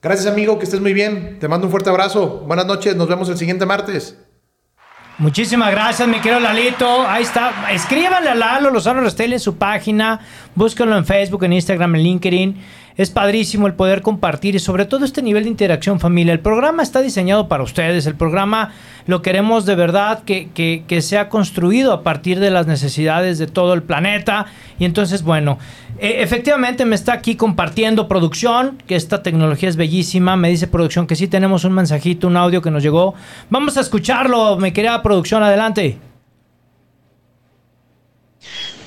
Gracias 0.01 0.27
amigo, 0.27 0.59
que 0.59 0.65
estés 0.65 0.81
muy 0.81 0.93
bien. 0.93 1.37
Te 1.39 1.47
mando 1.47 1.67
un 1.67 1.71
fuerte 1.71 1.89
abrazo. 1.89 2.43
Buenas 2.45 2.65
noches, 2.65 2.97
nos 2.97 3.07
vemos 3.07 3.29
el 3.29 3.37
siguiente 3.37 3.65
martes. 3.65 4.17
Muchísimas 5.19 5.71
gracias, 5.71 6.05
mi 6.05 6.19
querido 6.19 6.41
Lalito. 6.41 7.07
Ahí 7.07 7.23
está. 7.23 7.71
Escríbanle 7.71 8.31
a 8.31 8.35
Lalo 8.35 8.71
Lozano 8.71 8.99
Restelli 8.99 9.35
en 9.35 9.39
su 9.39 9.55
página. 9.57 10.19
Búsquenlo 10.53 10.97
en 10.97 11.05
Facebook, 11.05 11.43
en 11.45 11.53
Instagram, 11.53 11.95
en 11.95 12.03
LinkedIn. 12.03 12.61
Es 12.95 13.09
padrísimo 13.09 13.67
el 13.67 13.73
poder 13.73 14.01
compartir 14.01 14.55
y 14.55 14.59
sobre 14.59 14.85
todo 14.85 15.03
este 15.05 15.21
nivel 15.21 15.43
de 15.43 15.49
interacción 15.49 15.99
familia. 15.99 16.33
El 16.33 16.39
programa 16.39 16.83
está 16.83 17.01
diseñado 17.01 17.47
para 17.47 17.63
ustedes. 17.63 18.05
El 18.05 18.15
programa 18.15 18.71
lo 19.07 19.21
queremos 19.21 19.65
de 19.65 19.75
verdad 19.75 20.23
que, 20.23 20.49
que, 20.53 20.83
que 20.87 21.01
sea 21.01 21.29
construido 21.29 21.91
a 21.91 22.03
partir 22.03 22.39
de 22.39 22.51
las 22.51 22.67
necesidades 22.67 23.39
de 23.39 23.47
todo 23.47 23.73
el 23.73 23.83
planeta. 23.83 24.45
Y 24.77 24.85
entonces, 24.85 25.23
bueno, 25.23 25.57
eh, 25.99 26.17
efectivamente 26.19 26.85
me 26.85 26.95
está 26.95 27.13
aquí 27.13 27.35
compartiendo 27.35 28.07
producción, 28.07 28.81
que 28.87 28.95
esta 28.95 29.23
tecnología 29.23 29.69
es 29.69 29.75
bellísima. 29.75 30.35
Me 30.35 30.49
dice 30.49 30.67
producción 30.67 31.07
que 31.07 31.15
sí 31.15 31.27
tenemos 31.27 31.63
un 31.65 31.73
mensajito, 31.73 32.27
un 32.27 32.37
audio 32.37 32.61
que 32.61 32.71
nos 32.71 32.83
llegó. 32.83 33.15
Vamos 33.49 33.77
a 33.77 33.81
escucharlo, 33.81 34.57
me 34.57 34.73
quería 34.73 35.01
producción, 35.01 35.43
adelante. 35.43 35.97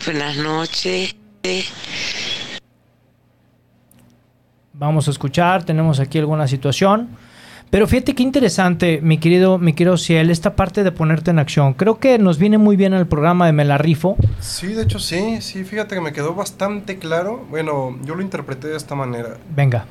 Buenas 0.04 0.36
noches. 0.36 1.16
Vamos 4.78 5.08
a 5.08 5.10
escuchar, 5.10 5.64
tenemos 5.64 6.00
aquí 6.00 6.18
alguna 6.18 6.46
situación. 6.46 7.08
Pero 7.70 7.86
fíjate 7.86 8.14
qué 8.14 8.22
interesante, 8.22 9.00
mi 9.02 9.16
querido, 9.16 9.56
mi 9.58 9.72
querido 9.72 9.96
Ciel, 9.96 10.30
esta 10.30 10.54
parte 10.54 10.84
de 10.84 10.92
ponerte 10.92 11.30
en 11.30 11.38
acción. 11.38 11.72
Creo 11.72 11.98
que 11.98 12.18
nos 12.18 12.38
viene 12.38 12.58
muy 12.58 12.76
bien 12.76 12.92
el 12.92 13.06
programa 13.06 13.46
de 13.46 13.52
Me 13.52 13.64
la 13.64 13.78
rifo. 13.78 14.16
Sí, 14.38 14.74
de 14.74 14.82
hecho 14.82 14.98
sí, 14.98 15.40
sí, 15.40 15.64
fíjate 15.64 15.94
que 15.94 16.02
me 16.02 16.12
quedó 16.12 16.34
bastante 16.34 16.98
claro. 16.98 17.46
Bueno, 17.48 17.98
yo 18.04 18.14
lo 18.14 18.22
interpreté 18.22 18.68
de 18.68 18.76
esta 18.76 18.94
manera. 18.94 19.38
Venga. 19.48 19.86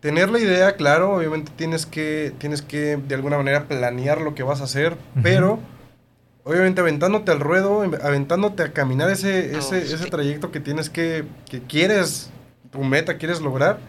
Tener 0.00 0.28
la 0.28 0.38
idea, 0.38 0.76
claro, 0.76 1.16
obviamente 1.16 1.50
tienes 1.56 1.86
que, 1.86 2.34
tienes 2.36 2.60
que 2.60 2.98
de 2.98 3.14
alguna 3.14 3.38
manera 3.38 3.64
planear 3.64 4.20
lo 4.20 4.34
que 4.34 4.42
vas 4.42 4.60
a 4.60 4.64
hacer, 4.64 4.96
pero 5.22 5.58
obviamente 6.44 6.82
aventándote 6.82 7.32
al 7.32 7.40
ruedo, 7.40 7.82
aventándote 8.04 8.62
a 8.62 8.72
caminar 8.72 9.10
ese, 9.10 9.56
ese, 9.56 9.78
ese 9.78 10.06
trayecto 10.10 10.52
que 10.52 10.60
tienes 10.60 10.88
que, 10.90 11.24
que 11.50 11.62
quieres, 11.62 12.30
tu 12.70 12.84
meta 12.84 13.16
quieres 13.16 13.40
lograr, 13.40 13.80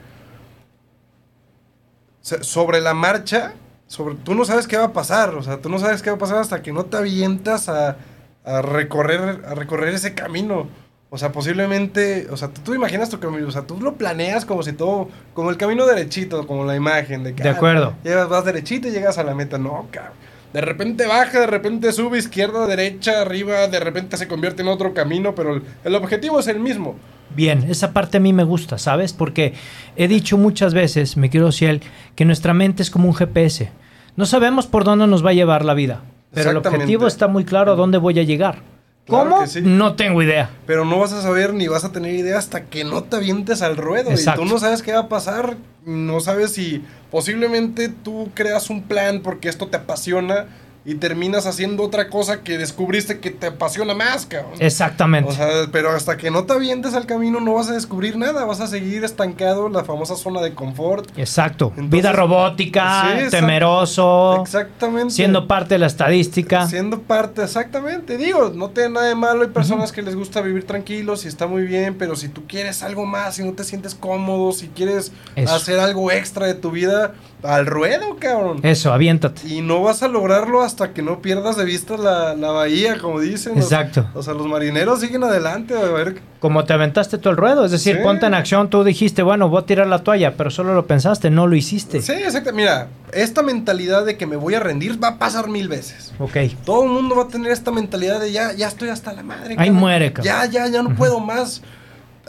sobre 2.41 2.81
la 2.81 2.93
marcha, 2.93 3.53
sobre, 3.87 4.15
tú 4.15 4.35
no 4.35 4.45
sabes 4.45 4.67
qué 4.67 4.77
va 4.77 4.85
a 4.85 4.93
pasar, 4.93 5.35
o 5.35 5.43
sea, 5.43 5.57
tú 5.57 5.69
no 5.69 5.79
sabes 5.79 6.01
qué 6.01 6.09
va 6.09 6.15
a 6.15 6.19
pasar 6.19 6.37
hasta 6.37 6.61
que 6.61 6.71
no 6.71 6.85
te 6.85 6.97
avientas 6.97 7.69
a, 7.69 7.97
a 8.45 8.61
recorrer, 8.61 9.43
a 9.47 9.55
recorrer 9.55 9.93
ese 9.93 10.13
camino. 10.13 10.67
O 11.11 11.17
sea, 11.17 11.31
posiblemente, 11.31 12.27
o 12.29 12.37
sea, 12.37 12.49
tú, 12.49 12.61
tú 12.61 12.73
imaginas 12.75 13.09
tu 13.09 13.19
camino, 13.19 13.47
o 13.47 13.51
sea, 13.51 13.63
tú 13.63 13.81
lo 13.81 13.95
planeas 13.95 14.45
como 14.45 14.61
si 14.61 14.73
todo, 14.73 15.09
como 15.33 15.49
el 15.49 15.57
camino 15.57 15.87
derechito, 15.87 16.45
como 16.45 16.65
la 16.65 16.75
imagen 16.75 17.23
de 17.23 17.33
que... 17.33 17.41
De 17.41 17.49
ah, 17.49 17.53
acuerdo. 17.53 17.95
Llegas, 18.03 18.29
vas 18.29 18.45
derechito 18.45 18.87
y 18.87 18.91
llegas 18.91 19.17
a 19.17 19.23
la 19.23 19.33
meta. 19.33 19.57
No, 19.57 19.87
cabrón. 19.89 20.13
De 20.53 20.61
repente 20.61 21.07
baja, 21.07 21.39
de 21.39 21.47
repente 21.47 21.91
sube, 21.91 22.19
izquierda, 22.19 22.67
derecha, 22.67 23.21
arriba, 23.21 23.67
de 23.67 23.79
repente 23.79 24.17
se 24.17 24.27
convierte 24.27 24.61
en 24.61 24.67
otro 24.67 24.93
camino, 24.93 25.33
pero 25.33 25.55
el, 25.55 25.63
el 25.83 25.95
objetivo 25.95 26.39
es 26.39 26.47
el 26.47 26.59
mismo. 26.59 26.95
Bien, 27.35 27.65
esa 27.69 27.93
parte 27.93 28.17
a 28.17 28.19
mí 28.19 28.33
me 28.33 28.43
gusta, 28.43 28.77
¿sabes? 28.77 29.13
Porque 29.13 29.53
he 29.95 30.07
dicho 30.07 30.37
muchas 30.37 30.73
veces, 30.73 31.17
me 31.17 31.29
quiero 31.29 31.51
Ciel, 31.51 31.81
que 32.15 32.25
nuestra 32.25 32.53
mente 32.53 32.83
es 32.83 32.89
como 32.89 33.07
un 33.07 33.15
GPS. 33.15 33.71
No 34.15 34.25
sabemos 34.25 34.67
por 34.67 34.83
dónde 34.83 35.07
nos 35.07 35.25
va 35.25 35.29
a 35.29 35.33
llevar 35.33 35.63
la 35.63 35.73
vida, 35.73 36.01
pero 36.33 36.51
el 36.51 36.57
objetivo 36.57 37.07
está 37.07 37.27
muy 37.27 37.45
claro 37.45 37.73
a 37.73 37.75
dónde 37.75 37.97
voy 37.97 38.19
a 38.19 38.23
llegar. 38.23 38.61
Claro 39.05 39.29
¿Cómo? 39.31 39.47
sí. 39.47 39.61
No 39.61 39.95
tengo 39.95 40.21
idea. 40.21 40.49
Pero 40.65 40.85
no 40.85 40.99
vas 40.99 41.13
a 41.13 41.21
saber 41.21 41.53
ni 41.53 41.67
vas 41.67 41.83
a 41.83 41.91
tener 41.91 42.13
idea 42.13 42.37
hasta 42.37 42.65
que 42.65 42.83
no 42.83 43.03
te 43.03 43.15
avientes 43.15 43.61
al 43.61 43.75
ruedo. 43.75 44.11
Exacto. 44.11 44.41
Y 44.41 44.45
tú 44.45 44.53
no 44.53 44.59
sabes 44.59 44.83
qué 44.83 44.93
va 44.93 44.99
a 44.99 45.09
pasar. 45.09 45.57
No 45.85 46.19
sabes 46.19 46.53
si 46.53 46.83
posiblemente 47.09 47.89
tú 47.89 48.29
creas 48.35 48.69
un 48.69 48.83
plan 48.83 49.21
porque 49.23 49.49
esto 49.49 49.67
te 49.67 49.77
apasiona 49.77 50.45
y 50.85 50.95
terminas 50.95 51.45
haciendo 51.45 51.83
otra 51.83 52.07
cosa 52.09 52.41
que 52.41 52.57
descubriste 52.57 53.19
que 53.19 53.31
te 53.31 53.47
apasiona 53.47 53.93
más, 53.93 54.25
cabrón. 54.25 54.53
Exactamente. 54.59 55.29
O 55.29 55.33
sea, 55.33 55.47
pero 55.71 55.91
hasta 55.91 56.15
que 56.17 56.31
no 56.31 56.45
te 56.45 56.53
avientes 56.53 56.93
al 56.93 57.05
camino 57.05 57.39
no 57.41 57.53
vas 57.55 57.69
a 57.69 57.73
descubrir 57.73 58.17
nada, 58.17 58.45
vas 58.45 58.61
a 58.61 58.67
seguir 58.67 59.03
estancado 59.03 59.67
en 59.67 59.73
la 59.73 59.83
famosa 59.83 60.15
zona 60.15 60.41
de 60.41 60.53
confort. 60.53 61.09
Exacto. 61.17 61.67
Entonces- 61.71 61.91
Vida 61.91 62.11
robótica, 62.13 63.17
Sí, 63.19 63.29
temeroso, 63.29 64.41
Exactamente. 64.41 65.13
siendo 65.13 65.47
parte 65.47 65.75
de 65.75 65.79
la 65.79 65.87
estadística. 65.87 66.67
Siendo 66.67 67.01
parte, 67.01 67.43
exactamente. 67.43 68.17
Digo, 68.17 68.51
no 68.55 68.69
tiene 68.69 68.89
nada 68.91 69.07
de 69.07 69.15
malo. 69.15 69.43
Hay 69.43 69.49
personas 69.49 69.91
que 69.91 70.01
les 70.01 70.15
gusta 70.15 70.41
vivir 70.41 70.65
tranquilos 70.65 71.25
y 71.25 71.27
está 71.27 71.45
muy 71.47 71.63
bien. 71.63 71.95
Pero 71.97 72.15
si 72.15 72.29
tú 72.29 72.43
quieres 72.47 72.83
algo 72.83 73.05
más, 73.05 73.35
si 73.35 73.43
no 73.43 73.53
te 73.53 73.63
sientes 73.63 73.95
cómodo, 73.95 74.51
si 74.53 74.67
quieres 74.69 75.11
Eso. 75.35 75.53
hacer 75.53 75.79
algo 75.79 76.11
extra 76.11 76.47
de 76.47 76.53
tu 76.55 76.71
vida, 76.71 77.13
al 77.43 77.65
ruedo, 77.65 78.17
cabrón. 78.19 78.59
Eso, 78.63 78.91
aviéntate. 78.91 79.47
Y 79.47 79.61
no 79.61 79.81
vas 79.81 80.03
a 80.03 80.07
lograrlo 80.07 80.61
hasta 80.61 80.93
que 80.93 81.01
no 81.01 81.21
pierdas 81.21 81.55
de 81.57 81.65
vista 81.65 81.95
la, 81.97 82.35
la 82.35 82.51
bahía, 82.51 82.97
como 82.99 83.19
dicen. 83.19 83.57
Exacto. 83.57 84.07
O 84.13 84.23
sea, 84.23 84.33
los 84.33 84.45
marineros 84.47 84.99
siguen 84.99 85.23
adelante 85.23 85.73
a 85.75 85.81
ver. 85.91 86.21
Como 86.39 86.63
te 86.65 86.73
aventaste 86.73 87.17
tú 87.17 87.29
el 87.29 87.37
ruedo, 87.37 87.65
es 87.65 87.71
decir, 87.71 87.97
Sí. 87.97 88.01
ponte 88.03 88.25
en 88.25 88.33
acción, 88.33 88.69
tú 88.69 88.83
dijiste, 88.83 89.23
bueno, 89.23 89.49
voy 89.49 89.61
a 89.61 89.65
tirar 89.65 89.87
la 89.87 89.99
toalla, 90.03 90.35
pero 90.37 90.49
solo 90.51 90.73
lo 90.73 90.85
pensaste, 90.87 91.29
no 91.29 91.47
lo 91.47 91.55
hiciste. 91.55 92.01
Sí, 92.01 92.13
exacto. 92.13 92.53
Mira, 92.53 92.87
esta 93.13 93.41
mentalidad 93.41 94.05
de 94.05 94.15
que 94.17 94.25
me 94.25 94.35
voy 94.37 94.55
a 94.55 94.59
rendir 94.59 95.01
va 95.03 95.09
a 95.09 95.17
pasar 95.19 95.49
mil 95.49 95.67
veces. 95.67 96.13
Ok. 96.19 96.37
Todo 96.65 96.83
el 96.83 96.89
mundo 96.91 97.15
va 97.15 97.23
a 97.23 97.27
tener 97.27 97.51
esta 97.51 97.71
mentalidad 97.71 98.19
de 98.21 98.31
ya, 98.31 98.53
ya 98.53 98.67
estoy 98.67 98.89
hasta 98.89 99.11
la 99.13 99.23
madre. 99.23 99.51
Ahí 99.51 99.67
cabrón. 99.67 99.75
muere, 99.75 100.13
cabrón. 100.13 100.25
Ya, 100.33 100.45
ya, 100.45 100.67
ya 100.67 100.81
no 100.83 100.95
puedo 100.95 101.19
más. 101.19 101.61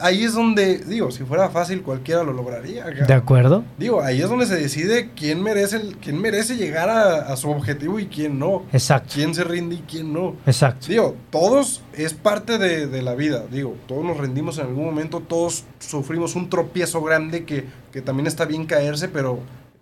Ahí 0.01 0.25
es 0.25 0.35
donde, 0.35 0.79
digo, 0.79 1.11
si 1.11 1.25
fuera 1.25 1.49
fácil 1.51 1.83
cualquiera 1.83 2.23
lo 2.23 2.33
lograría. 2.33 2.85
¿De 2.87 3.13
acuerdo? 3.15 3.65
Digo, 3.79 4.01
ahí 4.03 4.21
es 4.23 4.29
donde 4.29 4.47
se 4.47 4.57
decide 4.57 5.11
quién 5.15 5.43
merece, 5.43 5.77
el- 5.77 5.97
quién 5.99 6.21
merece 6.21 6.57
llegar 6.57 6.89
a, 6.89 7.33
a 7.33 7.37
su 7.37 7.51
objetivo 7.51 7.99
y 7.99 8.07
quién 8.07 8.39
no. 8.39 8.63
Exacto. 8.73 9.13
Quién 9.15 9.35
se 9.35 9.45
rinde 9.45 9.77
y 9.77 9.85
quién 9.89 10.13
no. 10.13 10.37
Exacto. 10.47 10.87
Digo, 10.89 11.15
todos 11.31 11.83
es 11.93 12.15
parte 12.15 12.59
de, 12.59 12.87
de 12.87 13.03
la 13.03 13.15
vida. 13.15 13.45
Digo, 13.51 13.77
todos 13.87 14.05
nos 14.05 14.17
rendimos 14.17 14.59
en 14.59 14.67
algún 14.67 14.85
momento, 14.87 15.21
todos 15.21 15.65
sufrimos 15.79 16.35
un 16.35 16.49
tropiezo 16.49 17.03
grande 17.03 17.45
que, 17.45 17.67
que 17.93 18.01
también 18.03 18.27
está 18.27 18.45
bien 18.47 18.67
caerse, 18.67 19.09
pero 19.09 19.39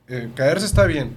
eh, 0.09 0.29
caerse 0.35 0.67
está 0.67 0.85
bien. 0.85 1.17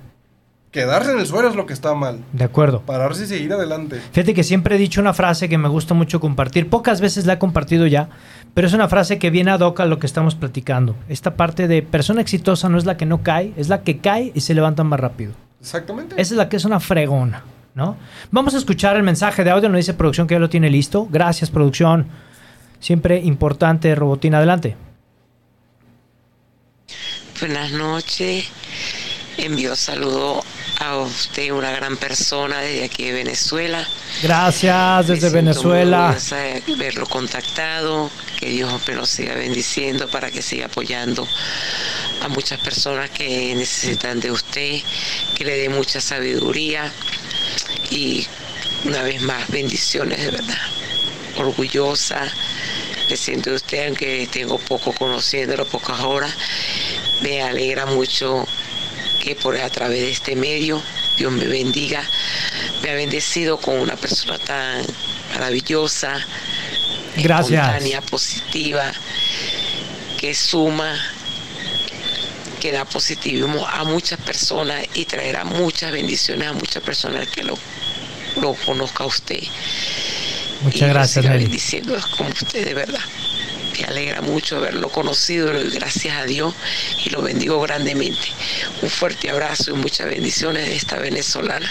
Quedarse 0.72 1.12
en 1.12 1.20
el 1.20 1.26
suelo 1.28 1.50
es 1.50 1.56
lo 1.58 1.66
que 1.66 1.74
está 1.74 1.94
mal. 1.96 2.20
De 2.32 2.46
acuerdo. 2.46 2.82
Pararse 2.86 3.26
y 3.26 3.28
seguir 3.28 3.52
adelante. 3.52 4.00
Fíjate 4.14 4.34
que 4.34 4.42
siempre 4.46 4.76
he 4.76 4.78
dicho 4.78 5.02
una 5.02 5.14
frase 5.14 5.50
que 5.50 5.58
me 5.58 5.68
gusta 5.68 5.94
mucho 5.94 6.22
compartir. 6.22 6.70
Pocas 6.70 7.02
veces 7.02 7.26
la 7.26 7.34
he 7.34 7.40
compartido 7.40 7.88
ya, 7.88 8.08
pero 8.54 8.68
es 8.68 8.74
una 8.74 8.88
frase 8.88 9.20
que 9.20 9.30
viene 9.30 9.52
ad 9.52 9.62
hoc 9.62 9.80
a 9.80 9.86
lo 9.86 10.00
que 10.00 10.06
estamos 10.06 10.36
platicando. 10.36 10.96
Esta 11.08 11.36
parte 11.36 11.68
de 11.68 11.82
persona 11.82 12.22
exitosa 12.22 12.70
no 12.70 12.78
es 12.78 12.86
la 12.86 12.98
que 12.98 13.06
no 13.06 13.24
cae, 13.24 13.54
es 13.56 13.70
la 13.70 13.84
que 13.84 14.00
cae 14.00 14.32
y 14.34 14.42
se 14.42 14.54
levanta 14.54 14.84
más 14.84 15.00
rápido. 15.00 15.34
Exactamente. 15.60 16.16
Esa 16.20 16.34
es 16.34 16.38
la 16.38 16.50
que 16.50 16.58
es 16.58 16.66
una 16.66 16.80
fregona, 16.80 17.44
¿no? 17.76 17.98
Vamos 18.32 18.54
a 18.54 18.58
escuchar 18.58 18.98
el 18.98 19.04
mensaje 19.04 19.44
de 19.44 19.52
audio, 19.52 19.70
nos 19.70 19.78
dice 19.78 19.94
producción 19.94 20.28
que 20.28 20.36
ya 20.36 20.40
lo 20.40 20.50
tiene 20.50 20.70
listo. 20.70 21.08
Gracias, 21.10 21.50
producción. 21.50 22.08
Siempre 22.80 23.20
importante, 23.20 23.94
Robotín, 23.96 24.34
adelante. 24.34 24.76
Buenas 27.40 27.72
noches. 27.72 28.50
Envío 29.38 29.76
saludo 29.76 30.44
a 30.82 30.98
usted, 30.98 31.52
una 31.52 31.72
gran 31.72 31.96
persona 31.96 32.60
desde 32.60 32.86
aquí 32.86 33.06
de 33.06 33.14
Venezuela. 33.14 33.88
Gracias 34.24 35.08
desde 35.08 35.28
muy 35.28 35.36
Venezuela. 35.36 36.18
de 36.32 36.76
verlo 36.76 37.06
contactado. 37.06 38.10
Que 38.40 38.50
Dios 38.50 38.82
me 38.88 38.96
lo 38.96 39.06
siga 39.06 39.36
bendiciendo 39.36 40.10
para 40.10 40.32
que 40.32 40.42
siga 40.42 40.66
apoyando 40.66 41.28
a 42.24 42.28
muchas 42.30 42.60
personas 42.60 43.12
que 43.12 43.54
necesitan 43.54 44.20
de 44.20 44.32
usted, 44.32 44.80
que 45.36 45.46
le 45.46 45.58
dé 45.58 45.70
mucha 45.70 46.02
sabiduría 46.02 46.92
y 47.92 48.26
una 48.86 49.04
vez 49.04 49.22
más 49.22 49.48
bendiciones 49.50 50.18
de 50.18 50.32
verdad. 50.32 50.62
Orgullosa, 51.38 52.24
me 53.08 53.16
siento 53.16 53.52
de 53.52 53.58
usted, 53.58 53.88
aunque 53.90 54.28
tengo 54.32 54.58
poco 54.58 54.92
conociéndolo, 54.94 55.68
pocas 55.68 56.00
horas. 56.00 56.34
Me 57.22 57.44
alegra 57.44 57.86
mucho 57.86 58.48
que 59.22 59.36
por 59.36 59.56
a 59.58 59.70
través 59.70 60.00
de 60.00 60.12
este 60.12 60.36
medio 60.36 60.82
Dios 61.18 61.32
me 61.32 61.46
bendiga. 61.46 62.04
Me 62.82 62.90
ha 62.90 62.96
bendecido 62.96 63.58
con 63.58 63.80
una 63.80 63.96
persona 63.96 64.38
tan 64.40 64.86
maravillosa, 65.34 66.20
Gracias. 67.18 67.52
espontánea, 67.52 68.02
positiva, 68.02 68.92
que 70.20 70.34
suma, 70.34 70.94
que 72.60 72.72
da 72.72 72.86
positivismo 72.86 73.66
a 73.68 73.84
muchas 73.84 74.20
personas 74.20 74.86
y 74.96 75.06
traerá 75.06 75.44
muchas 75.44 75.92
bendiciones 75.92 76.48
a 76.48 76.54
muchas 76.54 76.84
personas 76.84 77.28
que 77.28 77.44
lo, 77.44 77.58
lo 78.42 78.54
conozca 78.54 79.04
a 79.04 79.08
usted. 79.08 79.44
Muchas 80.62 80.82
y 80.82 80.86
gracias, 80.86 81.30
bendiciendo 81.30 81.98
como 82.18 82.30
usted, 82.30 82.66
de 82.66 82.74
verdad. 82.74 83.02
Me 83.82 83.88
alegra 83.88 84.22
mucho 84.22 84.58
haberlo 84.58 84.90
conocido, 84.90 85.52
gracias 85.74 86.16
a 86.16 86.26
Dios 86.26 86.54
y 87.04 87.10
lo 87.10 87.24
bendigo 87.24 87.60
grandemente. 87.62 88.28
Un 88.84 88.90
fuerte 88.90 89.32
abrazo 89.32 89.72
y 89.72 89.74
muchas 89.74 90.08
bendiciones 90.08 90.68
de 90.68 90.76
esta 90.76 91.00
venezolana. 91.00 91.66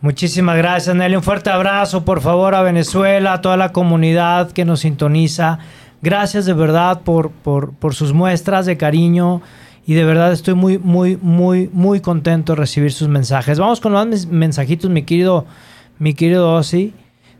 Muchísimas 0.00 0.56
gracias, 0.56 0.96
Nelly. 0.96 1.14
Un 1.14 1.22
fuerte 1.22 1.50
abrazo, 1.50 2.04
por 2.04 2.20
favor, 2.20 2.56
a 2.56 2.62
Venezuela, 2.62 3.34
a 3.34 3.40
toda 3.40 3.56
la 3.56 3.70
comunidad 3.70 4.50
que 4.50 4.64
nos 4.64 4.80
sintoniza. 4.80 5.60
Gracias 6.02 6.46
de 6.46 6.54
verdad 6.54 7.02
por, 7.02 7.30
por, 7.30 7.94
sus 7.94 8.12
muestras 8.12 8.66
de 8.66 8.76
cariño 8.76 9.42
y 9.86 9.94
de 9.94 10.04
verdad 10.04 10.32
estoy 10.32 10.54
muy, 10.54 10.78
muy, 10.78 11.16
muy, 11.22 11.70
muy 11.72 12.00
contento 12.00 12.54
de 12.54 12.60
recibir 12.60 12.92
sus 12.92 13.06
mensajes. 13.06 13.60
Vamos 13.60 13.80
con 13.80 13.92
más 13.92 14.26
mensajitos, 14.26 14.90
mi 14.90 15.04
querido, 15.04 15.46
mi 16.00 16.14
querido 16.14 16.54
Ozzy. 16.54 16.92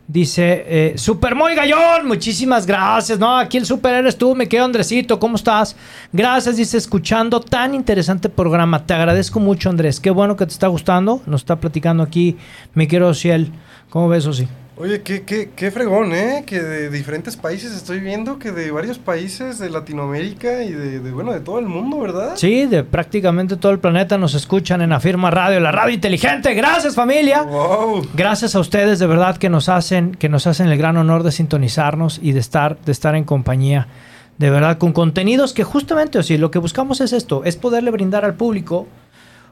Dice, 0.09 0.65
eh, 0.69 0.95
Super 0.97 1.35
Moy 1.35 1.57
Gallón, 1.57 2.07
muchísimas 2.07 2.65
gracias. 2.65 3.19
No, 3.19 3.37
aquí 3.37 3.57
el 3.57 3.67
super 3.67 3.93
eres 3.93 4.17
tú, 4.17 4.37
me 4.37 4.49
quedo 4.49 4.65
Andresito, 4.65 5.19
¿cómo 5.19 5.35
estás? 5.35 5.75
Gracias, 6.13 6.57
dice, 6.57 6.77
escuchando 6.77 7.41
tan 7.41 7.75
interesante 7.75 8.29
programa. 8.29 8.87
Te 8.87 8.95
agradezco 8.95 9.41
mucho, 9.41 9.69
Andrés. 9.69 9.99
Qué 9.99 10.11
bueno 10.11 10.37
que 10.37 10.47
te 10.47 10.53
está 10.53 10.69
gustando. 10.69 11.23
Nos 11.27 11.41
está 11.41 11.57
platicando 11.57 12.05
aquí 12.05 12.37
mi 12.75 12.87
querido 12.87 13.15
Ciel. 13.15 13.51
¿Cómo 13.91 14.09
ves, 14.09 14.27
Osi? 14.27 14.47
Oye, 14.79 15.01
qué, 15.01 15.23
qué, 15.23 15.51
qué 15.57 15.71
fregón, 15.71 16.13
¿eh? 16.13 16.45
Que 16.47 16.61
de 16.61 16.91
diferentes 16.91 17.35
países 17.35 17.75
estoy 17.75 17.99
viendo, 17.99 18.39
que 18.39 18.53
de 18.53 18.71
varios 18.71 18.99
países 18.99 19.59
de 19.59 19.71
Latinoamérica 19.71 20.65
y 20.65 20.73
de, 20.73 21.01
de, 21.01 21.11
bueno, 21.13 21.33
de 21.33 21.41
todo 21.41 21.59
el 21.59 21.65
mundo, 21.65 21.99
¿verdad? 21.99 22.37
Sí, 22.37 22.67
de 22.67 22.85
prácticamente 22.85 23.57
todo 23.57 23.73
el 23.73 23.79
planeta 23.79 24.19
nos 24.19 24.35
escuchan 24.35 24.83
en 24.83 24.93
Afirma 24.93 25.31
Radio, 25.31 25.61
la 25.61 25.73
radio 25.73 25.95
inteligente. 25.95 26.53
Gracias, 26.53 26.95
familia. 26.95 27.43
Wow. 27.43 28.07
Gracias 28.15 28.55
a 28.55 28.61
ustedes 28.61 28.99
de 28.99 29.07
verdad 29.07 29.39
que 29.39 29.49
nos 29.49 29.71
hacen 29.71 30.15
que 30.15 30.29
nos 30.29 30.47
hacen 30.47 30.69
el 30.69 30.77
gran 30.77 30.99
honor 30.99 31.23
de 31.23 31.33
sintonizarnos 31.33 32.21
y 32.23 32.33
de 32.33 32.41
estar 32.41 32.79
de 32.79 32.93
estar 32.93 33.15
en 33.15 33.25
compañía 33.25 33.89
de 34.37 34.51
verdad 34.51 34.77
con 34.77 34.93
contenidos 34.93 35.55
que 35.55 35.65
justamente 35.65 36.19
o 36.19 36.23
sí, 36.23 36.37
lo 36.37 36.51
que 36.51 36.59
buscamos 36.59 37.01
es 37.01 37.15
esto, 37.15 37.45
es 37.45 37.57
poderle 37.57 37.91
brindar 37.91 38.27
al 38.27 38.35
público 38.35 38.87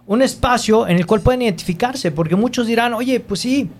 un 0.06 0.20
espacio 0.20 0.86
en 0.86 0.98
el 0.98 1.06
cual 1.06 1.22
pueden 1.22 1.40
identificarse, 1.40 2.10
porque 2.10 2.36
muchos 2.36 2.66
dirán, 2.66 2.92
oye, 2.92 3.20
pues 3.20 3.40
sí, 3.40 3.70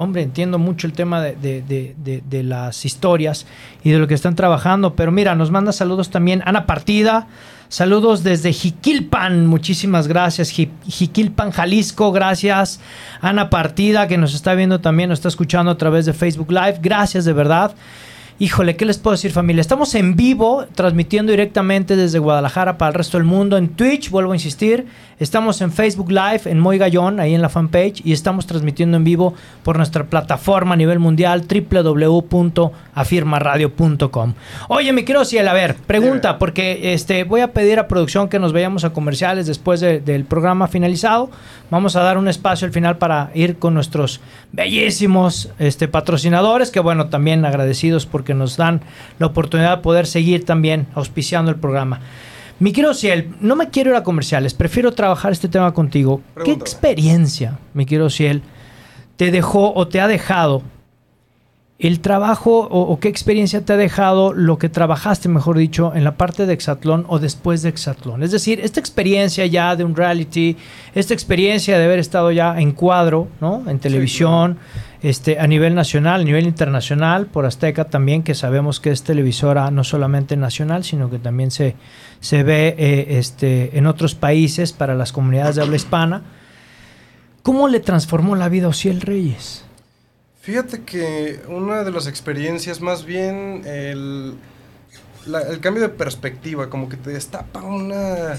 hombre, 0.00 0.22
entiendo 0.22 0.58
mucho 0.58 0.86
el 0.86 0.94
tema 0.94 1.20
de, 1.20 1.36
de- 1.36 1.62
de- 2.02 2.22
de- 2.26 2.42
las 2.42 2.86
historias 2.86 3.46
y 3.84 3.90
de 3.90 3.98
lo 3.98 4.08
que 4.08 4.14
están 4.14 4.34
trabajando, 4.34 4.94
pero 4.96 5.12
mira, 5.12 5.34
nos 5.34 5.50
manda 5.50 5.72
saludos 5.72 6.08
también 6.08 6.42
Ana 6.46 6.64
Partida, 6.64 7.26
saludos 7.68 8.22
desde 8.22 8.50
Jiquilpan, 8.54 9.46
muchísimas 9.46 10.08
gracias, 10.08 10.50
Ji- 10.52 10.70
Jiquilpan, 10.88 11.50
Jalisco, 11.50 12.12
gracias, 12.12 12.80
Ana 13.20 13.50
Partida, 13.50 14.08
que 14.08 14.16
nos 14.16 14.32
está 14.34 14.54
viendo 14.54 14.80
también, 14.80 15.10
nos 15.10 15.18
está 15.18 15.28
escuchando 15.28 15.70
a 15.70 15.76
través 15.76 16.06
de 16.06 16.14
Facebook 16.14 16.50
Live, 16.50 16.78
gracias 16.80 17.26
de 17.26 17.34
verdad. 17.34 17.74
Híjole, 18.38 18.74
¿qué 18.74 18.86
les 18.86 18.96
puedo 18.96 19.12
decir 19.14 19.32
familia? 19.32 19.60
Estamos 19.60 19.94
en 19.94 20.16
vivo, 20.16 20.64
transmitiendo 20.74 21.30
directamente 21.30 21.94
desde 21.94 22.18
Guadalajara 22.18 22.78
para 22.78 22.88
el 22.88 22.94
resto 22.94 23.18
del 23.18 23.26
mundo 23.26 23.58
en 23.58 23.68
Twitch, 23.68 24.08
vuelvo 24.08 24.32
a 24.32 24.34
insistir. 24.34 24.86
Estamos 25.20 25.60
en 25.60 25.70
Facebook 25.70 26.10
Live, 26.10 26.40
en 26.46 26.58
Moy 26.58 26.78
Gallón, 26.78 27.20
ahí 27.20 27.34
en 27.34 27.42
la 27.42 27.50
fanpage, 27.50 28.00
y 28.04 28.12
estamos 28.12 28.46
transmitiendo 28.46 28.96
en 28.96 29.04
vivo 29.04 29.34
por 29.62 29.76
nuestra 29.76 30.04
plataforma 30.04 30.72
a 30.72 30.76
nivel 30.76 30.98
mundial, 30.98 31.44
www.afirmaradio.com. 31.46 34.34
Oye, 34.68 34.92
mi 34.92 35.02
querido 35.04 35.24
Ciel, 35.24 35.46
a 35.48 35.52
ver, 35.52 35.74
pregunta, 35.74 36.38
porque 36.38 36.94
este, 36.94 37.24
voy 37.24 37.40
a 37.42 37.52
pedir 37.52 37.78
a 37.78 37.86
producción 37.86 38.28
que 38.28 38.38
nos 38.38 38.52
vayamos 38.52 38.84
a 38.84 38.92
comerciales 38.94 39.46
después 39.46 39.80
de- 39.80 40.00
del 40.00 40.24
programa 40.24 40.68
finalizado. 40.68 41.30
Vamos 41.70 41.96
a 41.96 42.02
dar 42.02 42.16
un 42.18 42.28
espacio 42.28 42.66
al 42.66 42.72
final 42.72 42.96
para 42.98 43.30
ir 43.34 43.56
con 43.58 43.74
nuestros 43.74 44.20
bellísimos 44.52 45.50
este, 45.58 45.86
patrocinadores, 45.88 46.70
que 46.70 46.80
bueno, 46.80 47.08
también 47.08 47.44
agradecidos 47.44 48.06
porque 48.06 48.32
nos 48.34 48.56
dan 48.56 48.80
la 49.18 49.26
oportunidad 49.26 49.76
de 49.76 49.82
poder 49.82 50.06
seguir 50.06 50.44
también 50.46 50.86
auspiciando 50.94 51.50
el 51.50 51.56
programa. 51.58 52.00
Mi 52.60 52.72
querido 52.72 52.92
Ciel, 52.92 53.30
no 53.40 53.56
me 53.56 53.70
quiero 53.70 53.88
ir 53.90 53.96
a 53.96 54.02
comerciales, 54.02 54.52
prefiero 54.52 54.92
trabajar 54.92 55.32
este 55.32 55.48
tema 55.48 55.72
contigo. 55.72 56.20
¿Qué 56.44 56.52
experiencia, 56.52 57.58
mi 57.72 57.86
querido 57.86 58.10
Ciel, 58.10 58.42
te 59.16 59.30
dejó 59.30 59.72
o 59.72 59.88
te 59.88 59.98
ha 59.98 60.06
dejado 60.06 60.60
el 61.78 62.00
trabajo 62.00 62.68
o, 62.70 62.82
o 62.82 63.00
qué 63.00 63.08
experiencia 63.08 63.64
te 63.64 63.72
ha 63.72 63.78
dejado 63.78 64.34
lo 64.34 64.58
que 64.58 64.68
trabajaste, 64.68 65.30
mejor 65.30 65.56
dicho, 65.56 65.94
en 65.94 66.04
la 66.04 66.18
parte 66.18 66.44
de 66.44 66.52
Exatlón 66.52 67.06
o 67.08 67.18
después 67.18 67.62
de 67.62 67.70
Exatlón? 67.70 68.22
Es 68.22 68.30
decir, 68.30 68.60
esta 68.60 68.78
experiencia 68.78 69.46
ya 69.46 69.74
de 69.74 69.84
un 69.84 69.96
reality, 69.96 70.58
esta 70.94 71.14
experiencia 71.14 71.78
de 71.78 71.86
haber 71.86 71.98
estado 71.98 72.30
ya 72.30 72.60
en 72.60 72.72
cuadro, 72.72 73.28
¿no? 73.40 73.64
En 73.68 73.78
televisión, 73.78 74.58
este, 75.02 75.38
a 75.38 75.46
nivel 75.46 75.74
nacional, 75.74 76.20
a 76.20 76.24
nivel 76.24 76.46
internacional, 76.46 77.26
por 77.26 77.46
Azteca 77.46 77.84
también, 77.84 78.22
que 78.22 78.34
sabemos 78.34 78.80
que 78.80 78.90
es 78.90 79.02
televisora 79.02 79.70
no 79.70 79.84
solamente 79.84 80.36
nacional, 80.36 80.84
sino 80.84 81.10
que 81.10 81.18
también 81.18 81.50
se, 81.50 81.76
se 82.20 82.42
ve 82.42 82.74
eh, 82.78 83.18
este, 83.18 83.78
en 83.78 83.86
otros 83.86 84.14
países 84.14 84.72
para 84.72 84.94
las 84.94 85.12
comunidades 85.12 85.56
de 85.56 85.62
habla 85.62 85.76
hispana. 85.76 86.22
¿Cómo 87.42 87.68
le 87.68 87.80
transformó 87.80 88.36
la 88.36 88.48
vida 88.48 88.66
a 88.66 88.70
Ociel 88.70 89.00
Reyes? 89.00 89.64
Fíjate 90.40 90.82
que 90.82 91.40
una 91.48 91.84
de 91.84 91.90
las 91.90 92.06
experiencias, 92.06 92.80
más 92.80 93.04
bien 93.04 93.62
el, 93.66 94.34
el 95.26 95.60
cambio 95.60 95.82
de 95.82 95.88
perspectiva, 95.88 96.68
como 96.68 96.88
que 96.88 96.96
te 96.96 97.10
destapa 97.10 97.62
una... 97.62 98.38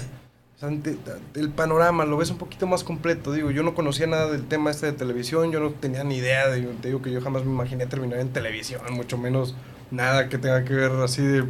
o 0.64 0.68
sea, 0.68 0.78
te- 0.82 0.92
te- 0.94 1.40
el 1.40 1.50
panorama, 1.50 2.04
lo 2.04 2.16
ves 2.16 2.30
un 2.30 2.38
poquito 2.38 2.66
más 2.66 2.84
completo. 2.84 3.32
Digo, 3.32 3.50
yo 3.50 3.62
no 3.62 3.74
conocía 3.74 4.06
nada 4.06 4.30
del 4.30 4.44
tema 4.44 4.70
este 4.70 4.86
de 4.86 4.92
televisión, 4.92 5.50
yo 5.52 5.60
no 5.60 5.70
tenía 5.70 6.04
ni 6.04 6.16
idea. 6.16 6.48
De, 6.48 6.60
te 6.62 6.88
digo 6.88 7.02
que 7.02 7.10
yo 7.10 7.20
jamás 7.20 7.44
me 7.44 7.50
imaginé 7.52 7.86
terminar 7.86 8.20
en 8.20 8.28
televisión, 8.28 8.80
mucho 8.92 9.18
menos 9.18 9.54
nada 9.90 10.28
que 10.28 10.38
tenga 10.38 10.64
que 10.64 10.74
ver 10.74 10.92
así 11.04 11.22
de, 11.22 11.44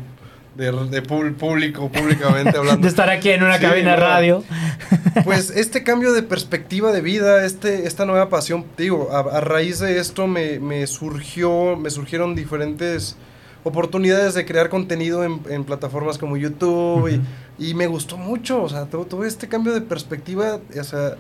de, 0.56 1.02
público, 1.02 1.90
públicamente 1.90 2.56
hablando. 2.56 2.82
de 2.82 2.88
estar 2.88 3.08
aquí 3.10 3.30
en 3.30 3.42
una 3.42 3.56
Sí, 3.58 3.62
cabina 3.62 3.90
de 3.92 3.96
no. 3.96 4.02
radio. 4.02 4.44
Pues 5.24 5.50
este 5.50 5.82
cambio 5.84 6.12
de 6.14 6.22
perspectiva 6.22 6.90
de 6.90 7.02
vida, 7.02 7.44
este, 7.44 7.86
esta 7.86 8.06
nueva 8.06 8.30
pasión, 8.30 8.64
digo, 8.78 9.10
a, 9.12 9.18
a 9.20 9.40
raíz 9.42 9.78
de 9.78 9.98
esto 9.98 10.26
me, 10.26 10.58
me 10.58 10.86
surgió, 10.86 11.76
me 11.76 11.90
surgieron 11.90 12.34
diferentes 12.34 13.16
oportunidades 13.62 14.34
de 14.34 14.44
crear 14.46 14.68
contenido 14.70 15.22
en, 15.24 15.40
en 15.50 15.64
plataformas 15.64 16.18
como 16.18 16.36
YouTube 16.36 17.08
y, 17.08 17.20
y 17.58 17.74
me 17.74 17.86
gustó 17.86 18.16
mucho, 18.16 18.62
o 18.62 18.68
sea, 18.68 18.86
tu- 18.86 19.04
tuve 19.04 19.28
este 19.28 19.48
cambio 19.48 19.72
de 19.72 19.80
perspectiva, 19.82 20.58
o 20.78 20.84
sea, 20.84 21.16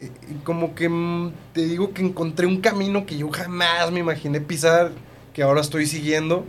eh, 0.00 0.10
como 0.44 0.74
que 0.74 0.88
mm, 0.88 1.32
te 1.52 1.62
digo 1.66 1.92
que 1.92 2.02
encontré 2.02 2.46
un 2.46 2.60
camino 2.60 3.06
que 3.06 3.16
yo 3.18 3.28
jamás 3.30 3.90
me 3.92 4.00
imaginé 4.00 4.40
pisar, 4.40 4.92
que 5.32 5.42
ahora 5.42 5.60
estoy 5.60 5.86
siguiendo, 5.86 6.44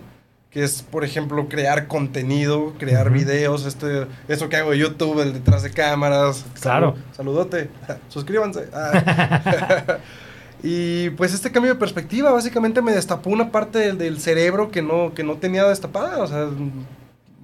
que 0.51 0.63
es, 0.63 0.84
por 0.84 1.03
ejemplo, 1.03 1.49
crear 1.49 1.88
contenido, 1.88 2.73
crear 2.80 3.09
videos, 3.11 3.65
este, 3.65 4.07
eso 4.30 4.47
que 4.47 4.55
hago 4.55 4.71
de 4.71 4.78
YouTube, 4.78 5.19
el 5.21 5.34
detrás 5.34 5.63
de 5.63 5.71
cámaras. 5.71 6.45
Claro. 6.61 6.93
Salu- 6.95 7.15
saludote, 7.15 7.69
suscríbanse. 8.09 8.67
Ah. 8.73 9.97
y 10.63 11.09
pues 11.11 11.34
este 11.34 11.51
cambio 11.51 11.73
de 11.73 11.80
perspectiva 11.80 12.32
básicamente 12.32 12.82
me 12.82 12.93
destapó 12.93 13.30
una 13.32 13.51
parte 13.51 13.80
del, 13.80 13.97
del 13.97 14.19
cerebro 14.21 14.71
que 14.71 14.82
no, 14.82 15.13
que 15.13 15.23
no 15.23 15.36
tenía 15.36 15.65
destapada, 15.65 16.19
o 16.23 16.28
sea, 16.28 16.47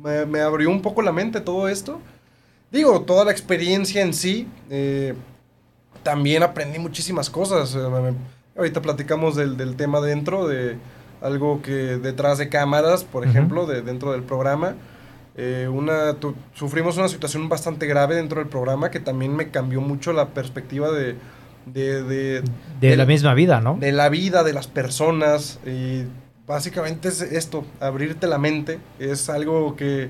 me, 0.02 0.26
me 0.26 0.40
abrió 0.42 0.70
un 0.70 0.82
poco 0.82 1.02
la 1.02 1.12
mente 1.12 1.42
todo 1.42 1.68
esto. 1.68 2.00
Digo, 2.72 3.02
toda 3.02 3.26
la 3.26 3.32
experiencia 3.32 4.02
en 4.02 4.14
sí, 4.14 4.48
eh, 4.70 5.14
también 6.04 6.42
aprendí 6.44 6.80
muchísimas 6.80 7.30
cosas. 7.30 7.78
ahorita 8.58 8.82
platicamos 8.82 9.36
del, 9.36 9.58
del 9.58 9.76
tema 9.76 10.00
dentro, 10.02 10.48
de 10.48 10.78
algo 11.22 11.62
que 11.62 11.72
detrás 11.98 12.38
de 12.38 12.50
cámaras, 12.50 13.04
por 13.04 13.26
ejemplo, 13.28 13.66
de, 13.66 13.82
dentro 13.82 14.12
del 14.14 14.24
programa. 14.24 14.76
eh, 15.38 15.70
una, 15.72 16.14
tu- 16.16 16.36
sufrimos 16.54 16.98
una 16.98 17.08
situación 17.08 17.48
bastante 17.48 17.86
grave 17.88 18.16
dentro 18.16 18.40
del 18.40 18.50
programa 18.50 18.90
que 18.92 19.00
también 19.00 19.36
me 19.36 19.50
cambió 19.50 19.80
mucho 19.82 20.12
la 20.14 20.30
perspectiva 20.30 20.92
de... 20.92 21.16
De, 21.66 22.42
de, 22.82 22.98
la 22.98 23.06
misma 23.06 23.36
vida, 23.36 23.62
¿no? 23.62 23.78
de 23.80 23.92
la 23.92 24.10
vida 24.10 24.44
de 24.44 24.52
las 24.52 24.68
personas 24.68 25.60
y 25.64 26.06
básicamente 26.52 27.08
es 27.08 27.22
esto, 27.22 27.66
abrirte 27.80 28.28
la 28.28 28.38
mente, 28.38 28.80
es 29.00 29.30
algo 29.30 29.76
que, 29.76 30.10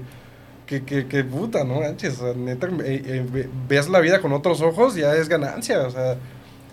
que, 0.66 0.84
que, 0.84 1.08
que 1.08 1.24
puta, 1.24 1.64
¿no? 1.64 1.82
Manches, 1.82 2.20
neta, 2.36 2.68
eh, 2.84 3.26
eh, 3.70 3.82
la 3.90 4.00
vida 4.00 4.22
con 4.22 4.34
otros 4.34 4.62
ojos, 4.62 4.96
ya 4.96 5.14
es 5.16 5.30
ganancia, 5.30 5.80
o 5.88 5.92
sea, 5.92 6.18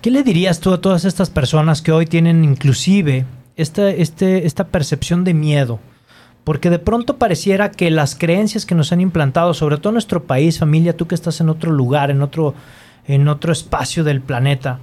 ¿Qué 0.01 0.13
le 0.13 0.23
dirías 0.23 0.61
tú 0.61 0.73
a 0.73 0.81
todas 0.81 1.05
estas 1.05 1.29
personas 1.29 1.83
que 1.83 1.91
hoy 1.91 2.07
tienen 2.07 2.45
inclusive 2.45 3.27
esta, 3.57 3.91
este, 3.91 4.47
esta 4.47 4.69
percepción 4.69 5.25
de 5.25 5.35
miedo? 5.35 5.81
Porque 6.45 6.71
de 6.71 6.79
pronto 6.79 7.17
pareciera 7.17 7.73
que 7.73 7.91
las 7.91 8.15
creencias 8.15 8.65
que 8.65 8.77
nos 8.77 8.93
han 8.93 9.01
implantado, 9.01 9.55
sobre 9.55 9.77
todo 9.77 9.91
en 9.91 9.95
nuestro 9.95 10.23
país, 10.23 10.61
familia, 10.61 10.97
tú 10.97 11.09
que 11.09 11.17
estás 11.17 11.41
en 11.41 11.49
otro 11.49 11.73
lugar, 11.73 12.13
en 12.13 12.23
otro, 12.23 12.55
en 13.09 13.27
otro 13.27 13.53
espacio 13.53 14.05
del 14.05 14.21
planeta, 14.21 14.79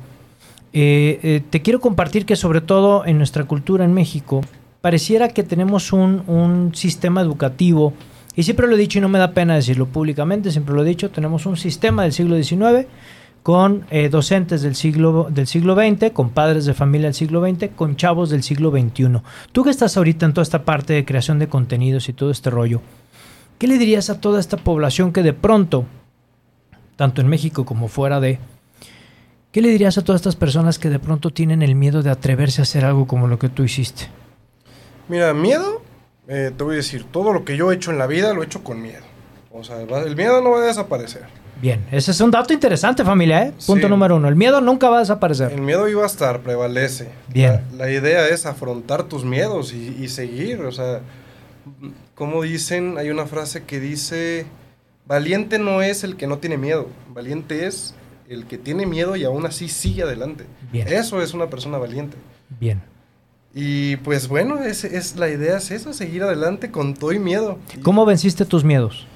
eh, 0.74 1.20
eh, 1.24 1.42
te 1.50 1.62
quiero 1.62 1.80
compartir 1.80 2.26
que 2.26 2.36
sobre 2.36 2.60
todo 2.60 3.06
en 3.06 3.18
nuestra 3.18 3.46
cultura 3.46 3.86
en 3.86 3.94
México, 3.94 4.42
pareciera 4.86 5.30
que 5.30 5.42
tenemos 5.42 5.94
un, 5.94 6.22
un 6.28 6.76
sistema 6.76 7.20
educativo, 7.20 7.94
y 8.36 8.44
siempre 8.44 8.68
lo 8.68 8.76
he 8.76 8.78
dicho 8.78 9.00
y 9.00 9.02
no 9.02 9.10
me 9.10 9.18
da 9.18 9.32
pena 9.32 9.56
decirlo 9.56 9.88
públicamente, 9.88 10.52
siempre 10.52 10.76
lo 10.76 10.84
he 10.84 10.86
dicho, 10.86 11.10
tenemos 11.10 11.48
un 11.48 11.58
sistema 11.58 12.04
del 12.04 12.14
siglo 12.14 12.36
XIX 12.36 12.86
con 13.42 13.88
eh, 13.90 14.10
docentes 14.10 14.62
del 14.62 14.76
siglo, 14.76 15.26
del 15.32 15.48
siglo 15.48 15.74
XX, 15.74 16.12
con 16.12 16.30
padres 16.30 16.66
de 16.66 16.76
familia 16.76 17.08
del 17.08 17.16
siglo 17.16 17.44
XX, 17.44 17.70
con 17.76 17.96
chavos 17.96 18.30
del 18.30 18.44
siglo 18.44 18.70
XXI. 18.70 19.22
Tú 19.52 19.64
que 19.64 19.72
estás 19.72 19.98
ahorita 19.98 20.28
en 20.28 20.34
toda 20.34 20.44
esta 20.44 20.66
parte 20.66 20.94
de 20.94 21.04
creación 21.04 21.40
de 21.40 21.48
contenidos 21.48 22.08
y 22.08 22.14
todo 22.14 22.30
este 22.30 22.52
rollo, 22.52 22.80
¿qué 23.58 23.66
le 23.66 23.80
dirías 23.80 24.12
a 24.12 24.22
toda 24.22 24.40
esta 24.40 24.58
población 24.58 25.12
que 25.12 25.24
de 25.24 25.34
pronto, 25.34 25.86
tanto 26.96 27.22
en 27.22 27.28
México 27.28 27.66
como 27.66 27.88
fuera 27.88 28.20
de, 28.20 28.38
¿qué 29.52 29.64
le 29.64 29.70
dirías 29.70 29.98
a 29.98 30.04
todas 30.04 30.22
estas 30.22 30.36
personas 30.36 30.78
que 30.78 30.92
de 30.92 31.00
pronto 31.00 31.32
tienen 31.32 31.64
el 31.64 31.74
miedo 31.74 32.04
de 32.04 32.12
atreverse 32.12 32.62
a 32.62 32.70
hacer 32.70 32.86
algo 32.86 33.08
como 33.08 33.26
lo 33.26 33.40
que 33.40 33.50
tú 33.50 33.64
hiciste? 33.64 34.10
Mira, 35.08 35.34
miedo, 35.34 35.82
eh, 36.28 36.52
te 36.56 36.64
voy 36.64 36.74
a 36.74 36.78
decir, 36.78 37.06
todo 37.12 37.34
lo 37.34 37.46
que 37.46 37.58
yo 37.58 37.72
he 37.72 37.76
hecho 37.76 37.92
en 37.92 37.98
la 37.98 38.08
vida 38.08 38.34
lo 38.34 38.42
he 38.44 38.46
hecho 38.46 38.64
con 38.64 38.82
miedo. 38.82 39.04
O 39.52 39.64
sea, 39.64 39.82
el 39.82 40.16
miedo 40.16 40.42
no 40.42 40.52
va 40.52 40.60
a 40.60 40.66
desaparecer. 40.66 41.24
Bien, 41.62 41.86
ese 41.92 42.12
es 42.12 42.20
un 42.20 42.32
dato 42.32 42.54
interesante 42.54 43.06
familia, 43.06 43.44
¿eh? 43.44 43.54
Punto 43.66 43.88
Sí. 43.88 43.90
número 43.90 44.18
uno, 44.18 44.28
el 44.28 44.36
miedo 44.36 44.60
nunca 44.60 44.90
va 44.90 44.98
a 44.98 45.00
desaparecer. 45.00 45.54
El 45.54 45.62
miedo 45.62 45.88
iba 45.88 46.04
a 46.04 46.06
estar, 46.06 46.42
prevalece. 46.42 47.08
Bien. 47.30 47.62
La, 47.78 47.86
la 47.86 47.92
idea 47.92 48.28
es 48.28 48.46
afrontar 48.46 49.04
tus 49.04 49.24
miedos 49.24 49.72
y, 49.74 49.96
y 50.02 50.10
seguir. 50.10 50.62
O 50.64 50.72
sea, 50.74 51.00
como 52.14 52.44
dicen, 52.44 52.98
hay 52.98 53.10
una 53.10 53.26
frase 53.26 53.64
que 53.64 53.80
dice, 53.80 54.46
valiente 55.06 55.58
no 55.58 55.82
es 55.82 56.04
el 56.04 56.18
que 56.18 56.28
no 56.28 56.40
tiene 56.40 56.58
miedo, 56.58 56.88
valiente 57.14 57.66
es 57.66 57.96
el 58.28 58.46
que 58.46 58.58
tiene 58.58 58.86
miedo 58.86 59.16
y 59.16 59.24
aún 59.24 59.46
así 59.46 59.70
sigue 59.70 60.04
adelante. 60.04 60.46
Bien. 60.74 60.88
Eso 60.90 61.22
es 61.22 61.34
una 61.34 61.50
persona 61.50 61.78
valiente. 61.78 62.18
Bien. 62.60 62.82
Y 63.58 63.96
pues 63.98 64.28
bueno, 64.28 64.62
es, 64.62 64.84
es, 64.84 65.16
la 65.16 65.30
idea 65.30 65.58
es 65.58 65.72
eso, 65.72 65.94
seguir 65.94 66.24
adelante 66.24 66.72
con 66.72 66.94
todo 66.94 67.14
y 67.14 67.20
miedo. 67.20 67.58
¿Cómo 67.82 68.06
venciste 68.06 68.46
tus 68.46 68.66
miedos? 68.66 69.08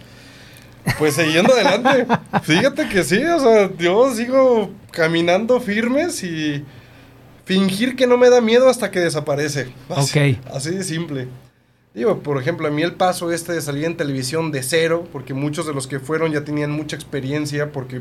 Pues 0.97 1.15
siguiendo 1.15 1.53
adelante. 1.53 2.07
Fíjate 2.43 2.87
que 2.87 3.03
sí, 3.03 3.21
o 3.21 3.39
sea, 3.39 3.69
yo 3.77 4.15
sigo 4.15 4.71
caminando 4.91 5.59
firmes 5.59 6.23
y 6.23 6.63
fingir 7.43 7.97
que 7.97 8.07
no 8.07 8.17
me 8.17 8.29
da 8.29 8.39
miedo 8.39 8.69
hasta 8.69 8.89
que 8.91 8.99
desaparece. 9.01 9.73
Así, 9.89 10.17
Ok. 10.17 10.37
Así 10.53 10.71
de 10.71 10.83
simple. 10.85 11.27
Digo, 11.93 12.19
por 12.19 12.39
ejemplo, 12.41 12.67
a 12.67 12.71
mí 12.71 12.81
el 12.81 12.93
paso 12.93 13.33
este 13.33 13.51
de 13.51 13.61
salir 13.61 13.83
en 13.83 13.97
televisión 13.97 14.51
de 14.51 14.63
cero, 14.63 15.05
porque 15.11 15.33
muchos 15.33 15.67
de 15.67 15.73
los 15.73 15.85
que 15.85 15.99
fueron 15.99 16.31
ya 16.31 16.45
tenían 16.45 16.71
mucha 16.71 16.95
experiencia, 16.95 17.73
porque, 17.73 17.99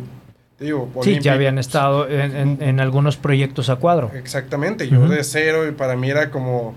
digo, 0.59 0.91
Sí, 1.03 1.19
ya 1.21 1.35
habían 1.35 1.59
estado 1.59 2.09
en, 2.09 2.35
en- 2.37 2.63
en 2.63 2.81
algunos 2.81 3.17
proyectos 3.17 3.69
a 3.71 3.77
cuadro. 3.77 4.11
Exactamente, 4.15 4.89
yo 4.89 5.09
de 5.09 5.23
cero 5.25 5.67
y 5.69 5.73
para 5.73 5.97
mí 5.97 6.11
era 6.11 6.31
como 6.31 6.75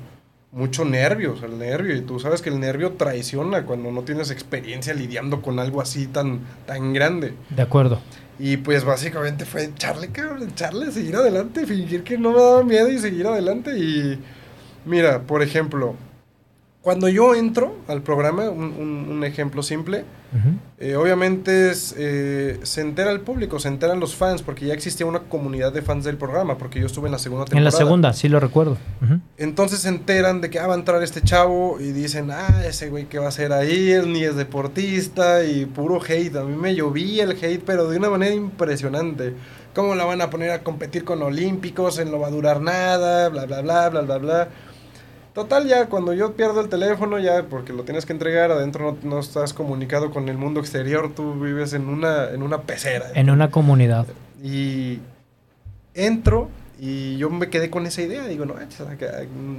mucho 0.51 0.83
nervio, 0.83 1.33
o 1.33 1.37
sea, 1.37 1.47
el 1.47 1.57
nervio, 1.57 1.95
y 1.95 2.01
tú 2.01 2.19
sabes 2.19 2.41
que 2.41 2.49
el 2.49 2.59
nervio 2.59 2.91
traiciona 2.91 3.63
cuando 3.63 3.89
no 3.91 4.01
tienes 4.01 4.31
experiencia 4.31 4.93
lidiando 4.93 5.41
con 5.41 5.59
algo 5.59 5.81
así 5.81 6.07
tan, 6.07 6.41
tan 6.65 6.91
grande. 6.93 7.33
De 7.49 7.61
acuerdo. 7.61 7.99
Y 8.37 8.57
pues 8.57 8.83
básicamente 8.83 9.45
fue 9.45 9.63
echarle, 9.65 10.09
cabrón, 10.09 10.49
echarle, 10.49 10.91
seguir 10.91 11.15
adelante, 11.15 11.65
fingir 11.65 12.03
que 12.03 12.17
no 12.17 12.31
me 12.31 12.39
daba 12.39 12.63
miedo 12.63 12.89
y 12.89 12.97
seguir 12.97 13.27
adelante. 13.27 13.77
Y 13.77 14.19
mira, 14.85 15.21
por 15.21 15.41
ejemplo, 15.41 15.95
cuando 16.81 17.07
yo 17.09 17.35
entro 17.35 17.75
al 17.87 18.01
programa, 18.01 18.49
un, 18.49 18.63
un- 18.63 19.07
un 19.11 19.23
ejemplo 19.23 19.61
simple, 19.61 20.03
Ujú. 20.33 20.55
eh, 20.79 20.95
obviamente 20.95 21.69
es, 21.69 21.93
eh, 21.97 22.59
se 22.63 22.81
entera 22.81 23.11
el 23.11 23.19
público, 23.19 23.59
se 23.59 23.67
enteran 23.67 23.99
los 23.99 24.15
fans, 24.15 24.41
porque 24.41 24.65
ya 24.65 24.73
existía 24.73 25.05
una 25.05 25.19
comunidad 25.19 25.71
de 25.73 25.83
fans 25.83 26.05
del 26.05 26.17
programa, 26.17 26.57
porque 26.57 26.79
yo 26.79 26.87
estuve 26.87 27.07
en 27.07 27.11
la 27.11 27.19
segunda 27.19 27.45
temporada. 27.45 27.59
En 27.59 27.65
la 27.65 27.71
segunda, 27.71 28.13
sí 28.13 28.29
lo 28.29 28.39
recuerdo. 28.39 28.77
Ujú. 29.03 29.19
Entonces 29.37 29.81
se 29.81 29.89
enteran 29.89 30.41
de 30.41 30.49
que 30.49 30.57
ah, 30.59 30.65
va 30.65 30.73
a 30.73 30.77
entrar 30.77 31.03
este 31.03 31.21
chavo 31.21 31.79
y 31.79 31.91
dicen, 31.91 32.31
ah, 32.31 32.63
ese 32.65 32.89
güey 32.89 33.05
que 33.05 33.19
va 33.19 33.25
a 33.25 33.29
hacer 33.29 33.53
ahí, 33.53 33.91
él 33.91 34.11
ni 34.11 34.23
es 34.23 34.35
deportista 34.35 35.43
y 35.43 35.65
puro 35.67 35.99
hate. 36.01 36.35
A 36.37 36.43
mí 36.45 36.55
me 36.55 36.73
llovía 36.73 37.25
el 37.25 37.31
hate, 37.31 37.61
pero 37.63 37.89
de 37.89 37.97
una 37.97 38.09
manera 38.09 38.33
impresionante. 38.33 39.33
¿Cómo 39.75 39.95
la 39.95 40.03
van 40.05 40.21
a 40.21 40.29
poner 40.29 40.51
a 40.51 40.63
competir 40.63 41.03
con 41.05 41.21
olímpicos? 41.21 41.99
En 41.99 42.09
no 42.11 42.19
va 42.19 42.27
a 42.27 42.31
durar 42.31 42.59
nada, 42.59 43.29
bla, 43.29 43.45
bla, 43.45 43.61
bla, 43.61 43.89
bla, 43.89 44.01
bla, 44.01 44.17
bla. 44.17 44.47
Total, 45.33 45.65
ya 45.65 45.85
cuando 45.87 46.13
yo 46.13 46.33
pierdo 46.33 46.59
el 46.59 46.67
teléfono, 46.67 47.17
ya 47.19 47.43
porque 47.43 47.71
lo 47.71 47.83
tienes 47.83 48.05
que 48.05 48.11
entregar, 48.13 48.51
adentro 48.51 48.97
no, 49.03 49.09
no 49.09 49.19
estás 49.19 49.53
comunicado 49.53 50.11
con 50.11 50.27
el 50.27 50.37
mundo 50.37 50.59
exterior, 50.59 51.13
tú 51.15 51.33
vives 51.39 51.71
en 51.73 51.87
una, 51.87 52.29
en 52.31 52.43
una 52.43 52.63
pecera. 52.63 53.05
En 53.15 53.29
una 53.29 53.49
comunidad. 53.49 54.07
Y 54.43 54.99
entro 55.93 56.49
y 56.79 57.15
yo 57.17 57.29
me 57.29 57.49
quedé 57.49 57.69
con 57.69 57.85
esa 57.85 58.01
idea. 58.01 58.25
Digo, 58.27 58.45
no, 58.45 58.55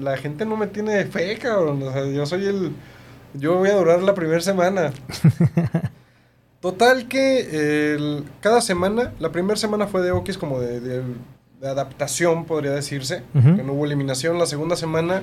la, 0.01 0.17
gente 0.19 0.45
no 0.45 0.57
me 0.59 0.67
tiene 0.67 1.05
fe, 1.07 1.39
cabrón. 1.39 1.83
O 1.83 1.93
sea, 1.93 2.05
yo 2.07 2.27
soy 2.27 2.47
el. 2.47 2.73
Yo 3.35 3.55
voy 3.57 3.71
a 3.71 3.77
durar 3.77 4.03
la 4.03 4.13
primera 4.15 4.41
semana. 4.43 4.93
Total 6.61 7.09
que 7.09 7.95
el- 7.95 8.25
cada 8.41 8.61
semana, 8.61 9.13
la 9.19 9.33
primera 9.33 9.57
semana 9.57 9.87
fue 9.87 10.03
de 10.03 10.13
Okis 10.13 10.39
como 10.39 10.61
de, 10.61 10.81
de- 10.81 11.03
de 11.61 11.69
adaptación, 11.69 12.45
podría 12.45 12.73
decirse, 12.73 13.23
que 13.33 13.63
no 13.63 13.73
hubo 13.75 13.85
eliminación. 13.85 14.37
La 14.39 14.47
segunda 14.47 14.75
semana, 14.75 15.23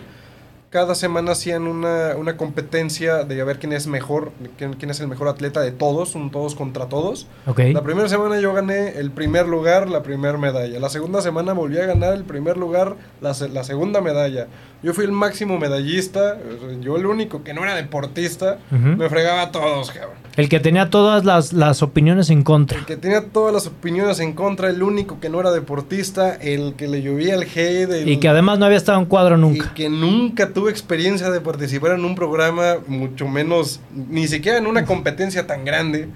cada 0.69 0.93
semana 0.93 1.31
hacían 1.31 1.63
una, 1.67 2.15
una 2.15 2.37
competencia 2.37 3.23
de 3.23 3.41
a 3.41 3.43
ver 3.43 3.57
quién 3.57 3.73
es 3.73 3.87
mejor, 3.87 4.31
quién, 4.57 4.73
quién 4.73 4.91
es 4.91 4.99
el 4.99 5.07
mejor 5.07 5.27
atleta 5.27 5.61
de 5.61 5.71
todos, 5.71 6.13
un 6.13 6.29
todos 6.29 6.53
contra 6.53 6.85
todos. 6.87 7.25
Ok. 7.47 7.59
La 7.73 7.81
primera 7.81 8.07
semana 8.07 8.39
yo 8.39 8.53
gané 8.53 8.89
el 8.99 9.09
primer 9.09 9.47
lugar, 9.47 9.89
la 9.89 10.03
primera 10.03 10.37
medalla. 10.37 10.79
La 10.79 10.89
segunda 10.89 11.21
semana 11.21 11.53
volví 11.53 11.79
a 11.79 11.85
ganar 11.87 12.13
el 12.13 12.23
primer 12.23 12.57
lugar, 12.57 12.95
la, 13.19 13.35
la 13.51 13.63
segunda 13.63 13.99
medalla. 14.01 14.47
Yo 14.83 14.93
fui 14.93 15.03
el 15.03 15.11
máximo 15.11 15.57
medallista, 15.57 16.37
yo 16.81 16.95
el 16.97 17.05
único 17.05 17.43
que 17.43 17.53
no 17.53 17.63
era 17.63 17.75
deportista, 17.75 18.59
Ujú. 18.71 18.95
me 18.95 19.09
fregaba 19.09 19.41
a 19.41 19.51
todos, 19.51 19.91
cabrón. 19.91 20.17
El 20.37 20.47
que 20.47 20.61
tenía 20.61 20.89
todas 20.89 21.25
las, 21.25 21.51
las 21.51 21.81
opiniones 21.83 22.29
en 22.29 22.43
contra. 22.43 22.79
El 22.79 22.85
que 22.85 22.95
tenía 22.95 23.25
todas 23.25 23.53
las 23.53 23.67
opiniones 23.67 24.21
en 24.21 24.31
contra, 24.31 24.69
el 24.69 24.81
único 24.81 25.19
que 25.19 25.27
no 25.27 25.41
era 25.41 25.51
deportista, 25.51 26.33
el 26.35 26.75
que 26.77 26.87
le 26.87 27.01
llovía 27.01 27.33
el 27.35 27.41
hate, 27.43 27.89
el- 27.91 28.07
Y 28.07 28.19
que 28.19 28.29
además 28.29 28.57
no 28.57 28.65
había 28.67 28.77
estado 28.77 28.99
en 28.99 29.05
cuadro 29.05 29.35
y 29.37 29.41
nunca. 29.41 29.73
que 29.73 29.89
nunca 29.89 30.53
tuve 30.59 30.71
experiencia 30.71 31.29
de 31.31 31.39
participar 31.39 31.91
en 31.93 32.03
un 32.03 32.15
programa, 32.15 32.77
mucho 32.87 33.27
menos, 33.29 33.79
ni 33.93 34.27
siquiera 34.27 34.57
en 34.57 34.67
una 34.67 34.85
competencia 34.85 35.47
tan 35.47 35.63
grande. 35.63 36.09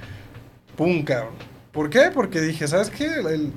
Pum, 0.76 1.04
cabrón. 1.04 1.34
¿Por 1.72 1.90
qué? 1.90 2.12
Porque 2.14 2.42
dije, 2.42 2.68
¿sabes 2.68 2.90
qué? 2.90 3.06
El- 3.06 3.54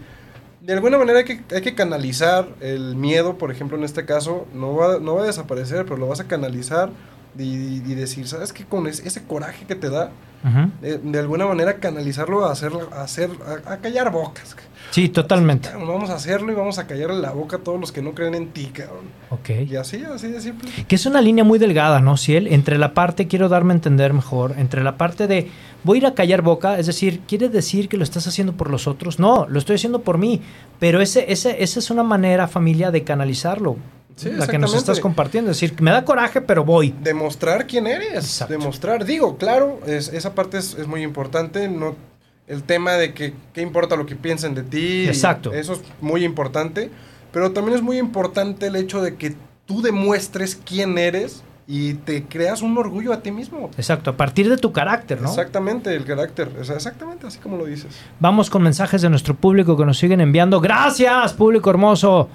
de 0.60 0.72
alguna 0.72 0.96
manera 0.98 1.20
hay 1.20 1.24
que, 1.24 1.40
hay 1.54 1.62
que 1.62 1.74
canalizar 1.74 2.48
el 2.60 2.96
miedo, 2.96 3.36
por 3.38 3.50
ejemplo, 3.50 3.76
en 3.76 3.84
este 3.84 4.04
caso, 4.04 4.46
no 4.54 4.74
va, 4.74 4.98
no 5.00 5.14
va 5.16 5.22
a 5.22 5.26
desaparecer, 5.26 5.84
pero 5.84 5.96
lo 5.96 6.08
vas 6.08 6.18
a 6.20 6.24
canalizar 6.24 6.90
y, 7.38 7.42
y 7.84 7.94
decir, 7.94 8.26
¿sabes 8.28 8.52
qué? 8.52 8.64
Con 8.64 8.86
es- 8.86 9.00
ese 9.04 9.24
coraje 9.24 9.64
que 9.66 9.74
te 9.74 9.90
da, 9.90 10.10
eh, 10.82 11.00
de 11.02 11.18
alguna 11.18 11.46
manera 11.46 11.78
canalizarlo 11.78 12.44
a 12.46 12.52
hacer, 12.52 12.72
a, 12.92 13.02
hacer, 13.02 13.30
a, 13.66 13.72
a 13.72 13.76
callar 13.78 14.10
bocas. 14.12 14.56
Sí, 14.90 15.08
totalmente. 15.10 15.68
Vamos 15.74 16.08
a 16.10 16.14
hacerlo 16.14 16.52
y 16.52 16.54
vamos 16.54 16.78
a 16.78 16.86
callarle 16.86 17.20
la 17.20 17.32
boca 17.32 17.56
a 17.56 17.58
todos 17.60 17.78
los 17.78 17.92
que 17.92 18.00
no 18.02 18.14
creen 18.14 18.34
en 18.34 18.48
ti, 18.48 18.66
cabrón. 18.66 19.04
Ok. 19.30 19.50
Y 19.68 19.76
así, 19.76 20.02
así 20.04 20.28
de 20.28 20.40
simple. 20.40 20.70
Que 20.88 20.94
es 20.94 21.04
una 21.06 21.20
línea 21.20 21.44
muy 21.44 21.58
delgada, 21.58 22.00
¿no, 22.00 22.16
Ciel? 22.16 22.46
Entre 22.48 22.78
la 22.78 22.94
parte, 22.94 23.26
quiero 23.26 23.48
darme 23.48 23.72
a 23.74 23.76
entender 23.76 24.12
mejor, 24.14 24.54
entre 24.56 24.82
la 24.82 24.96
parte 24.96 25.26
de 25.26 25.50
voy 25.84 25.96
a 25.96 26.00
ir 26.00 26.06
a 26.06 26.14
callar 26.14 26.42
boca, 26.42 26.78
es 26.78 26.86
decir, 26.86 27.20
¿quiere 27.28 27.48
decir 27.48 27.88
que 27.88 27.96
lo 27.96 28.04
estás 28.04 28.26
haciendo 28.26 28.54
por 28.54 28.70
los 28.70 28.86
otros? 28.86 29.18
No, 29.18 29.46
lo 29.48 29.58
estoy 29.58 29.76
haciendo 29.76 30.00
por 30.02 30.18
mí. 30.18 30.40
Pero 30.78 31.00
ese, 31.00 31.30
ese, 31.30 31.62
esa 31.62 31.78
es 31.78 31.90
una 31.90 32.02
manera, 32.02 32.48
familia, 32.48 32.90
de 32.90 33.04
canalizarlo. 33.04 33.76
Sí, 34.16 34.30
la 34.32 34.46
que 34.46 34.56
nos 34.58 34.72
estás 34.74 34.98
compartiendo. 34.98 35.50
Es 35.50 35.60
decir, 35.60 35.78
me 35.82 35.90
da 35.90 36.02
coraje, 36.06 36.40
pero 36.40 36.64
voy. 36.64 36.94
demostrar 37.02 37.66
quién 37.66 37.86
eres. 37.86 38.14
Exacto. 38.14 38.52
Demostrar, 38.54 39.04
digo, 39.04 39.36
claro, 39.36 39.80
es- 39.86 40.08
esa 40.08 40.34
parte 40.34 40.56
es, 40.56 40.72
es 40.74 40.86
muy 40.86 41.02
importante. 41.02 41.68
No, 41.68 41.94
el 42.46 42.62
tema 42.62 42.92
de 42.92 43.12
que 43.12 43.34
qué 43.52 43.60
importa 43.60 43.96
lo 43.96 44.06
que 44.06 44.16
piensen 44.16 44.54
de 44.54 44.62
ti. 44.62 45.06
Exacto. 45.06 45.52
Eso 45.52 45.74
es 45.74 45.82
muy 46.00 46.24
importante. 46.24 46.90
Pero 47.32 47.52
también 47.52 47.76
es 47.76 47.82
muy 47.82 47.98
importante 47.98 48.66
el 48.66 48.76
hecho 48.76 49.02
de 49.02 49.16
que 49.16 49.34
tú 49.66 49.82
demuestres 49.82 50.56
quién 50.56 50.96
eres 50.96 51.42
y 51.66 51.94
te 51.94 52.24
creas 52.24 52.62
un 52.62 52.78
orgullo 52.78 53.12
a 53.12 53.20
ti 53.20 53.32
mismo. 53.32 53.70
Exacto, 53.76 54.10
a 54.10 54.16
partir 54.16 54.48
de 54.48 54.56
tu 54.56 54.72
carácter, 54.72 55.20
¿no? 55.20 55.28
Exactamente, 55.28 55.94
el 55.94 56.04
carácter. 56.04 56.50
exactamente 56.58 57.26
así 57.26 57.38
como 57.38 57.56
lo 57.56 57.66
dices. 57.66 57.94
Vamos 58.20 58.48
con 58.48 58.62
mensajes 58.62 59.02
de 59.02 59.10
nuestro 59.10 59.34
público 59.34 59.76
que 59.76 59.84
nos 59.84 59.98
siguen 59.98 60.20
enviando. 60.20 60.60
Gracias, 60.60 61.32
público 61.34 61.68
hermoso. 61.70 62.28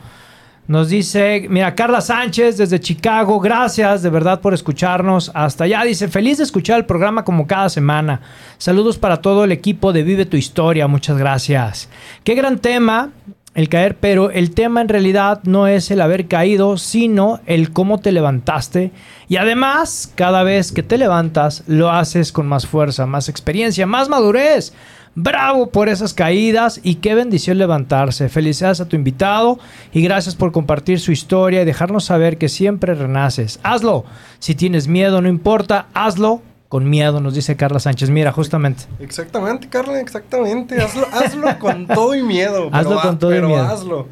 Nos 0.67 0.89
dice, 0.89 1.47
mira, 1.49 1.75
Carla 1.75 2.01
Sánchez 2.01 2.57
desde 2.57 2.79
Chicago, 2.79 3.39
gracias 3.39 4.03
de 4.03 4.09
verdad 4.09 4.41
por 4.41 4.53
escucharnos 4.53 5.31
hasta 5.33 5.65
allá. 5.65 5.83
Dice, 5.83 6.07
feliz 6.07 6.37
de 6.37 6.43
escuchar 6.43 6.77
el 6.77 6.85
programa 6.85 7.25
como 7.25 7.47
cada 7.47 7.67
semana. 7.67 8.21
Saludos 8.57 8.97
para 8.97 9.17
todo 9.17 9.43
el 9.43 9.51
equipo 9.51 9.91
de 9.91 10.03
Vive 10.03 10.25
tu 10.25 10.37
Historia, 10.37 10.87
muchas 10.87 11.17
gracias. 11.17 11.89
Qué 12.23 12.35
gran 12.35 12.59
tema 12.59 13.09
el 13.53 13.67
caer, 13.67 13.97
pero 13.97 14.31
el 14.31 14.51
tema 14.51 14.79
en 14.81 14.87
realidad 14.87 15.41
no 15.43 15.67
es 15.67 15.91
el 15.91 15.99
haber 15.99 16.27
caído, 16.27 16.77
sino 16.77 17.41
el 17.45 17.71
cómo 17.71 17.99
te 17.99 18.13
levantaste. 18.13 18.91
Y 19.27 19.35
además, 19.37 20.11
cada 20.15 20.43
vez 20.43 20.71
que 20.71 20.83
te 20.83 20.97
levantas, 20.97 21.63
lo 21.67 21.89
haces 21.89 22.31
con 22.31 22.47
más 22.47 22.65
fuerza, 22.65 23.05
más 23.05 23.27
experiencia, 23.27 23.85
más 23.85 24.07
madurez. 24.07 24.73
Bravo 25.13 25.67
por 25.67 25.89
esas 25.89 26.13
caídas 26.13 26.79
y 26.83 26.95
qué 26.95 27.15
bendición 27.15 27.57
levantarse. 27.57 28.29
Felicidades 28.29 28.79
a 28.79 28.87
tu 28.87 28.95
invitado 28.95 29.59
y 29.91 30.01
gracias 30.01 30.35
por 30.35 30.53
compartir 30.53 31.01
su 31.01 31.11
historia 31.11 31.61
y 31.61 31.65
dejarnos 31.65 32.05
saber 32.05 32.37
que 32.37 32.47
siempre 32.47 32.95
renaces. 32.95 33.59
Hazlo. 33.61 34.05
Si 34.39 34.55
tienes 34.55 34.87
miedo, 34.87 35.21
no 35.21 35.27
importa, 35.27 35.87
hazlo 35.93 36.41
con 36.69 36.89
miedo, 36.89 37.19
nos 37.19 37.35
dice 37.35 37.57
Carla 37.57 37.81
Sánchez. 37.81 38.09
Mira, 38.09 38.31
justamente. 38.31 38.83
Exactamente, 38.99 39.67
Carla, 39.67 39.99
exactamente. 39.99 40.81
Hazlo, 40.81 41.05
hazlo 41.11 41.59
con 41.59 41.85
todo 41.87 42.15
y 42.15 42.23
miedo. 42.23 42.69
pero 42.71 42.77
Hazlo 42.77 43.01
con 43.01 43.19
todo 43.19 43.35
y 43.35 43.41
miedo. 43.41 43.61
hazlo. 43.67 44.07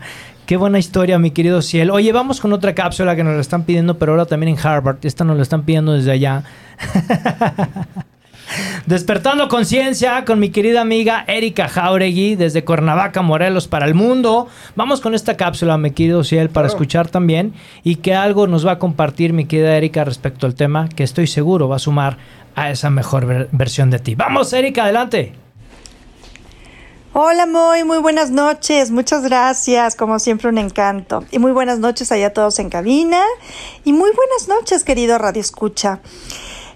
Qué 0.46 0.58
buena 0.58 0.80
historia, 0.80 1.18
mi 1.20 1.32
querido 1.32 1.62
Ciel. 1.62 1.92
Oye, 1.92 2.12
vamos 2.12 2.42
con 2.42 2.52
otra 2.52 2.76
cápsula 2.76 3.16
que 3.16 3.24
nos 3.24 3.36
la 3.36 3.42
están 3.42 3.64
pidiendo, 3.64 3.98
pero 3.98 4.12
ahora 4.12 4.26
también 4.26 4.58
en 4.58 4.68
Harvard. 4.68 4.98
Esta 5.04 5.24
nos 5.24 5.38
la 5.38 5.44
están 5.44 5.64
pidiendo 5.64 5.94
desde 5.94 6.12
allá. 6.12 6.44
Despertando 8.86 9.48
conciencia 9.48 10.26
con 10.26 10.40
mi 10.40 10.50
querida 10.50 10.82
amiga 10.82 11.24
Erika 11.28 11.68
Jauregui 11.68 12.36
desde 12.36 12.66
Cuernavaca, 12.66 13.22
Morelos, 13.22 13.68
para 13.68 13.86
el 13.86 13.94
mundo. 13.94 14.48
Vamos 14.76 15.02
con 15.02 15.14
esta 15.14 15.38
cápsula, 15.38 15.78
mi 15.78 15.92
querido 15.92 16.24
Ciel, 16.24 16.50
para 16.50 16.68
Claro. 16.68 16.76
escuchar 16.78 17.08
también 17.10 17.54
y 17.84 17.98
que 17.98 18.16
algo 18.16 18.48
nos 18.48 18.66
va 18.66 18.74
a 18.74 18.80
compartir 18.80 19.34
mi 19.34 19.46
querida 19.46 19.76
Erika 19.78 20.04
respecto 20.04 20.46
al 20.48 20.56
tema 20.56 20.90
que 20.90 21.04
estoy 21.04 21.28
seguro 21.28 21.68
va 21.70 21.76
a 21.76 21.80
sumar 21.80 22.18
a 22.56 22.72
esa 22.72 22.90
mejor 22.90 23.26
ver- 23.26 23.50
versión 23.52 23.90
de 23.92 24.00
ti. 24.00 24.16
Vamos, 24.16 24.52
Erika, 24.54 24.84
adelante. 24.84 25.34
Hola 27.14 27.48
Moy, 27.48 27.84
muy 27.84 27.98
buenas 27.98 28.30
noches, 28.30 28.92
muchas 28.92 29.24
gracias, 29.24 29.96
como 29.96 30.20
siempre 30.20 30.48
un 30.50 30.60
encanto. 30.60 31.26
Y 31.32 31.40
muy 31.40 31.52
buenas 31.52 31.80
noches 31.80 32.12
allá 32.12 32.34
todos 32.34 32.60
en 32.60 32.70
cabina 32.70 33.22
y 33.84 33.94
muy 33.94 34.12
buenas 34.16 34.48
noches 34.48 34.84
querido 34.84 35.18
Radio 35.18 35.42
Escucha. 35.42 36.00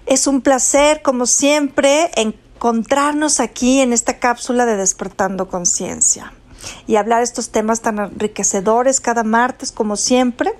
Es 0.06 0.26
un 0.26 0.42
placer, 0.42 1.02
como 1.02 1.26
siempre, 1.26 2.10
encontrarnos 2.16 3.40
aquí 3.40 3.80
en 3.80 3.92
esta 3.92 4.18
cápsula 4.18 4.66
de 4.66 4.76
Despertando 4.76 5.48
Conciencia 5.48 6.32
y 6.86 6.96
hablar 6.96 7.22
estos 7.22 7.50
temas 7.50 7.80
tan 7.80 7.98
enriquecedores 7.98 9.00
cada 9.00 9.22
martes, 9.22 9.72
como 9.72 9.96
siempre, 9.96 10.52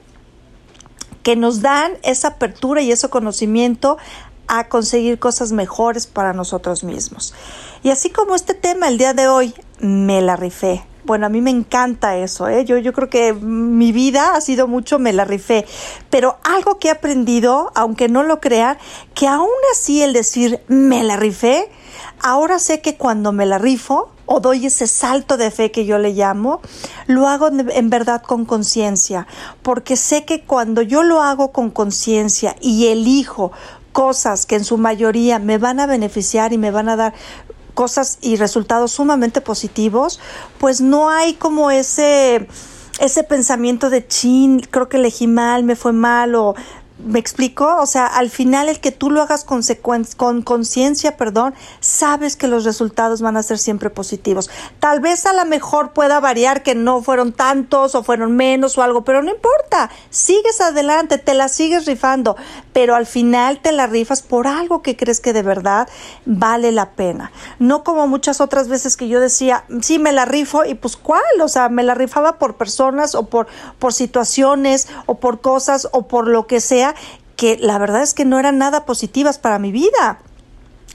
que 1.22 1.36
nos 1.36 1.62
dan 1.62 1.92
esa 2.02 2.28
apertura 2.28 2.82
y 2.82 2.92
ese 2.92 3.08
conocimiento 3.08 3.96
a 4.46 4.68
conseguir 4.68 5.18
cosas 5.18 5.52
mejores 5.52 6.06
para 6.06 6.32
nosotros 6.32 6.84
mismos. 6.84 7.34
Y 7.82 7.90
así 7.90 8.10
como 8.10 8.34
este 8.34 8.54
tema 8.54 8.88
el 8.88 8.98
día 8.98 9.14
de 9.14 9.28
hoy, 9.28 9.54
me 9.78 10.20
la 10.20 10.36
rifé. 10.36 10.84
Bueno, 11.04 11.26
a 11.26 11.28
mí 11.28 11.42
me 11.42 11.50
encanta 11.50 12.16
eso, 12.16 12.48
¿eh? 12.48 12.64
Yo, 12.64 12.78
yo 12.78 12.92
creo 12.94 13.10
que 13.10 13.34
mi 13.34 13.92
vida 13.92 14.34
ha 14.34 14.40
sido 14.40 14.66
mucho 14.66 14.98
me 14.98 15.12
la 15.12 15.24
rifé. 15.24 15.66
Pero 16.08 16.38
algo 16.44 16.78
que 16.78 16.88
he 16.88 16.90
aprendido, 16.90 17.70
aunque 17.74 18.08
no 18.08 18.22
lo 18.22 18.40
crean, 18.40 18.78
que 19.14 19.28
aún 19.28 19.50
así 19.72 20.02
el 20.02 20.14
decir 20.14 20.60
me 20.68 21.04
la 21.04 21.16
rifé, 21.16 21.70
ahora 22.20 22.58
sé 22.58 22.80
que 22.80 22.96
cuando 22.96 23.32
me 23.32 23.44
la 23.44 23.58
rifo, 23.58 24.10
o 24.26 24.40
doy 24.40 24.66
ese 24.66 24.86
salto 24.86 25.36
de 25.36 25.50
fe 25.50 25.70
que 25.70 25.84
yo 25.84 25.98
le 25.98 26.14
llamo, 26.14 26.62
lo 27.06 27.28
hago 27.28 27.48
en 27.48 27.90
verdad 27.90 28.22
con 28.22 28.46
conciencia, 28.46 29.26
porque 29.62 29.96
sé 29.96 30.24
que 30.24 30.42
cuando 30.44 30.80
yo 30.80 31.02
lo 31.02 31.22
hago 31.22 31.52
con 31.52 31.70
conciencia 31.70 32.56
y 32.60 32.86
elijo 32.86 33.52
cosas 33.92 34.46
que 34.46 34.56
en 34.56 34.64
su 34.64 34.78
mayoría 34.78 35.38
me 35.38 35.58
van 35.58 35.78
a 35.80 35.86
beneficiar 35.86 36.52
y 36.52 36.58
me 36.58 36.70
van 36.70 36.88
a 36.88 36.96
dar 36.96 37.14
cosas 37.74 38.18
y 38.20 38.36
resultados 38.36 38.92
sumamente 38.92 39.40
positivos, 39.40 40.20
pues 40.58 40.80
no 40.80 41.10
hay 41.10 41.34
como 41.34 41.70
ese 41.70 42.48
ese 43.00 43.24
pensamiento 43.24 43.90
de 43.90 44.06
chin, 44.06 44.60
creo 44.70 44.88
que 44.88 44.98
elegí 44.98 45.26
mal, 45.26 45.64
me 45.64 45.74
fue 45.74 45.92
mal 45.92 46.36
o 46.36 46.54
¿Me 47.04 47.18
explico? 47.18 47.76
O 47.80 47.86
sea, 47.86 48.06
al 48.06 48.30
final 48.30 48.70
el 48.70 48.80
que 48.80 48.90
tú 48.90 49.10
lo 49.10 49.20
hagas 49.20 49.44
con 49.44 50.42
conciencia, 50.42 51.18
perdón, 51.18 51.54
sabes 51.80 52.34
que 52.34 52.48
los 52.48 52.64
resultados 52.64 53.20
van 53.20 53.36
a 53.36 53.42
ser 53.42 53.58
siempre 53.58 53.90
positivos. 53.90 54.48
Tal 54.80 55.00
vez 55.00 55.26
a 55.26 55.34
lo 55.34 55.44
mejor 55.44 55.92
pueda 55.92 56.18
variar 56.18 56.62
que 56.62 56.74
no 56.74 57.02
fueron 57.02 57.32
tantos 57.32 57.94
o 57.94 58.02
fueron 58.02 58.36
menos 58.36 58.78
o 58.78 58.82
algo, 58.82 59.04
pero 59.04 59.22
no 59.22 59.30
importa. 59.30 59.90
Sigues 60.08 60.62
adelante, 60.62 61.18
te 61.18 61.34
la 61.34 61.48
sigues 61.48 61.84
rifando, 61.84 62.36
pero 62.72 62.94
al 62.94 63.04
final 63.04 63.60
te 63.60 63.72
la 63.72 63.86
rifas 63.86 64.22
por 64.22 64.46
algo 64.46 64.80
que 64.80 64.96
crees 64.96 65.20
que 65.20 65.34
de 65.34 65.42
verdad 65.42 65.88
vale 66.24 66.72
la 66.72 66.92
pena. 66.92 67.32
No 67.58 67.84
como 67.84 68.06
muchas 68.06 68.40
otras 68.40 68.68
veces 68.68 68.96
que 68.96 69.08
yo 69.08 69.20
decía, 69.20 69.64
sí, 69.82 69.98
me 69.98 70.12
la 70.12 70.24
rifo 70.24 70.64
y 70.64 70.74
pues 70.74 70.96
cuál, 70.96 71.22
o 71.42 71.48
sea, 71.48 71.68
me 71.68 71.82
la 71.82 71.94
rifaba 71.94 72.38
por 72.38 72.56
personas 72.56 73.14
o 73.14 73.26
por, 73.26 73.46
por 73.78 73.92
situaciones 73.92 74.88
o 75.04 75.16
por 75.16 75.42
cosas 75.42 75.88
o 75.92 76.08
por 76.08 76.28
lo 76.28 76.46
que 76.46 76.60
sea 76.60 76.93
que 77.36 77.56
la 77.58 77.78
verdad 77.78 78.02
es 78.02 78.14
que 78.14 78.24
no 78.24 78.38
eran 78.38 78.58
nada 78.58 78.84
positivas 78.84 79.38
para 79.38 79.58
mi 79.58 79.72
vida 79.72 80.18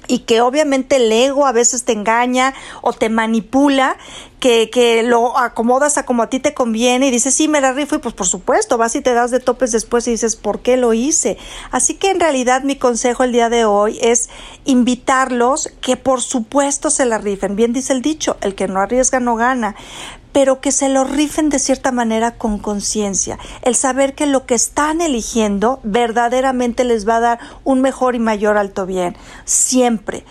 y 0.10 0.20
que 0.20 0.42
obviamente 0.42 0.96
el 0.96 1.12
ego 1.12 1.46
a 1.46 1.52
veces 1.52 1.84
te 1.84 1.94
engaña 1.94 2.54
o 2.82 2.94
te 2.94 3.10
manipula, 3.10 3.96
que, 4.40 4.70
que 4.70 5.04
lo 5.04 5.38
acomodas 5.38 5.98
a 5.98 6.06
como 6.06 6.24
a 6.24 6.30
ti 6.30 6.40
te 6.40 6.54
conviene 6.54 7.08
y 7.08 7.12
dices, 7.12 7.36
sí, 7.36 7.48
me 7.48 7.62
la 7.62 7.74
rifo 7.74 7.96
y 7.96 8.00
pues 8.00 8.16
por 8.16 8.26
supuesto, 8.26 8.78
vas 8.78 8.96
y 8.96 9.02
te 9.02 9.14
das 9.14 9.30
de 9.30 9.40
topes 9.40 9.72
después 9.72 10.08
y 10.08 10.12
dices, 10.12 10.36
¿por 10.36 10.62
qué 10.62 10.78
lo 10.78 10.94
hice? 10.94 11.38
Así 11.72 11.94
que 11.94 12.10
en 12.10 12.20
realidad 12.20 12.64
mi 12.64 12.76
consejo 12.76 13.24
el 13.24 13.34
día 13.34 13.50
de 13.50 13.66
hoy 13.66 14.00
es 14.02 14.30
invitarlos 14.66 15.70
que 15.82 15.96
por 15.96 16.22
supuesto 16.22 16.90
se 16.90 17.06
la 17.06 17.20
rifen. 17.20 17.56
Bien 17.56 17.74
dice 17.74 17.94
el 17.94 18.02
dicho, 18.02 18.38
el 18.42 18.56
que 18.56 18.68
no 18.68 18.80
arriesga 18.80 19.20
no 19.20 19.36
gana 19.36 19.76
pero 20.32 20.62
que 20.62 20.72
se 20.72 20.90
lo 20.90 21.04
rifen 21.04 21.50
de 21.50 21.60
cierta 21.60 21.92
manera 21.92 22.38
con 22.38 22.60
conciencia. 22.60 23.38
El 23.62 23.76
saber 23.76 24.16
que 24.16 24.26
lo 24.26 24.46
que 24.46 24.56
están 24.56 25.02
eligiendo 25.02 25.80
verdaderamente 25.84 26.84
les 26.84 27.08
va 27.08 27.18
a 27.18 27.22
dar 27.22 27.40
un 27.64 27.82
mejor 27.82 28.16
y 28.16 28.20
mayor 28.20 28.58
alto 28.58 28.86
bien. 28.86 29.16
Siempre. 29.46 30.24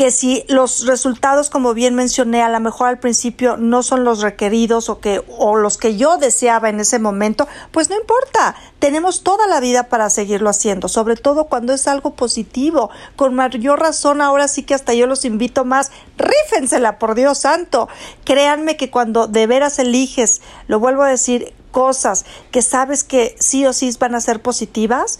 Que 0.00 0.10
si 0.10 0.46
los 0.48 0.86
resultados, 0.86 1.50
como 1.50 1.74
bien 1.74 1.94
mencioné, 1.94 2.40
a 2.40 2.48
lo 2.48 2.58
mejor 2.58 2.88
al 2.88 3.00
principio 3.00 3.58
no 3.58 3.82
son 3.82 4.02
los 4.02 4.22
requeridos 4.22 4.88
o, 4.88 4.98
que, 4.98 5.22
o 5.36 5.56
los 5.56 5.76
que 5.76 5.98
yo 5.98 6.16
deseaba 6.16 6.70
en 6.70 6.80
ese 6.80 6.98
momento, 6.98 7.46
pues 7.70 7.90
no 7.90 7.96
importa. 7.96 8.54
Tenemos 8.78 9.22
toda 9.22 9.46
la 9.46 9.60
vida 9.60 9.90
para 9.90 10.08
seguirlo 10.08 10.48
haciendo, 10.48 10.88
sobre 10.88 11.16
todo 11.16 11.48
cuando 11.48 11.74
es 11.74 11.86
algo 11.86 12.14
positivo. 12.14 12.88
Con 13.14 13.34
mayor 13.34 13.78
razón, 13.78 14.22
ahora 14.22 14.48
sí 14.48 14.62
que 14.62 14.72
hasta 14.72 14.94
yo 14.94 15.06
los 15.06 15.26
invito 15.26 15.66
más, 15.66 15.92
rífensela, 16.16 16.98
por 16.98 17.14
Dios 17.14 17.36
santo. 17.36 17.90
Créanme 18.24 18.78
que 18.78 18.90
cuando 18.90 19.26
de 19.26 19.46
veras 19.46 19.78
eliges, 19.78 20.40
lo 20.66 20.80
vuelvo 20.80 21.02
a 21.02 21.10
decir, 21.10 21.52
cosas 21.70 22.24
que 22.50 22.62
sabes 22.62 23.04
que 23.04 23.36
sí 23.38 23.66
o 23.66 23.72
sí 23.72 23.90
van 23.98 24.14
a 24.14 24.20
ser 24.20 24.42
positivas, 24.42 25.18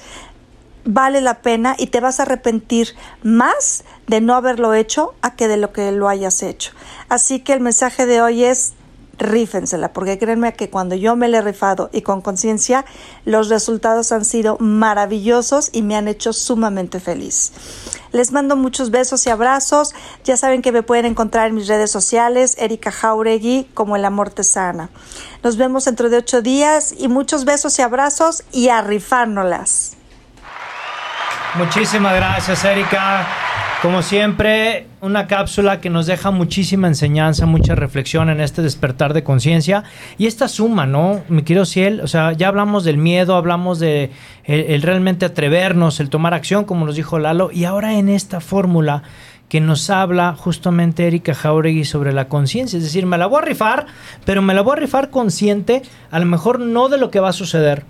vale 0.84 1.20
la 1.20 1.42
pena 1.42 1.74
y 1.78 1.88
te 1.88 2.00
vas 2.00 2.20
a 2.20 2.24
arrepentir 2.24 2.94
más 3.22 3.84
de 4.06 4.20
no 4.20 4.34
haberlo 4.34 4.74
hecho 4.74 5.14
a 5.22 5.36
que 5.36 5.48
de 5.48 5.56
lo 5.56 5.72
que 5.72 5.92
lo 5.92 6.08
hayas 6.08 6.42
hecho. 6.42 6.72
Así 7.08 7.40
que 7.40 7.52
el 7.52 7.60
mensaje 7.60 8.06
de 8.06 8.20
hoy 8.22 8.44
es 8.44 8.74
rífensela, 9.20 9.92
porque 9.92 10.18
créanme 10.18 10.54
que 10.54 10.70
cuando 10.70 10.94
yo 10.94 11.14
me 11.14 11.28
la 11.28 11.38
he 11.38 11.42
rifado 11.42 11.90
y 11.92 12.02
con 12.02 12.22
conciencia, 12.22 12.84
los 13.24 13.48
resultados 13.48 14.12
han 14.12 14.24
sido 14.24 14.56
maravillosos 14.58 15.68
y 15.72 15.82
me 15.82 15.96
han 15.96 16.08
hecho 16.08 16.32
sumamente 16.32 17.00
feliz. 17.00 17.52
Les 18.12 18.32
mando 18.32 18.56
muchos 18.56 18.90
besos 18.90 19.24
y 19.26 19.30
abrazos. 19.30 19.94
Ya 20.24 20.36
saben 20.36 20.62
que 20.62 20.72
me 20.72 20.82
pueden 20.82 21.06
encontrar 21.06 21.48
en 21.48 21.54
mis 21.54 21.68
redes 21.68 21.90
sociales, 21.90 22.56
Erika 22.58 22.90
Jauregui, 22.90 23.68
como 23.74 23.94
El 23.94 24.04
Amor 24.04 24.30
Te 24.30 24.42
Sana. 24.42 24.90
Nos 25.44 25.56
vemos 25.56 25.84
dentro 25.84 26.10
de 26.10 26.16
ocho 26.16 26.42
días 26.42 26.94
y 26.98 27.06
muchos 27.08 27.44
besos 27.44 27.78
y 27.78 27.82
abrazos 27.82 28.42
y 28.50 28.68
a 28.68 28.80
rifárnoslas. 28.82 29.99
Muchísimas 31.56 32.14
gracias, 32.14 32.64
Erika. 32.64 33.26
Como 33.82 34.02
siempre, 34.02 34.86
una 35.00 35.26
cápsula 35.26 35.80
que 35.80 35.90
nos 35.90 36.06
deja 36.06 36.30
muchísima 36.30 36.86
enseñanza, 36.86 37.44
mucha 37.46 37.74
reflexión 37.74 38.30
en 38.30 38.40
este 38.40 38.62
despertar 38.62 39.14
de 39.14 39.24
conciencia. 39.24 39.82
Y 40.16 40.26
esta 40.26 40.46
suma, 40.46 40.86
¿no? 40.86 41.22
Mi 41.28 41.42
querido 41.42 41.64
Ciel, 41.64 42.02
o 42.02 42.06
sea, 42.06 42.32
ya 42.32 42.48
hablamos 42.48 42.84
del 42.84 42.98
miedo, 42.98 43.34
hablamos 43.34 43.80
de 43.80 44.12
el, 44.44 44.82
realmente 44.82 45.26
atrevernos, 45.26 45.98
el 45.98 46.08
tomar 46.08 46.34
acción, 46.34 46.64
como 46.64 46.86
nos 46.86 46.94
dijo 46.94 47.18
Lalo, 47.18 47.50
y 47.52 47.64
ahora 47.64 47.94
en 47.94 48.10
esta 48.10 48.40
fórmula 48.40 49.02
que 49.48 49.60
nos 49.60 49.90
habla 49.90 50.36
justamente 50.38 51.08
Erika 51.08 51.34
Jauregui 51.34 51.84
sobre 51.84 52.12
la 52.12 52.28
conciencia. 52.28 52.76
Es 52.76 52.84
decir, 52.84 53.06
me 53.06 53.18
la 53.18 53.26
voy 53.26 53.42
a 53.42 53.46
rifar, 53.46 53.86
pero 54.24 54.40
me 54.40 54.54
la 54.54 54.60
voy 54.60 54.74
a 54.74 54.80
rifar 54.80 55.10
consciente, 55.10 55.82
a 56.12 56.20
lo 56.20 56.26
mejor 56.26 56.60
no 56.60 56.88
de 56.88 56.98
lo 56.98 57.10
que 57.10 57.18
va 57.18 57.30
a 57.30 57.32
suceder, 57.32 57.84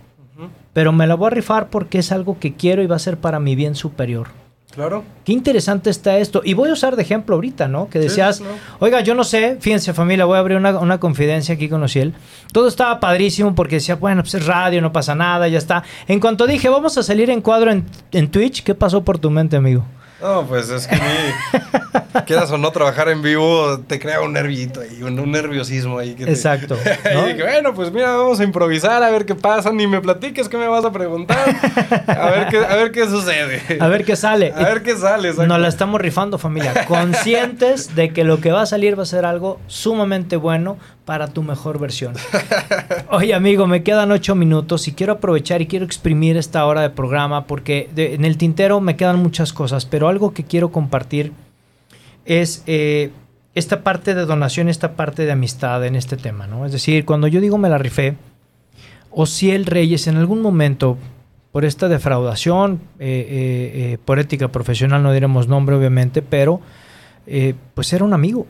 pero 0.72 0.92
me 0.92 1.06
la 1.06 1.14
voy 1.14 1.28
a 1.28 1.30
rifar 1.30 1.68
porque 1.68 1.98
es 1.98 2.12
algo 2.12 2.38
que 2.38 2.54
quiero 2.54 2.82
y 2.82 2.86
va 2.86 2.96
a 2.96 3.00
ser 3.00 3.18
para 3.18 3.40
mi 3.40 3.54
bien 3.56 3.74
superior. 3.74 4.28
Claro. 4.72 5.02
Qué 5.24 5.32
interesante 5.32 5.90
está 5.90 6.18
esto. 6.18 6.42
Y 6.44 6.54
voy 6.54 6.70
a 6.70 6.74
usar 6.74 6.94
de 6.94 7.02
ejemplo 7.02 7.34
ahorita, 7.34 7.66
¿no? 7.66 7.88
Que 7.88 7.98
decías, 7.98 8.36
sí, 8.36 8.44
oiga, 8.78 9.00
yo 9.00 9.16
no 9.16 9.24
sé, 9.24 9.56
fíjense 9.58 9.92
familia, 9.92 10.26
voy 10.26 10.36
a 10.36 10.40
abrir 10.40 10.56
una, 10.56 10.78
una 10.78 11.00
confidencia 11.00 11.56
aquí 11.56 11.68
con 11.68 11.82
Ociel. 11.82 12.14
Todo 12.52 12.68
estaba 12.68 13.00
padrísimo 13.00 13.54
porque 13.56 13.76
decía, 13.76 13.96
bueno, 13.96 14.22
pues 14.22 14.34
es 14.34 14.46
radio, 14.46 14.80
no 14.80 14.92
pasa 14.92 15.16
nada, 15.16 15.48
ya 15.48 15.58
está. 15.58 15.82
En 16.06 16.20
cuanto 16.20 16.46
dije, 16.46 16.68
vamos 16.68 16.96
a 16.98 17.02
salir 17.02 17.30
en 17.30 17.40
cuadro 17.40 17.72
en, 17.72 17.84
en 18.12 18.30
Twitch, 18.30 18.62
¿qué 18.62 18.76
pasó 18.76 19.02
por 19.02 19.18
tu 19.18 19.30
mente, 19.30 19.56
amigo? 19.56 19.84
No, 20.22 20.46
pues 20.46 20.68
es 20.70 20.86
que 20.86 20.96
mí, 20.96 21.00
quieras 22.26 22.50
o 22.50 22.58
no 22.58 22.70
trabajar 22.72 23.08
en 23.08 23.22
vivo, 23.22 23.78
te 23.86 23.98
crea 23.98 24.20
un 24.20 24.32
nervito 24.34 24.80
ahí, 24.80 25.02
un, 25.02 25.18
un 25.18 25.30
nerviosismo 25.30 25.98
ahí. 25.98 26.14
Que 26.14 26.26
te- 26.26 26.30
Exacto, 26.32 26.76
¿no? 27.14 27.26
y 27.28 27.32
dije, 27.32 27.42
bueno, 27.42 27.74
pues 27.74 27.90
mira, 27.92 28.16
vamos 28.16 28.38
a 28.40 28.44
improvisar, 28.44 29.02
a 29.02 29.10
ver 29.10 29.24
qué 29.26 29.34
pasa, 29.34 29.72
ni 29.72 29.86
me 29.86 30.00
platiques 30.00 30.48
qué 30.48 30.56
me 30.58 30.68
vas 30.68 30.84
a 30.84 30.92
preguntar, 30.92 31.38
a 32.06 32.30
ver 32.30 32.48
qué, 32.48 32.58
a 32.58 32.76
ver 32.76 32.92
qué 32.92 33.06
sucede. 33.06 33.62
A 33.80 33.88
ver 33.88 34.04
qué 34.04 34.16
sale. 34.16 34.52
A 34.54 34.64
ver 34.64 34.82
qué 34.82 34.96
sale. 34.96 35.28
exacto. 35.30 35.46
Nos 35.48 35.60
la 35.60 35.68
estamos 35.68 36.00
rifando, 36.00 36.38
familia. 36.38 36.84
Conscientes 36.86 37.94
de 37.94 38.12
que 38.12 38.24
lo 38.24 38.40
que 38.40 38.52
va 38.52 38.62
a 38.62 38.66
salir 38.66 38.98
va 38.98 39.02
a 39.04 39.06
ser 39.06 39.24
algo 39.24 39.60
sumamente 39.66 40.36
bueno 40.36 40.78
para 41.10 41.26
tu 41.26 41.42
mejor 41.42 41.80
versión. 41.80 42.14
Oye, 43.10 43.34
amigo, 43.34 43.66
me 43.66 43.82
quedan 43.82 44.12
ocho 44.12 44.36
minutos 44.36 44.86
y 44.86 44.92
quiero 44.92 45.14
aprovechar 45.14 45.60
y 45.60 45.66
quiero 45.66 45.84
exprimir 45.84 46.36
esta 46.36 46.64
hora 46.66 46.82
de 46.82 46.90
programa 46.90 47.46
porque 47.48 47.88
de- 47.92 48.14
en 48.14 48.24
el 48.24 48.36
tintero 48.36 48.80
me 48.80 48.94
quedan 48.94 49.18
muchas 49.18 49.52
cosas, 49.52 49.86
pero 49.86 50.06
algo 50.06 50.32
que 50.32 50.44
quiero 50.44 50.70
compartir 50.70 51.32
es 52.26 52.62
eh, 52.68 53.10
esta 53.56 53.82
parte 53.82 54.14
de 54.14 54.24
donación, 54.24 54.68
esta 54.68 54.92
parte 54.92 55.24
de 55.26 55.32
amistad 55.32 55.84
en 55.84 55.96
este 55.96 56.16
tema, 56.16 56.46
¿no? 56.46 56.64
Es 56.64 56.70
decir, 56.70 57.04
cuando 57.04 57.26
yo 57.26 57.40
digo 57.40 57.58
me 57.58 57.68
la 57.68 57.78
rifé, 57.78 58.14
o 59.10 59.26
si 59.26 59.50
el 59.50 59.66
Reyes 59.66 60.06
en 60.06 60.16
algún 60.16 60.40
momento, 60.40 60.96
por 61.50 61.64
esta 61.64 61.88
defraudación, 61.88 62.78
eh, 63.00 63.26
eh, 63.28 63.92
eh, 63.94 63.98
por 64.04 64.20
ética 64.20 64.46
profesional, 64.46 65.02
no 65.02 65.12
diremos 65.12 65.48
nombre 65.48 65.74
obviamente, 65.74 66.22
pero 66.22 66.60
pues 67.74 67.92
era 67.92 68.04
un 68.04 68.12
amigo. 68.12 68.46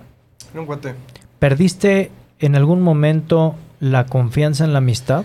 Un 0.54 0.66
cuate. 0.66 0.92
¿Perdiste 1.38 2.10
en 2.40 2.56
algún 2.56 2.82
momento 2.82 3.54
la 3.80 4.06
confianza 4.06 4.64
en 4.64 4.72
la 4.72 4.78
amistad? 4.78 5.24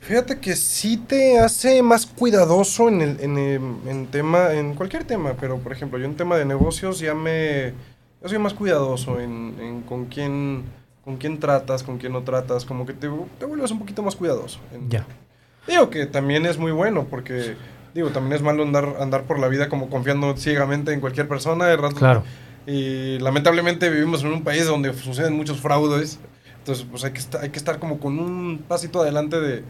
Fíjate 0.00 0.38
que 0.38 0.54
sí 0.54 0.98
te 0.98 1.38
hace 1.38 1.82
más 1.82 2.04
cuidadoso 2.06 2.88
en 2.88 3.00
el, 3.00 3.20
en 3.20 3.38
el- 3.38 3.60
en 3.88 4.06
tema, 4.08 4.52
en 4.52 4.74
cualquier 4.74 5.04
tema, 5.04 5.32
pero 5.40 5.58
por 5.58 5.72
ejemplo, 5.72 5.98
yo 5.98 6.04
en 6.04 6.14
tema 6.16 6.36
de 6.36 6.44
negocios 6.44 6.98
ya 7.00 7.14
me, 7.14 7.72
yo 8.22 8.28
soy 8.28 8.38
más 8.38 8.52
cuidadoso 8.52 9.18
en, 9.18 9.54
en 9.60 9.80
con 9.82 10.04
quién, 10.06 10.64
con 11.04 11.16
quién 11.16 11.40
tratas, 11.40 11.82
con 11.82 11.96
quién 11.96 12.12
no 12.12 12.22
tratas, 12.22 12.66
como 12.66 12.84
que 12.84 12.92
te, 12.92 13.08
te 13.38 13.46
vuelves 13.46 13.70
un 13.70 13.78
poquito 13.78 14.02
más 14.02 14.14
cuidadoso. 14.14 14.58
Ya. 14.90 15.06
Digo 15.66 15.88
que 15.88 16.04
también 16.04 16.44
es 16.44 16.58
muy 16.58 16.72
bueno 16.72 17.06
porque, 17.08 17.56
digo, 17.94 18.10
también 18.10 18.34
es 18.34 18.42
malo 18.42 18.62
andar, 18.62 18.96
andar 19.00 19.22
por 19.22 19.38
la 19.38 19.48
vida 19.48 19.70
como 19.70 19.88
confiando 19.88 20.36
ciegamente 20.36 20.92
en 20.92 21.00
cualquier 21.00 21.26
persona. 21.28 21.64
De 21.64 21.76
rato, 21.78 21.96
Claro. 21.96 22.22
Y 22.66 23.18
lamentablemente 23.20 23.88
vivimos 23.90 24.22
en 24.22 24.32
un 24.32 24.42
país 24.42 24.66
donde 24.66 24.92
suceden 24.94 25.34
muchos 25.34 25.60
fraudes. 25.60 26.18
Entonces, 26.64 26.86
pues 26.90 27.04
hay 27.04 27.12
que, 27.12 27.20
hay 27.42 27.50
que 27.50 27.58
estar 27.58 27.78
como 27.78 27.98
con 27.98 28.18
un 28.18 28.64
pasito 28.66 29.02
adelante 29.02 29.38
de, 29.38 29.64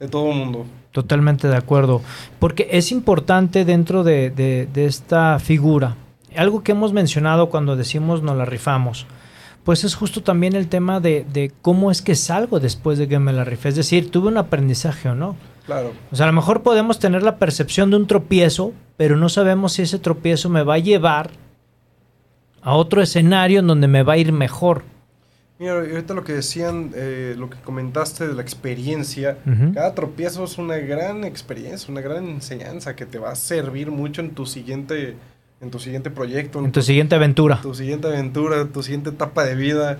de 0.00 0.08
todo 0.08 0.30
el 0.32 0.36
mundo. 0.36 0.66
Totalmente 0.90 1.46
de 1.46 1.56
acuerdo. 1.56 2.02
Porque 2.40 2.66
es 2.72 2.90
importante 2.90 3.64
dentro 3.64 4.02
de, 4.02 4.30
de- 4.30 4.66
de 4.72 4.86
esta 4.86 5.38
figura, 5.38 5.94
algo 6.36 6.64
que 6.64 6.72
hemos 6.72 6.92
mencionado 6.92 7.48
cuando 7.48 7.76
decimos 7.76 8.22
nos 8.22 8.36
la 8.36 8.44
rifamos, 8.44 9.06
pues 9.62 9.84
es 9.84 9.94
justo 9.94 10.24
también 10.24 10.56
el 10.56 10.66
tema 10.66 10.98
de, 10.98 11.24
de 11.32 11.52
cómo 11.62 11.92
es 11.92 12.02
que 12.02 12.16
salgo 12.16 12.58
después 12.58 12.98
de 12.98 13.06
que 13.06 13.20
me 13.20 13.32
la 13.32 13.44
rifé. 13.44 13.68
Es 13.68 13.76
decir, 13.76 14.10
tuve 14.10 14.26
un 14.26 14.36
aprendizaje 14.38 15.08
o 15.10 15.14
no. 15.14 15.36
Claro. 15.66 15.92
O 16.10 16.16
sea, 16.16 16.24
a 16.24 16.26
lo 16.26 16.32
mejor 16.32 16.64
podemos 16.64 16.98
tener 16.98 17.22
la 17.22 17.36
percepción 17.38 17.90
de 17.90 17.96
un 17.98 18.08
tropiezo, 18.08 18.72
pero 18.96 19.16
no 19.16 19.28
sabemos 19.28 19.74
si 19.74 19.82
ese 19.82 20.00
tropiezo 20.00 20.48
me 20.48 20.64
va 20.64 20.74
a 20.74 20.78
llevar 20.78 21.30
a 22.62 22.74
otro 22.74 23.00
escenario 23.00 23.60
en 23.60 23.68
donde 23.68 23.86
me 23.86 24.02
va 24.02 24.14
a 24.14 24.18
ir 24.18 24.32
mejor. 24.32 24.82
Mira, 25.62 25.74
ahorita 25.74 26.12
lo 26.14 26.24
que 26.24 26.32
decían, 26.32 26.90
eh, 26.96 27.36
lo 27.38 27.48
que 27.48 27.56
comentaste 27.58 28.26
de 28.26 28.34
la 28.34 28.42
experiencia, 28.42 29.38
cada 29.72 29.94
tropiezo 29.94 30.42
es 30.42 30.58
una 30.58 30.76
gran 30.78 31.22
experiencia, 31.22 31.88
una 31.88 32.00
gran 32.00 32.26
enseñanza 32.28 32.96
que 32.96 33.06
te 33.06 33.20
va 33.20 33.30
a 33.30 33.36
servir 33.36 33.92
mucho 33.92 34.22
en 34.22 34.30
tu 34.30 34.44
siguiente, 34.44 35.14
en 35.60 35.70
tu 35.70 35.78
siguiente 35.78 36.10
proyecto, 36.10 36.58
En 36.58 36.72
tu 36.72 36.82
siguiente 36.82 37.14
aventura. 37.14 37.60
tu 37.62 37.74
siguiente 37.74 38.08
aventura, 38.08 38.64
tu 38.64 38.82
siguiente 38.82 39.10
etapa 39.10 39.44
de 39.44 39.54
vida. 39.54 39.98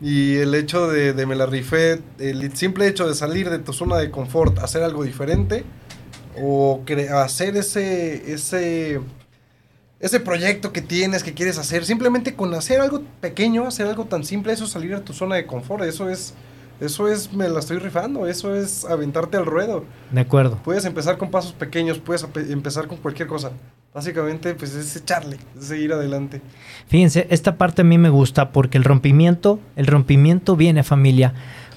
Y 0.00 0.38
el 0.38 0.52
hecho 0.56 0.88
de, 0.88 1.12
de 1.12 1.24
me 1.24 1.36
la 1.36 1.46
rifé, 1.46 2.00
el 2.18 2.56
simple 2.56 2.88
hecho 2.88 3.06
de 3.06 3.14
salir 3.14 3.48
de 3.48 3.60
tu 3.60 3.72
zona 3.72 3.96
de 3.96 4.10
confort, 4.10 4.58
hacer 4.58 4.82
algo 4.82 5.04
diferente, 5.04 5.62
o 6.42 6.82
hacer 7.14 7.56
ese, 7.56 8.32
ese, 8.32 9.00
ese 10.00 10.18
proyecto 10.18 10.72
que 10.72 10.80
tienes, 10.80 11.22
que 11.22 11.34
quieres 11.34 11.58
hacer, 11.58 11.84
simplemente 11.84 12.34
con 12.34 12.52
hacer 12.54 12.80
algo 12.80 13.02
pequeño, 13.20 13.66
hacer 13.66 13.86
algo 13.86 14.06
tan 14.06 14.24
simple, 14.24 14.52
eso 14.52 14.64
es 14.64 14.70
salir 14.70 14.96
de 14.96 15.02
tu 15.02 15.12
zona 15.12 15.36
de 15.36 15.46
confort, 15.46 15.84
eso 15.84 16.08
es, 16.08 16.32
eso 16.80 17.06
es, 17.06 17.32
me 17.34 17.48
la 17.48 17.60
estoy 17.60 17.78
rifando, 17.78 18.26
eso 18.26 18.56
es 18.56 18.86
aventarte 18.86 19.36
al 19.36 19.44
ruedo. 19.44 19.84
De 20.10 20.22
acuerdo. 20.22 20.58
Puedes 20.64 20.86
empezar 20.86 21.18
con 21.18 21.30
pasos 21.30 21.52
pequeños, 21.52 21.98
puedes 21.98 22.26
empezar 22.48 22.86
con 22.88 22.96
cualquier 22.96 23.28
cosa. 23.28 23.52
Básicamente, 23.92 24.54
pues 24.54 24.74
es 24.74 24.96
echarle, 24.96 25.36
es 25.58 25.66
seguir 25.66 25.92
adelante. 25.92 26.40
Fíjense, 26.86 27.26
esta 27.28 27.58
parte 27.58 27.82
a 27.82 27.84
mí 27.84 27.98
me 27.98 28.08
gusta 28.08 28.52
porque 28.52 28.78
el 28.78 28.84
rompimiento, 28.84 29.60
el 29.76 29.86
rompimiento 29.86 30.56
viene 30.56 30.82
familia 30.82 31.34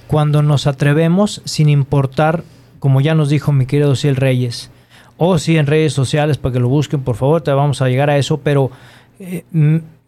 cuando 0.07 0.43
nos 0.43 0.67
atrevemos 0.67 1.41
sin 1.43 1.69
importar, 1.69 2.43
como 2.79 3.01
ya 3.01 3.15
nos 3.15 3.29
dijo 3.29 3.51
mi 3.51 3.65
querido 3.65 3.95
Ciel 3.95 4.15
Reyes, 4.15 4.69
o 5.17 5.37
sí 5.37 5.57
en 5.57 5.67
redes 5.67 5.93
sociales 5.93 6.37
para 6.37 6.53
que 6.53 6.59
lo 6.59 6.69
busquen, 6.69 7.01
por 7.01 7.15
favor, 7.15 7.41
te 7.41 7.51
vamos 7.51 7.81
a 7.81 7.87
llegar 7.89 8.09
a 8.09 8.17
eso, 8.17 8.37
pero 8.39 8.71
eh, 9.19 9.43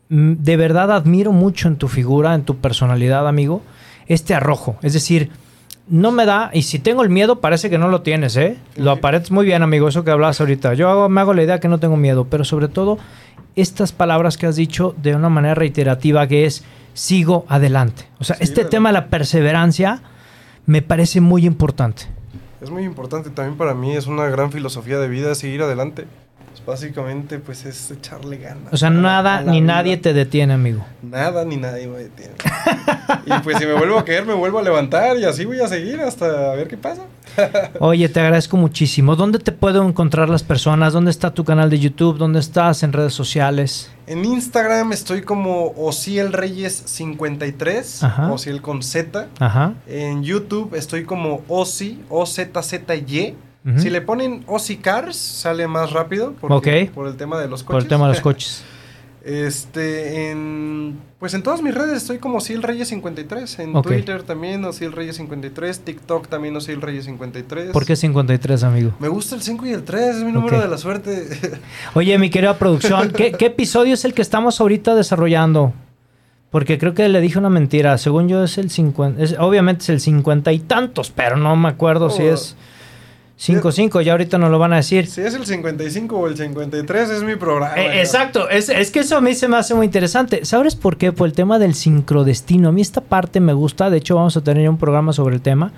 de 0.10 0.58
verdad 0.58 0.92
admiro 0.92 1.32
mucho 1.32 1.68
en 1.68 1.76
tu 1.78 1.88
figura, 1.88 2.34
en 2.36 2.44
tu 2.44 2.58
personalidad, 2.58 3.28
amigo, 3.28 3.62
este 4.08 4.34
arrojo. 4.34 4.78
Es 4.82 4.94
decir, 4.94 5.30
no 5.88 6.12
me 6.12 6.26
da, 6.26 6.50
y 6.54 6.64
si 6.64 6.80
tengo 6.80 7.04
el 7.04 7.10
miedo, 7.10 7.40
parece 7.42 7.70
que 7.70 7.78
no 7.78 7.88
lo 7.88 8.02
tienes, 8.02 8.36
¿eh? 8.38 8.58
Lo 8.76 8.92
Ujú. 8.92 9.00
aparentas 9.00 9.32
muy 9.32 9.46
bien, 9.46 9.62
amigo, 9.62 9.88
eso 9.88 10.04
que 10.04 10.12
hablas 10.12 10.40
ahorita. 10.42 10.74
Yo 10.74 10.90
hago- 10.90 11.10
me 11.10 11.22
hago 11.22 11.34
la 11.34 11.44
idea 11.44 11.60
que 11.60 11.68
no 11.68 11.80
tengo 11.80 11.98
miedo, 11.98 12.26
pero 12.30 12.44
sobre 12.44 12.68
todo 12.68 12.98
estas 13.56 13.92
palabras 13.92 14.38
que 14.38 14.48
has 14.48 14.56
dicho 14.56 14.96
de 15.02 15.16
una 15.16 15.30
manera 15.30 15.54
reiterativa 15.56 16.28
que 16.28 16.46
es 16.46 16.64
sigo 16.94 17.46
adelante. 17.50 18.04
O 18.20 18.24
sea, 18.24 18.38
este 18.40 18.66
tema 18.66 18.90
de 18.90 18.94
la 18.94 19.08
perseverancia 19.08 20.02
me 20.66 20.82
parece 20.82 21.22
muy 21.22 21.46
importante. 21.46 22.04
Es 22.66 22.72
muy 22.72 22.84
importante 22.84 23.30
también 23.30 23.60
para 23.60 23.76
mí, 23.76 23.96
es 23.96 24.08
una 24.08 24.28
gran 24.28 24.52
filosofía 24.52 24.98
de 24.98 25.08
vida 25.08 25.36
seguir 25.36 25.62
adelante. 25.62 26.08
Básicamente, 26.66 27.40
pues 27.40 27.66
es 27.66 27.92
echarle 27.92 28.38
ganas. 28.38 28.74
O 28.74 28.78
sea, 28.78 28.90
nada 28.90 29.42
ni 29.42 29.62
vida. 29.62 29.74
nadie 29.74 29.98
te 29.98 30.14
detiene, 30.14 30.54
amigo. 30.54 30.86
Nada 31.02 31.46
ni 31.46 31.58
nadie 31.58 31.88
me 31.88 32.00
detiene. 32.00 32.34
y 33.26 33.32
pues 33.44 33.58
si 33.58 33.66
me 33.66 33.74
vuelvo 33.74 34.00
a 34.00 34.06
caer, 34.06 34.26
me 34.26 34.34
vuelvo 34.34 34.60
a 34.60 34.64
levantar 34.64 35.18
y 35.18 35.26
así 35.26 35.46
voy 35.46 35.60
a 35.60 35.68
seguir 35.68 36.02
hasta 36.02 36.52
a 36.52 36.56
ver 36.56 36.68
qué 36.68 36.78
pasa. 36.78 37.04
Oye, 37.80 38.08
te 38.10 38.20
agradezco 38.20 38.58
muchísimo. 38.58 39.16
¿Dónde 39.16 39.40
te 39.40 39.52
pueden 39.52 39.84
encontrar 39.84 40.30
las 40.30 40.44
personas? 40.44 40.94
¿Dónde 40.94 41.12
está 41.12 41.34
tu 41.34 41.44
canal 41.44 41.70
de 41.70 41.80
YouTube? 41.80 42.18
¿Dónde 42.18 42.40
estás 42.40 42.82
en 42.84 42.94
redes 42.94 43.14
sociales? 43.14 43.92
En 44.08 44.24
Instagram 44.24 44.94
estoy 44.94 45.22
como 45.24 45.74
Ociel 45.76 46.32
Reyes 46.32 46.84
53, 46.86 48.04
Ajá. 48.04 48.32
Ociel 48.32 48.62
con 48.62 48.84
Z. 48.84 49.28
Ajá. 49.40 49.74
En 49.88 50.24
YouTube 50.24 50.76
estoy 50.76 51.06
como 51.06 51.42
Ozi, 51.48 52.02
O-Z-Z-Y. 53.66 53.82
Si 53.84 53.90
le 53.90 54.02
ponen 54.02 54.44
Ozi 54.48 54.78
Cars, 54.78 55.16
sale 55.18 55.68
más 55.68 55.92
rápido. 55.92 56.36
Ok. 56.42 56.68
Por 56.94 57.08
el 57.08 57.16
tema 57.18 57.40
de 57.40 57.48
los 57.48 57.64
coches. 57.64 57.74
Por 57.74 57.82
el 57.82 57.88
tema 57.88 58.06
de 58.08 58.14
los 58.14 58.22
coches. 58.22 58.64
Este, 59.24 60.30
en. 60.30 61.00
Pues 61.20 61.34
en 61.34 61.42
todas 61.42 61.64
mis 61.64 61.74
redes 61.74 61.98
estoy 61.98 62.20
como 62.20 62.40
Sil 62.46 62.62
Reyes 62.62 62.90
53. 62.90 63.58
En. 63.60 63.82
Twitter 63.82 64.22
también 64.22 64.72
Sil 64.72 64.92
Reyes 64.94 65.16
53. 65.16 65.80
TikTok 65.80 66.28
también 66.28 66.62
Sil 66.62 66.78
Reyes 66.80 67.06
53. 67.06 67.72
¿Por 67.72 67.86
qué 67.86 67.96
53, 67.96 68.64
amigo? 68.64 68.92
Me 69.00 69.08
gusta 69.08 69.34
el 69.34 69.42
5 69.42 69.66
y 69.66 69.72
el 69.72 69.84
3, 69.84 70.18
es 70.18 70.24
mi 70.24 70.32
número 70.32 70.62
de 70.62 70.68
la 70.68 70.78
suerte. 70.78 71.28
Oye, 71.96 72.18
mi 72.20 72.30
querida 72.30 72.58
producción, 72.60 73.10
¿qué, 73.12 73.32
qué 73.40 73.48
episodio 73.48 73.96
es 73.96 74.06
el 74.06 74.14
que 74.14 74.22
estamos 74.22 74.62
ahorita 74.62 74.94
desarrollando? 74.94 75.74
Porque 76.52 76.78
creo 76.78 76.94
que 76.94 77.10
le 77.10 77.20
dije 77.20 77.40
una 77.40 77.50
mentira. 77.50 77.98
Según 77.98 78.30
yo 78.30 78.44
es 78.44 78.60
el 78.60 78.70
50. 78.70 79.24
es- 79.24 79.36
obviamente 79.40 79.82
es 79.82 79.90
el 79.90 80.00
50 80.02 80.52
y 80.54 80.60
tantos, 80.60 81.10
pero 81.10 81.36
no 81.36 81.56
me 81.56 81.68
acuerdo 81.70 82.12
si 82.12 82.22
Oh. 82.22 82.34
es 82.36 82.56
5-5. 83.40 84.02
Ya 84.02 84.14
ahorita 84.14 84.38
nos 84.38 84.50
lo 84.50 84.60
van 84.60 84.74
a 84.74 84.78
decir. 84.78 85.08
si 85.08 85.22
es 85.22 85.34
el 85.34 85.46
55 85.46 86.16
o 86.16 86.28
el 86.28 86.38
53, 86.38 87.10
es 87.10 87.24
mi 87.24 87.36
programa. 87.36 87.76
Eh, 87.76 88.00
exacto, 88.00 88.50
es, 88.50 88.70
es 88.70 88.92
que 88.92 89.00
eso 89.00 89.18
a 89.18 89.22
mí 89.22 89.36
se 89.36 89.48
me 89.48 89.58
hace 89.58 89.74
muy 89.74 89.86
interesante. 89.86 90.46
¿Sabes 90.46 90.76
por 90.76 90.98
qué? 90.98 91.12
Por 91.12 91.28
el 91.28 91.34
tema 91.34 91.60
del 91.60 91.76
sincrodestino. 91.76 92.70
A 92.70 92.72
mí 92.72 92.82
esta 92.82 93.02
parte 93.02 93.40
me 93.40 93.54
gusta, 93.54 93.90
de 93.90 93.98
hecho 93.98 94.16
vamos 94.16 94.38
a 94.38 94.42
tener 94.42 94.70
un 94.70 94.78
programa 94.78 95.12
sobre 95.12 95.36
el 95.36 95.42
tema, 95.42 95.74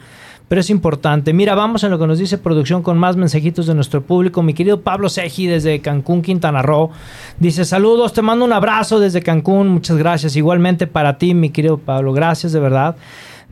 pero 0.47 0.61
es 0.61 0.69
importante. 0.69 1.33
Mira, 1.33 1.55
vamos 1.55 1.83
en 1.83 1.91
lo 1.91 1.97
que 1.99 2.05
nos 2.05 2.19
dice 2.19 2.37
producción 2.37 2.83
con 2.83 2.97
más 2.97 3.17
mensajitos 3.17 3.65
de 3.65 3.73
nuestro 3.73 4.01
público. 4.01 4.43
Mi 4.43 4.53
querido 4.53 4.81
Pablo 4.81 5.09
Seji 5.09 5.47
desde 5.47 5.81
Cancún, 5.81 6.21
Quintana 6.21 6.61
Roo, 6.61 6.91
dice 7.39 7.65
saludos, 7.65 8.13
te 8.13 8.21
mando 8.21 8.45
un 8.45 8.53
abrazo 8.53 8.99
desde 8.99 9.21
Cancún, 9.21 9.67
muchas 9.67 9.97
gracias. 9.97 10.35
Igualmente 10.35 10.85
para 10.85 11.17
ti, 11.17 11.33
mi 11.33 11.49
querido 11.49 11.79
Pablo, 11.79 12.13
gracias 12.13 12.53
de 12.53 12.59
verdad. 12.59 12.95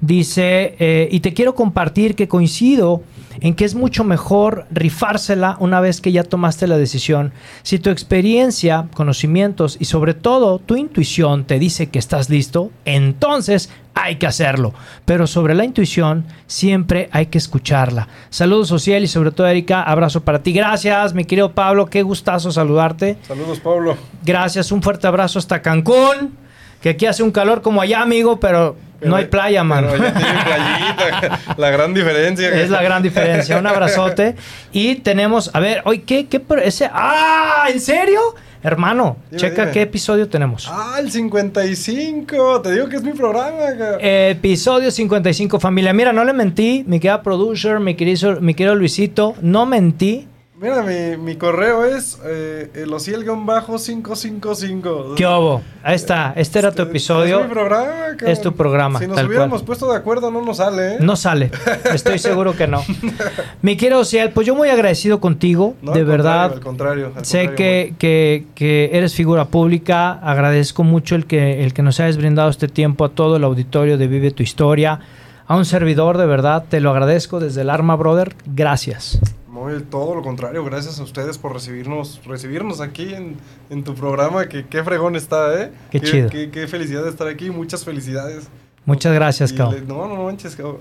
Dice, 0.02 0.76
eh, 0.80 1.08
y 1.10 1.22
te 1.22 1.34
quiero 1.34 1.56
compartir 1.56 2.16
que 2.16 2.28
coincido 2.28 3.02
en 3.40 3.56
que 3.56 3.66
es 3.66 3.76
mucho 3.76 4.04
mejor 4.04 4.66
rifársela 4.72 5.58
una 5.60 5.80
vez 5.80 6.02
que 6.02 6.12
ya 6.12 6.24
tomaste 6.24 6.68
la 6.68 6.78
decisión. 6.78 7.32
Si 7.64 7.80
tu 7.80 7.90
experiencia, 7.90 8.88
conocimientos 8.94 9.78
y 9.80 9.86
sobre 9.86 10.14
todo 10.14 10.60
tu 10.60 10.76
intuición 10.76 11.46
te 11.46 11.60
dice 11.60 11.88
que 11.88 12.00
estás 12.00 12.30
listo, 12.30 12.72
entonces 12.86 13.70
hay 13.94 14.18
que 14.18 14.28
hacerlo. 14.28 14.74
Pero 15.06 15.26
sobre 15.28 15.56
la 15.56 15.64
intuición 15.64 16.26
siempre 16.48 17.10
hay 17.12 17.28
que 17.28 17.38
escucharla. 17.38 18.08
Saludos 18.30 18.68
social 18.68 19.04
y 19.04 19.08
sobre 19.08 19.32
todo 19.32 19.48
Erika, 19.48 19.82
abrazo 19.82 20.22
para 20.22 20.44
ti. 20.44 20.52
Gracias, 20.52 21.14
mi 21.14 21.26
querido 21.26 21.54
Pablo, 21.54 21.88
qué 21.88 22.04
gustazo 22.04 22.52
saludarte. 22.52 23.18
Saludos, 23.28 23.60
Pablo. 23.60 23.96
Gracias, 24.24 24.72
un 24.72 24.82
fuerte 24.82 25.08
abrazo 25.08 25.40
hasta 25.40 25.62
Cancún, 25.62 26.38
que 26.86 26.92
aquí 26.92 27.08
hace 27.08 27.24
un 27.24 27.32
calor 27.32 27.64
como 27.64 27.82
allá, 27.82 28.04
amigo, 28.04 28.40
pero, 28.40 28.76
no 29.02 29.16
hay 29.16 29.26
playa, 29.26 29.64
man. 29.64 29.88
Pero 29.90 30.04
ya 30.04 30.14
tiene 30.14 30.40
playita. 30.44 31.40
la 31.58 31.72
gran 31.72 31.96
diferencia. 31.96 32.50
Es 32.50 32.70
la 32.70 32.84
gran 32.84 33.02
diferencia. 33.02 33.58
Un 33.58 33.66
abrazote. 33.66 34.36
Y 34.72 34.94
tenemos, 34.98 35.50
a 35.56 35.60
ver, 35.60 35.82
hoy, 35.86 36.02
¿qué? 36.02 36.28
qué 36.28 36.40
ese, 36.64 36.88
¡Ah! 36.94 37.66
¿En 37.74 37.82
serio? 37.82 38.20
Hermano, 38.62 39.18
Dime, 39.32 39.40
checa 39.40 39.62
dime. 39.64 39.72
qué 39.74 39.82
episodio 39.82 40.30
tenemos. 40.30 40.70
Ah, 40.72 40.98
el 41.00 41.10
55. 41.10 42.62
Te 42.62 42.74
digo 42.74 42.88
que 42.88 42.98
es 42.98 43.04
mi 43.04 43.14
programa. 43.14 43.64
Episodio 44.00 44.92
55, 44.92 45.60
familia. 45.60 45.92
Mira, 45.92 46.14
no 46.14 46.24
le 46.24 46.34
mentí, 46.34 46.84
mi 46.86 47.00
querida 47.00 47.24
producer, 47.24 47.80
mi 47.80 47.96
querido, 47.96 48.42
mi 48.42 48.54
querido 48.54 48.76
Luisito, 48.76 49.34
no 49.42 49.66
mentí. 49.66 50.28
Mira, 50.58 50.84
mi, 50.84 51.18
mi 51.18 51.36
correo 51.36 51.84
es 51.84 52.18
eh, 52.24 52.72
elociel-555. 52.76 55.16
¿Qué 55.16 55.26
hubo? 55.26 55.62
Ahí 55.84 55.96
está, 55.96 56.32
este 56.38 56.60
era 56.60 56.72
tu 56.72 56.84
Es 56.84 56.88
episodio. 56.90 57.42
mi 57.44 57.50
programa, 57.50 57.86
cabrón. 58.18 58.30
Es 58.32 58.40
tu 58.42 58.54
programa, 58.56 59.00
Si 59.00 59.08
nos 59.08 59.18
tal 59.18 59.28
hubiéramos 59.28 59.60
cual. 59.60 59.66
puesto 59.66 59.92
de 59.92 59.98
acuerdo, 59.98 60.32
no 60.32 60.42
nos 60.42 60.56
sale, 60.58 60.94
¿eh? 60.94 60.98
No 61.02 61.18
sale, 61.18 61.52
estoy 61.94 62.20
seguro 62.20 62.56
que 62.56 62.68
no. 62.68 62.82
Mi 63.62 63.76
querido 63.76 64.00
Ociel, 64.00 64.30
pues 64.32 64.48
yo 64.48 64.56
muy 64.56 64.70
agradecido 64.70 65.20
contigo, 65.20 65.76
No, 65.82 65.92
de 65.92 66.00
al 66.00 66.06
verdad. 66.06 66.52
contrario, 66.62 67.08
al 67.08 67.12
contrario. 67.12 67.12
al 67.18 67.26
Sé 67.26 67.48
contrario, 67.48 67.56
que, 67.58 67.94
que- 68.00 68.46
que 68.56 68.90
eres 68.94 69.14
figura 69.14 69.46
pública, 69.50 70.14
agradezco 70.14 70.86
mucho 70.86 71.16
el 71.16 71.26
que, 71.26 71.66
el 71.66 71.74
que 71.74 71.82
nos 71.82 72.00
hayas 72.00 72.16
brindado 72.16 72.50
este 72.50 72.70
tiempo 72.70 73.04
a 73.04 73.10
todo 73.10 73.36
el 73.36 73.44
auditorio 73.44 73.98
de 73.98 74.08
Vive 74.08 74.32
tu 74.32 74.42
Historia, 74.42 75.02
a 75.48 75.58
un 75.58 75.66
servidor, 75.66 76.18
de 76.18 76.28
verdad, 76.28 76.64
te 76.70 76.80
lo 76.80 76.92
agradezco 76.92 77.42
desde 77.42 77.60
el 77.62 77.70
Arma 77.70 77.98
Brother, 77.98 78.36
gracias. 78.46 79.20
Muy, 79.56 79.82
todo 79.84 80.16
lo 80.16 80.22
contrario, 80.22 80.66
gracias 80.66 81.00
a 81.00 81.04
ustedes 81.04 81.38
por 81.38 81.54
recibirnos, 81.54 82.20
recibirnos 82.26 82.82
aquí 82.82 83.14
en, 83.14 83.38
en 83.70 83.86
tu 83.86 83.96
programa, 83.96 84.50
que 84.50 84.66
qué 84.66 84.84
fregón 84.84 85.16
está, 85.16 85.62
¿eh? 85.64 85.72
Qué 85.92 86.02
chido. 86.02 86.30
Qué, 86.30 86.50
qué 86.52 86.68
felicidad 86.68 87.04
de 87.04 87.10
estar 87.10 87.26
aquí, 87.30 87.50
muchas 87.50 87.86
felicidades. 87.86 88.50
Muchas 88.84 89.14
gracias, 89.14 89.54
cabrón. 89.54 89.86
No, 89.88 90.08
no 90.10 90.24
manches, 90.26 90.58
cabrón. 90.58 90.80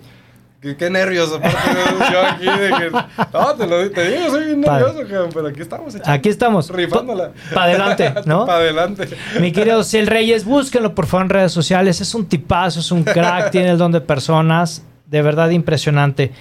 Qué, 0.60 0.76
qué 0.76 0.90
nervios, 0.90 1.30
aparte 1.32 1.56
yo 2.12 2.20
aquí 2.26 2.46
de 2.46 2.68
que... 2.70 2.90
No, 3.32 3.54
te 3.54 3.66
lo 3.68 3.90
te 3.92 4.10
digo, 4.10 4.30
soy 4.30 4.44
bien 4.46 4.60
nervioso, 4.62 4.98
cabrón, 5.08 5.30
pero 5.32 5.46
aquí 5.46 5.60
estamos. 5.62 5.94
echando- 5.94 6.10
Aquí 6.12 6.28
estamos. 6.28 6.70
Rifándola. 6.70 7.30
Pa' 7.54 7.62
adelante, 7.64 8.12
¿no? 8.26 8.44
Para 8.44 8.58
adelante. 8.58 9.08
Mi 9.40 9.52
querido 9.52 9.84
Ciel 9.84 10.08
Reyes, 10.08 10.44
búsquenlo 10.44 10.96
por 10.96 11.06
favor 11.06 11.26
en 11.26 11.30
redes 11.30 11.52
sociales. 11.52 12.00
Es 12.00 12.12
un 12.12 12.26
tipazo, 12.26 12.80
es 12.80 12.90
un 12.90 13.04
crack, 13.04 13.50
tiene 13.52 13.70
el 13.70 13.78
don 13.78 13.92
de 13.92 14.00
personas. 14.00 14.82
De 15.06 15.22
verdad 15.22 15.50
impresionante. 15.50 16.32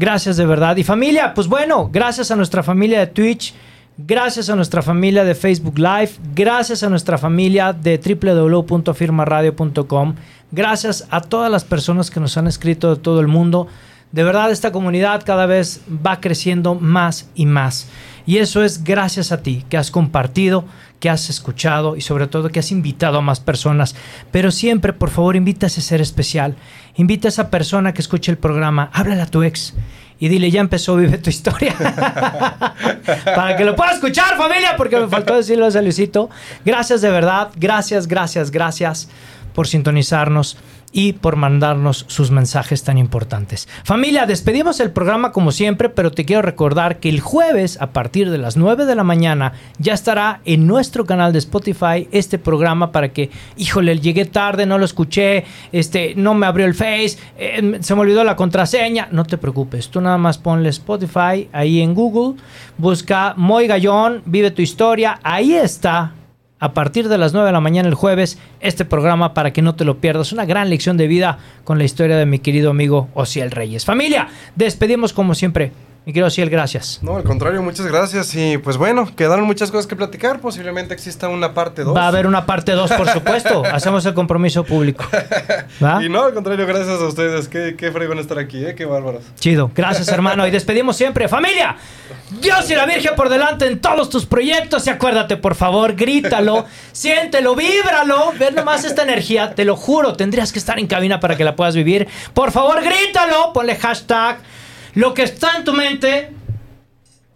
Gracias 0.00 0.36
de 0.38 0.46
verdad. 0.46 0.78
Y 0.78 0.82
familia, 0.82 1.34
pues 1.34 1.46
bueno, 1.46 1.90
gracias 1.92 2.30
a 2.30 2.36
nuestra 2.36 2.62
familia 2.62 3.00
de 3.00 3.08
Twitch, 3.08 3.52
gracias 3.98 4.48
a 4.48 4.56
nuestra 4.56 4.80
familia 4.80 5.24
de 5.24 5.34
Facebook 5.34 5.78
Live, 5.78 6.12
gracias 6.34 6.82
a 6.82 6.88
nuestra 6.88 7.18
familia 7.18 7.74
de 7.74 7.98
www.firmaradio.com, 7.98 10.14
gracias 10.52 11.06
a 11.10 11.20
todas 11.20 11.50
las 11.50 11.64
personas 11.64 12.10
que 12.10 12.18
nos 12.18 12.38
han 12.38 12.46
escrito 12.46 12.94
de 12.94 13.02
todo 13.02 13.20
el 13.20 13.28
mundo. 13.28 13.66
De 14.10 14.24
verdad, 14.24 14.50
esta 14.50 14.72
comunidad 14.72 15.22
cada 15.22 15.44
vez 15.44 15.82
va 15.86 16.18
creciendo 16.18 16.76
más 16.76 17.28
y 17.34 17.44
más. 17.44 17.86
Y 18.24 18.38
eso 18.38 18.64
es 18.64 18.82
gracias 18.82 19.32
a 19.32 19.42
ti, 19.42 19.66
que 19.68 19.76
has 19.76 19.90
compartido, 19.90 20.64
que 21.00 21.10
has 21.10 21.30
escuchado 21.30 21.96
y 21.96 22.02
sobre 22.02 22.26
todo 22.26 22.50
que 22.50 22.60
has 22.60 22.70
invitado 22.70 23.18
a 23.18 23.22
más 23.22 23.40
personas. 23.40 23.96
Pero 24.30 24.50
siempre, 24.50 24.92
por 24.92 25.10
favor, 25.10 25.34
invita 25.34 25.66
a 25.66 25.68
ese 25.68 25.80
ser 25.80 26.00
especial. 26.00 26.54
Invita 26.96 27.28
a 27.28 27.30
esa 27.30 27.50
persona 27.50 27.92
que 27.94 28.02
escuche 28.02 28.30
el 28.30 28.38
programa. 28.38 28.90
Háblale 28.92 29.22
a 29.22 29.26
tu 29.26 29.42
ex. 29.42 29.74
Y 30.18 30.28
dile, 30.28 30.50
ya 30.50 30.60
empezó, 30.60 30.96
vive 30.96 31.16
tu 31.16 31.30
historia. 31.30 31.74
Para 33.24 33.56
que 33.56 33.64
lo 33.64 33.74
pueda 33.74 33.92
escuchar, 33.92 34.36
familia, 34.36 34.76
porque 34.76 34.98
me 34.98 35.08
faltó 35.08 35.34
decirlo 35.34 35.66
a 35.66 35.82
Luisito. 35.82 36.28
Gracias 36.62 37.00
de 37.00 37.10
verdad. 37.10 37.50
Gracias, 37.56 38.06
gracias, 38.06 38.50
gracias 38.50 39.08
por 39.54 39.66
sintonizarnos 39.66 40.58
y 40.92 41.12
por 41.14 41.36
mandarnos 41.36 42.04
sus 42.08 42.30
mensajes 42.30 42.82
tan 42.82 42.98
importantes. 42.98 43.68
Familia, 43.84 44.26
despedimos 44.26 44.80
el 44.80 44.90
programa 44.90 45.32
como 45.32 45.52
siempre, 45.52 45.88
pero 45.88 46.10
te 46.10 46.24
quiero 46.24 46.42
recordar 46.42 46.98
que 46.98 47.08
el 47.08 47.20
jueves 47.20 47.80
a 47.80 47.92
partir 47.92 48.30
de 48.30 48.38
las 48.38 48.56
9 48.56 48.86
de 48.86 48.94
la 48.94 49.04
mañana 49.04 49.52
ya 49.78 49.94
estará 49.94 50.40
en 50.44 50.66
nuestro 50.66 51.06
canal 51.06 51.32
de 51.32 51.38
Spotify 51.38 52.08
este 52.10 52.38
programa 52.38 52.92
para 52.92 53.12
que, 53.12 53.30
híjole, 53.56 53.98
llegué 53.98 54.24
tarde, 54.24 54.66
no 54.66 54.78
lo 54.78 54.84
escuché, 54.84 55.44
este, 55.72 56.14
no 56.16 56.34
me 56.34 56.46
abrió 56.46 56.66
el 56.66 56.74
Face, 56.74 57.18
eh, 57.38 57.78
se 57.80 57.94
me 57.94 58.00
olvidó 58.00 58.24
la 58.24 58.36
contraseña. 58.36 59.08
No 59.12 59.24
te 59.24 59.38
preocupes, 59.38 59.88
tú 59.88 60.00
nada 60.00 60.18
más 60.18 60.38
ponle 60.38 60.68
Spotify 60.70 61.48
ahí 61.52 61.80
en 61.80 61.94
Google, 61.94 62.40
busca 62.78 63.34
Moy 63.36 63.66
Gallón, 63.66 64.22
vive 64.26 64.50
tu 64.50 64.62
historia, 64.62 65.20
ahí 65.22 65.54
está 65.54 66.14
a 66.60 66.74
partir 66.74 67.08
de 67.08 67.18
las 67.18 67.32
9 67.32 67.46
de 67.46 67.52
la 67.52 67.60
mañana 67.60 67.88
el 67.88 67.94
jueves 67.94 68.38
este 68.60 68.84
programa 68.84 69.34
para 69.34 69.52
que 69.52 69.62
no 69.62 69.74
te 69.74 69.84
lo 69.84 69.98
pierdas. 69.98 70.32
Una 70.32 70.44
gran 70.44 70.70
lección 70.70 70.96
de 70.96 71.08
vida 71.08 71.38
con 71.64 71.78
la 71.78 71.84
historia 71.84 72.16
de 72.16 72.26
mi 72.26 72.38
querido 72.38 72.70
amigo 72.70 73.08
Ociel 73.14 73.50
Reyes. 73.50 73.84
Familia, 73.84 74.28
despedimos 74.54 75.12
como 75.12 75.34
siempre. 75.34 75.72
Mi 76.06 76.14
querido 76.14 76.28
Ociel, 76.28 76.48
gracias. 76.48 76.98
No, 77.02 77.16
al 77.16 77.24
contrario, 77.24 77.62
muchas 77.62 77.86
gracias. 77.86 78.34
Y 78.34 78.56
pues 78.56 78.78
bueno, 78.78 79.06
quedaron 79.14 79.44
muchas 79.44 79.70
cosas 79.70 79.86
que 79.86 79.96
platicar. 79.96 80.40
Posiblemente 80.40 80.94
exista 80.94 81.28
una 81.28 81.52
parte 81.52 81.84
2. 81.84 81.94
Va 81.94 82.04
a 82.04 82.08
haber 82.08 82.26
una 82.26 82.46
parte 82.46 82.72
2, 82.72 82.90
por 82.92 83.08
supuesto. 83.10 83.62
Hacemos 83.70 84.06
el 84.06 84.14
compromiso 84.14 84.64
público. 84.64 85.04
¿Va? 85.84 86.02
Y 86.02 86.08
no, 86.08 86.24
al 86.24 86.32
contrario, 86.32 86.66
gracias 86.66 87.00
a 87.00 87.04
ustedes. 87.06 87.48
Qué, 87.48 87.76
qué 87.76 87.92
fregón 87.92 88.18
estar 88.18 88.38
aquí, 88.38 88.64
¿eh? 88.64 88.74
Qué 88.74 88.86
bárbaros. 88.86 89.24
Chido. 89.38 89.70
Gracias, 89.74 90.08
hermano. 90.08 90.46
Y 90.46 90.50
despedimos 90.50 90.96
siempre. 90.96 91.28
Familia, 91.28 91.76
Dios 92.40 92.70
y 92.70 92.74
la 92.74 92.86
Virgen 92.86 93.14
por 93.14 93.28
delante 93.28 93.66
en 93.66 93.78
todos 93.78 94.08
tus 94.08 94.24
proyectos. 94.24 94.86
Y 94.86 94.90
acuérdate, 94.90 95.36
por 95.36 95.54
favor, 95.54 95.94
grítalo, 95.94 96.64
siéntelo, 96.92 97.54
víbralo. 97.54 98.32
Ve 98.38 98.52
nomás 98.52 98.84
esta 98.84 99.02
energía. 99.02 99.54
Te 99.54 99.66
lo 99.66 99.76
juro, 99.76 100.14
tendrías 100.14 100.50
que 100.50 100.58
estar 100.60 100.78
en 100.78 100.86
cabina 100.86 101.20
para 101.20 101.36
que 101.36 101.44
la 101.44 101.56
puedas 101.56 101.74
vivir. 101.74 102.08
Por 102.32 102.52
favor, 102.52 102.82
grítalo. 102.82 103.52
Ponle 103.52 103.76
hashtag. 103.76 104.38
Lo 104.94 105.14
que 105.14 105.22
está 105.22 105.56
en 105.56 105.64
tu 105.64 105.72
mente. 105.72 106.30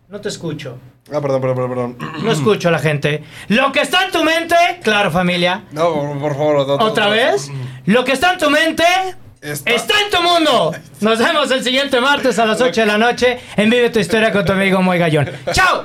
No 0.08 0.20
te 0.20 0.28
escucho. 0.28 0.78
Ah, 1.12 1.20
perdón, 1.20 1.40
perdón, 1.42 1.68
perdón. 1.68 1.98
No 2.22 2.32
escucho 2.32 2.68
a 2.68 2.72
la 2.72 2.78
gente. 2.78 3.22
Lo 3.48 3.72
que 3.72 3.80
está 3.80 4.04
en 4.06 4.10
tu 4.12 4.24
mente. 4.24 4.54
Claro, 4.82 5.10
familia. 5.10 5.64
No, 5.72 5.92
por, 5.92 6.18
por 6.18 6.32
favor. 6.32 6.80
¿Otra 6.82 7.08
vez? 7.08 7.50
Lo 7.86 8.04
que 8.04 8.12
está 8.12 8.32
en 8.32 8.38
tu 8.38 8.48
mente 8.50 8.84
Está- 9.42 9.70
está 9.72 9.94
en 10.02 10.10
tu 10.10 10.22
mundo. 10.22 10.74
Nos 11.00 11.18
vemos 11.18 11.50
el 11.50 11.62
siguiente 11.62 12.00
martes 12.00 12.38
a 12.38 12.46
las 12.46 12.60
8 12.62 12.80
de 12.80 12.86
la 12.86 12.96
noche 12.96 13.38
en 13.56 13.68
Vive 13.68 13.90
tu 13.90 13.98
historia 13.98 14.32
con 14.32 14.44
tu 14.46 14.52
amigo 14.52 14.80
Moy 14.80 14.98
Gallón. 14.98 15.28
¡Chao! 15.52 15.84